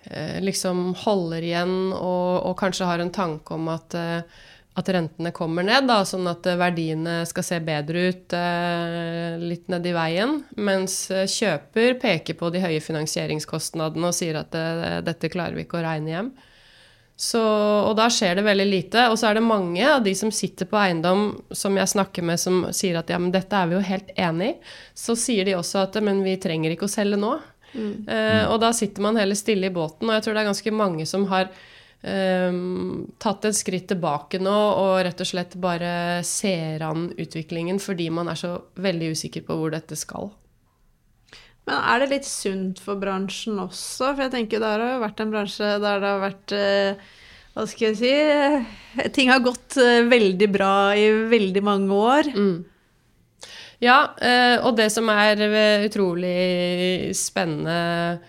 eh, 0.10 0.39
liksom 0.41 0.95
holder 1.06 1.45
igjen 1.45 1.76
og, 1.93 2.41
og 2.49 2.58
kanskje 2.58 2.89
har 2.89 2.99
en 3.06 3.13
tanke 3.13 3.54
om 3.54 3.69
at 3.76 3.93
eh, 3.93 4.26
at 4.74 4.90
rentene 4.90 5.30
kommer 5.36 5.66
ned, 5.66 5.86
da, 5.86 6.00
sånn 6.08 6.26
at 6.32 6.48
eh, 6.50 6.58
verdiene 6.58 7.20
skal 7.30 7.46
se 7.46 7.60
bedre 7.62 8.08
ut 8.10 8.34
eh, 8.38 9.36
litt 9.42 9.68
nedi 9.70 9.94
veien. 9.94 10.40
Mens 10.58 10.96
eh, 11.14 11.28
kjøper 11.30 12.00
peker 12.02 12.38
på 12.40 12.50
de 12.54 12.64
høye 12.64 12.82
finansieringskostnadene 12.82 14.10
og 14.10 14.18
sier 14.18 14.40
at 14.42 14.50
det, 14.56 15.04
dette 15.12 15.32
klarer 15.34 15.58
vi 15.58 15.68
ikke 15.68 15.78
å 15.82 15.86
regne 15.86 16.16
hjem. 16.16 16.34
Så, 17.24 17.40
og 17.40 17.94
da 18.00 18.08
skjer 18.10 18.40
det 18.40 18.48
veldig 18.48 18.66
lite. 18.66 19.06
Og 19.14 19.20
så 19.22 19.30
er 19.30 19.38
det 19.38 19.46
mange 19.46 19.86
av 19.86 20.02
de 20.04 20.16
som 20.18 20.34
sitter 20.34 20.68
på 20.70 20.80
eiendom 20.82 21.28
som 21.54 21.78
jeg 21.78 21.94
snakker 21.94 22.26
med, 22.26 22.42
som 22.42 22.64
sier 22.74 22.98
at 23.00 23.14
ja, 23.14 23.22
men 23.22 23.34
dette 23.34 23.54
er 23.54 23.70
vi 23.70 23.78
jo 23.78 23.84
helt 23.86 24.10
enig 24.18 24.56
i. 24.56 24.60
Så 24.98 25.14
sier 25.20 25.46
de 25.46 25.54
også 25.60 25.86
at 25.86 26.02
men 26.02 26.26
vi 26.26 26.34
trenger 26.42 26.74
ikke 26.74 26.90
å 26.90 26.96
selge 26.96 27.22
nå. 27.22 27.36
Eh, 27.74 28.44
og 28.50 28.60
da 28.62 28.70
sitter 28.76 29.06
man 29.06 29.18
heller 29.18 29.38
stille 29.38 29.70
i 29.70 29.74
båten. 29.74 30.10
Og 30.10 30.18
jeg 30.18 30.26
tror 30.26 30.36
det 30.36 30.44
er 30.44 30.50
ganske 30.52 30.76
mange 30.76 31.08
som 31.10 31.30
har 31.32 31.54
ehm, 32.04 33.16
tatt 33.22 33.47
et 33.49 33.58
skritt 33.58 33.88
tilbake 33.91 34.39
nå 34.43 34.54
og 34.54 35.01
rett 35.08 35.24
og 35.24 35.30
slett 35.30 35.58
bare 35.62 36.22
ser 36.28 36.84
an 36.86 37.10
utviklingen 37.18 37.82
fordi 37.84 38.10
man 38.14 38.32
er 38.32 38.39
så 38.39 38.56
veldig 38.76 39.14
usikker 39.16 39.45
på 39.47 39.58
hvor 39.60 39.74
dette 39.74 39.97
skal. 39.99 40.32
Men 41.64 41.80
er 41.80 42.04
det 42.04 42.12
litt 42.12 42.28
sunt 42.28 42.82
for 42.84 42.99
bransjen 42.99 43.60
også? 43.62 44.12
For 44.12 44.26
jeg 44.26 44.34
tenker 44.34 44.60
det 44.60 44.72
har 44.74 44.84
jo 44.84 45.04
vært 45.04 45.24
en 45.24 45.32
bransje 45.32 45.70
der 45.80 46.01
det 46.04 46.10
har 46.10 46.24
vært 46.24 46.56
eh, 46.58 47.06
Hva 47.54 47.66
skal 47.70 47.88
jeg 47.88 47.99
si 48.01 48.12
eh, 48.12 49.08
Ting 49.16 49.32
har 49.32 49.43
gått 49.45 49.78
eh, 49.80 50.04
veldig 50.10 50.49
bra 50.51 50.76
i 50.99 51.08
veldig 51.32 51.64
mange 51.64 52.01
år. 52.12 52.32
Ja, 53.84 53.97
eh, 54.20 54.58
og 54.60 54.76
det 54.80 54.89
som 54.91 55.08
er 55.12 55.39
utrolig 55.88 57.16
spennende 57.16 58.20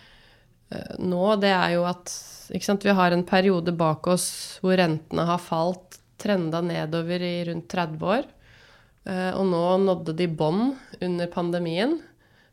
nå, 0.99 1.27
det 1.39 1.53
er 1.55 1.75
jo 1.77 1.85
at 1.87 2.11
vi 2.55 2.95
har 2.95 3.11
en 3.11 3.25
periode 3.27 3.73
bak 3.73 4.07
oss 4.07 4.59
hvor 4.63 4.77
rentene 4.79 5.27
har 5.27 5.39
falt, 5.43 5.99
trenda 6.21 6.61
nedover 6.63 7.23
i 7.23 7.45
rundt 7.49 7.69
30 7.69 8.05
år. 8.07 8.25
Eh, 9.05 9.33
Og 9.35 9.47
nå 9.47 9.63
nådde 9.83 10.15
de 10.17 10.29
bånd 10.29 10.77
under 11.01 11.27
pandemien. 11.27 12.01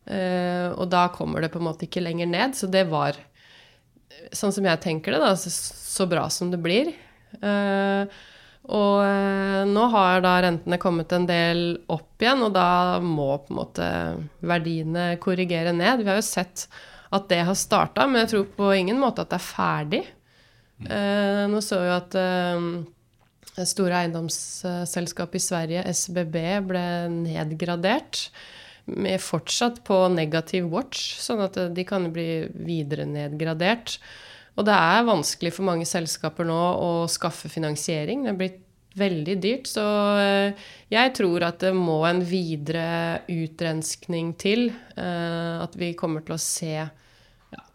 Eh, 0.06 0.72
Og 0.74 0.90
da 0.90 1.08
kommer 1.10 1.42
det 1.42 1.52
på 1.52 1.60
en 1.60 1.68
måte 1.70 1.86
ikke 1.86 2.02
lenger 2.02 2.28
ned. 2.28 2.56
Så 2.56 2.68
det 2.68 2.88
var, 2.90 3.16
sånn 4.34 4.52
som 4.52 4.66
jeg 4.66 4.82
tenker 4.82 5.12
det, 5.14 5.22
da, 5.22 5.36
så, 5.36 6.06
bra 6.10 6.28
som 6.30 6.52
det 6.52 6.60
blir. 6.60 6.94
Eh, 7.42 8.06
og 8.72 9.68
nå 9.68 9.84
har 9.90 10.22
da 10.22 10.36
rentene 10.42 10.78
kommet 10.78 11.12
en 11.12 11.26
del 11.26 11.82
opp 11.90 12.22
igjen, 12.22 12.44
og 12.46 12.54
da 12.54 13.00
må 13.02 13.34
på 13.42 13.50
en 13.50 13.58
måte 13.58 13.88
verdiene 14.46 15.18
korrigere 15.18 15.74
ned. 15.74 16.04
Vi 16.04 16.10
har 16.10 16.20
jo 16.20 16.26
sett 16.28 16.68
at 17.12 17.28
det 17.32 17.42
har 17.48 17.58
starta, 17.60 18.08
men 18.08 18.24
jeg 18.24 18.32
tror 18.32 18.50
på 18.56 18.72
ingen 18.76 19.00
måte 19.02 19.26
at 19.26 19.34
det 19.34 19.40
er 19.40 19.46
ferdig. 19.46 20.02
Eh, 20.88 21.44
nå 21.52 21.60
så 21.64 21.82
vi 21.84 21.92
at 21.94 22.18
eh, 22.18 23.66
store 23.68 24.02
eiendomsselskap 24.02 25.36
i 25.36 25.44
Sverige, 25.44 25.86
SBB, 25.92 26.40
ble 26.72 26.86
nedgradert. 27.14 28.30
Med 28.92 29.22
fortsatt 29.22 29.84
på 29.88 29.98
negativ 30.12 30.72
watch, 30.72 31.14
sånn 31.22 31.44
at 31.46 31.60
de 31.76 31.86
kan 31.88 32.10
bli 32.14 32.48
videre 32.66 33.06
nedgradert. 33.08 34.00
Og 34.60 34.66
det 34.68 34.76
er 34.76 35.08
vanskelig 35.08 35.54
for 35.56 35.68
mange 35.68 35.88
selskaper 35.88 36.48
nå 36.48 36.58
å 36.58 36.92
skaffe 37.12 37.52
finansiering. 37.52 38.26
Det 38.26 38.34
er 38.34 38.40
blitt 38.40 38.62
veldig 38.98 39.36
dyrt. 39.44 39.70
Så 39.72 39.84
eh, 40.20 40.66
jeg 40.92 41.14
tror 41.18 41.46
at 41.48 41.62
det 41.64 41.74
må 41.78 42.02
en 42.08 42.22
videre 42.28 43.22
utrenskning 43.32 44.34
til. 44.42 44.70
eh, 44.96 45.62
At 45.64 45.78
vi 45.80 45.94
kommer 45.98 46.26
til 46.26 46.36
å 46.36 46.42
se 46.42 46.88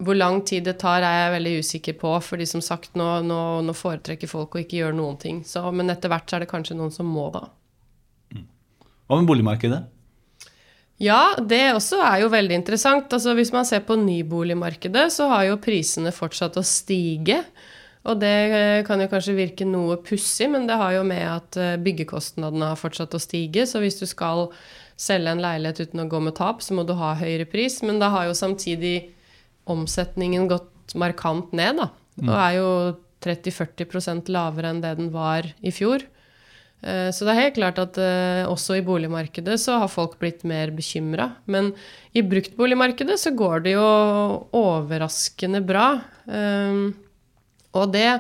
Hvor 0.00 0.16
lang 0.16 0.40
tid 0.48 0.64
det 0.64 0.78
tar, 0.80 1.04
er 1.04 1.26
jeg 1.26 1.34
veldig 1.36 1.54
usikker 1.60 1.98
på. 2.00 2.14
fordi 2.24 2.46
som 2.48 2.62
sagt, 2.64 2.94
nå, 2.96 3.20
nå, 3.22 3.40
nå 3.62 3.74
foretrekker 3.76 4.28
folk 4.28 4.54
å 4.56 4.62
ikke 4.62 4.78
gjøre 4.80 4.96
noen 4.96 5.18
ting. 5.20 5.42
Så, 5.44 5.60
men 5.72 5.90
etter 5.92 6.08
hvert 6.08 6.28
så 6.28 6.36
er 6.36 6.46
det 6.46 6.52
kanskje 6.52 6.76
noen 6.78 6.92
som 6.94 7.06
må, 7.06 7.28
da. 7.34 7.48
Hva 9.06 9.20
med 9.20 9.28
boligmarkedet? 9.28 9.84
Ja, 10.96 11.36
det 11.36 11.74
også 11.76 11.98
er 12.00 12.22
jo 12.22 12.30
veldig 12.32 12.56
interessant. 12.56 13.12
Altså, 13.12 13.34
hvis 13.36 13.52
man 13.52 13.66
ser 13.68 13.82
på 13.84 13.98
nyboligmarkedet, 14.00 15.10
så 15.12 15.28
har 15.28 15.44
jo 15.50 15.58
prisene 15.60 16.08
fortsatt 16.14 16.56
å 16.56 16.64
stige. 16.64 17.42
Og 18.07 18.20
det 18.22 18.34
eh, 18.54 18.84
kan 18.86 19.00
jo 19.02 19.09
kanskje 19.11 19.34
virke 19.36 19.66
noe 19.66 19.98
pussig, 20.07 20.46
men 20.52 20.68
det 20.68 20.78
har 20.78 20.94
jo 20.94 21.02
med 21.07 21.24
at 21.26 21.59
eh, 21.59 21.76
byggekostnadene 21.82 22.70
har 22.70 22.78
fortsatt 22.78 23.14
å 23.16 23.22
stige. 23.22 23.66
Så 23.66 23.82
hvis 23.82 23.98
du 23.98 24.07
skal 24.07 24.46
selge 25.00 25.32
en 25.34 25.42
leilighet 25.42 25.82
uten 25.88 26.04
å 26.04 26.09
gå 26.11 26.20
med 26.22 26.36
tap, 26.38 26.62
så 26.62 26.76
må 26.76 26.86
du 26.86 26.94
ha 26.98 27.16
høyere 27.18 27.48
pris. 27.50 27.80
Men 27.82 27.98
da 28.02 28.12
har 28.14 28.28
jo 28.28 28.36
samtidig 28.38 29.11
omsetningen 29.66 30.46
gått 30.50 30.94
markant 30.94 31.50
ned, 31.57 31.82
da. 31.82 31.88
Og 32.22 32.36
er 32.38 32.52
jo 32.61 32.68
30-40% 33.26 34.30
lavere 34.30 34.70
enn 34.70 34.84
det 34.84 34.92
den 35.00 35.11
var 35.12 35.48
i 35.66 35.72
fjor. 35.74 36.04
Eh, 36.86 37.09
Så 37.11 37.26
det 37.26 37.34
er 37.34 37.40
helt 37.40 37.59
klart 37.59 37.80
at 37.82 37.98
også 38.46 38.78
i 38.78 38.84
boligmarkedet 38.86 39.59
så 39.59 39.80
har 39.82 39.90
folk 39.90 40.14
blitt 40.22 40.46
mer 40.46 40.70
bekymra. 40.70 41.32
Men 41.50 41.72
i 42.14 42.22
bruktboligmarkedet 42.22 43.18
så 43.18 43.34
går 43.34 43.66
det 43.66 43.74
jo 43.74 43.90
overraskende 44.54 45.64
bra. 45.66 45.88
Um, 46.30 46.94
og 47.77 47.95
det 47.95 48.11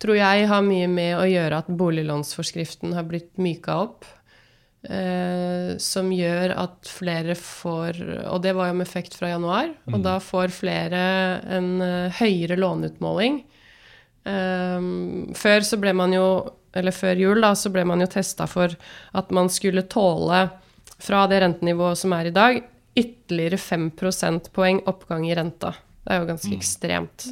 tror 0.00 0.16
jeg 0.16 0.48
har 0.48 0.64
mye 0.64 0.88
med 0.88 1.18
å 1.18 1.28
gjøre 1.28 1.60
at 1.60 1.68
boliglånsforskriften 1.80 2.96
har 2.96 3.06
blitt 3.08 3.36
myka 3.40 3.76
opp. 3.84 4.08
Eh, 4.80 5.76
som 5.76 6.08
gjør 6.08 6.54
at 6.56 6.88
flere 6.88 7.34
får 7.36 7.98
Og 8.32 8.38
det 8.40 8.54
var 8.56 8.70
jo 8.70 8.78
med 8.78 8.86
effekt 8.86 9.12
fra 9.18 9.28
januar. 9.34 9.74
Og 9.92 10.00
da 10.00 10.16
får 10.24 10.54
flere 10.56 11.02
en 11.52 11.74
eh, 11.84 12.20
høyere 12.22 12.56
låneutmåling. 12.56 13.42
Um, 14.24 15.30
før 15.32 15.64
så 15.64 15.78
ble 15.80 15.94
man 15.96 16.12
jo 16.12 16.24
Eller 16.76 16.92
før 16.92 17.16
jul 17.16 17.40
da, 17.40 17.54
så 17.56 17.70
ble 17.72 17.86
man 17.88 18.04
jo 18.04 18.08
testa 18.12 18.44
for 18.46 18.74
at 19.16 19.30
man 19.34 19.48
skulle 19.50 19.86
tåle, 19.90 20.42
fra 21.00 21.22
det 21.26 21.40
rentenivået 21.40 21.98
som 21.98 22.12
er 22.12 22.28
i 22.28 22.34
dag, 22.34 22.60
ytterligere 22.94 23.58
5 23.58 23.88
prosentpoeng 23.98 24.82
oppgang 24.86 25.24
i 25.26 25.34
renta. 25.34 25.72
Det 26.04 26.12
er 26.12 26.20
jo 26.20 26.28
ganske 26.28 26.52
ekstremt. 26.54 27.26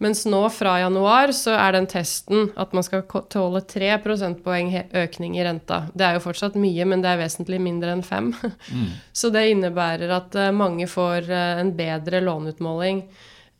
Mens 0.00 0.22
nå 0.24 0.40
fra 0.48 0.78
januar 0.80 1.28
så 1.36 1.52
er 1.60 1.74
den 1.76 1.86
testen 1.90 2.48
at 2.60 2.72
man 2.72 2.84
skal 2.86 3.02
tåle 3.04 3.60
3 3.68 3.98
prosentpoeng 4.00 4.70
økning 4.96 5.34
i 5.36 5.44
renta. 5.44 5.82
Det 5.92 6.06
er 6.06 6.16
jo 6.16 6.22
fortsatt 6.24 6.56
mye, 6.56 6.86
men 6.88 7.04
det 7.04 7.10
er 7.10 7.20
vesentlig 7.20 7.58
mindre 7.60 7.92
enn 7.92 8.04
5. 8.06 8.30
så 9.20 9.30
det 9.34 9.50
innebærer 9.52 10.14
at 10.16 10.38
eh, 10.40 10.54
mange 10.56 10.88
får 10.88 11.28
eh, 11.28 11.60
en 11.60 11.74
bedre 11.76 12.22
låneutmåling. 12.24 13.04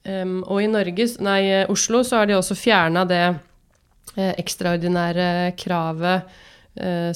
Um, 0.00 0.38
og 0.48 0.62
i 0.64 0.70
Norge, 0.72 1.10
nei, 1.20 1.40
eh, 1.52 1.68
Oslo 1.68 2.00
så 2.08 2.22
har 2.22 2.30
de 2.30 2.38
også 2.38 2.56
fjerna 2.56 3.04
det 3.04 3.24
ekstraordinære 4.16 5.52
kravet 5.60 6.32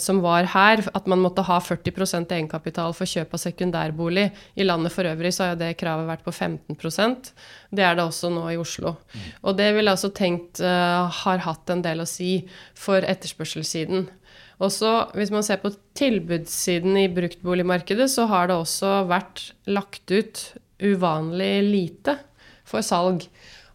som 0.00 0.18
var 0.18 0.48
her, 0.50 0.80
at 0.98 1.06
man 1.06 1.20
måtte 1.22 1.44
ha 1.46 1.60
40% 1.62 2.32
egenkapital 2.34 2.90
for 2.96 3.06
kjøp 3.06 3.36
av 3.36 3.40
sekundærbolig. 3.40 4.24
I 4.58 4.66
landet 4.66 4.92
for 4.92 5.06
øvrig 5.06 5.30
så 5.32 5.46
har 5.52 5.60
det 5.60 5.76
kravet 5.78 6.08
vært 6.08 6.24
på 6.26 6.34
15% 6.34 7.30
Det 7.70 7.84
er 7.86 7.94
det 7.94 8.02
også 8.02 8.32
nå 8.34 8.42
i 8.50 8.58
Oslo. 8.58 8.96
Og 9.46 9.56
det 9.56 9.70
vil 9.76 9.86
jeg 9.86 9.94
også 9.94 10.10
tenkt 10.16 10.60
eh, 10.60 11.20
har 11.22 11.46
hatt 11.46 11.70
en 11.70 11.84
del 11.86 12.02
å 12.02 12.08
si 12.08 12.48
for 12.74 13.06
etterspørselssiden. 13.06 14.08
Også 14.62 14.90
hvis 15.18 15.32
man 15.34 15.46
ser 15.46 15.62
på 15.62 15.72
tilbudssiden 15.98 16.98
i 17.00 17.08
bruktboligmarkedet, 17.12 18.10
så 18.10 18.28
har 18.30 18.50
det 18.50 18.58
også 18.58 19.04
vært 19.10 19.48
lagt 19.66 20.10
ut 20.10 20.44
uvanlig 20.82 21.54
lite 21.66 22.18
for 22.68 22.84
salg. 22.84 23.26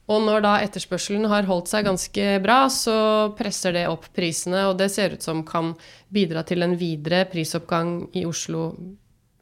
Og 0.09 0.23
når 0.25 0.41
da 0.41 0.55
etterspørselen 0.65 1.27
har 1.29 1.45
holdt 1.45 1.69
seg 1.69 1.85
ganske 1.85 2.25
bra, 2.41 2.63
så 2.73 2.97
presser 3.37 3.75
det 3.77 3.85
opp 3.91 4.07
prisene, 4.17 4.65
og 4.71 4.79
det 4.81 4.89
ser 4.93 5.13
ut 5.13 5.25
som 5.25 5.43
kan 5.45 5.75
bidra 6.09 6.41
til 6.47 6.65
en 6.65 6.73
videre 6.79 7.27
prisoppgang 7.29 8.09
i 8.17 8.25
Oslo 8.25 8.71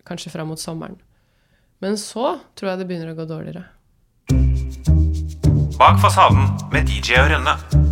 kanskje 0.08 0.34
fram 0.36 0.52
mot 0.52 0.60
sommeren. 0.60 1.00
Men 1.80 1.96
så 2.02 2.38
tror 2.58 2.74
jeg 2.74 2.82
det 2.82 2.90
begynner 2.90 3.14
å 3.14 3.20
gå 3.20 3.28
dårligere. 3.30 3.68
Bak 5.78 6.02
fasaden 6.04 6.50
med 6.74 6.90
DJ 6.90 7.22
og 7.22 7.36
Rønne. 7.36 7.87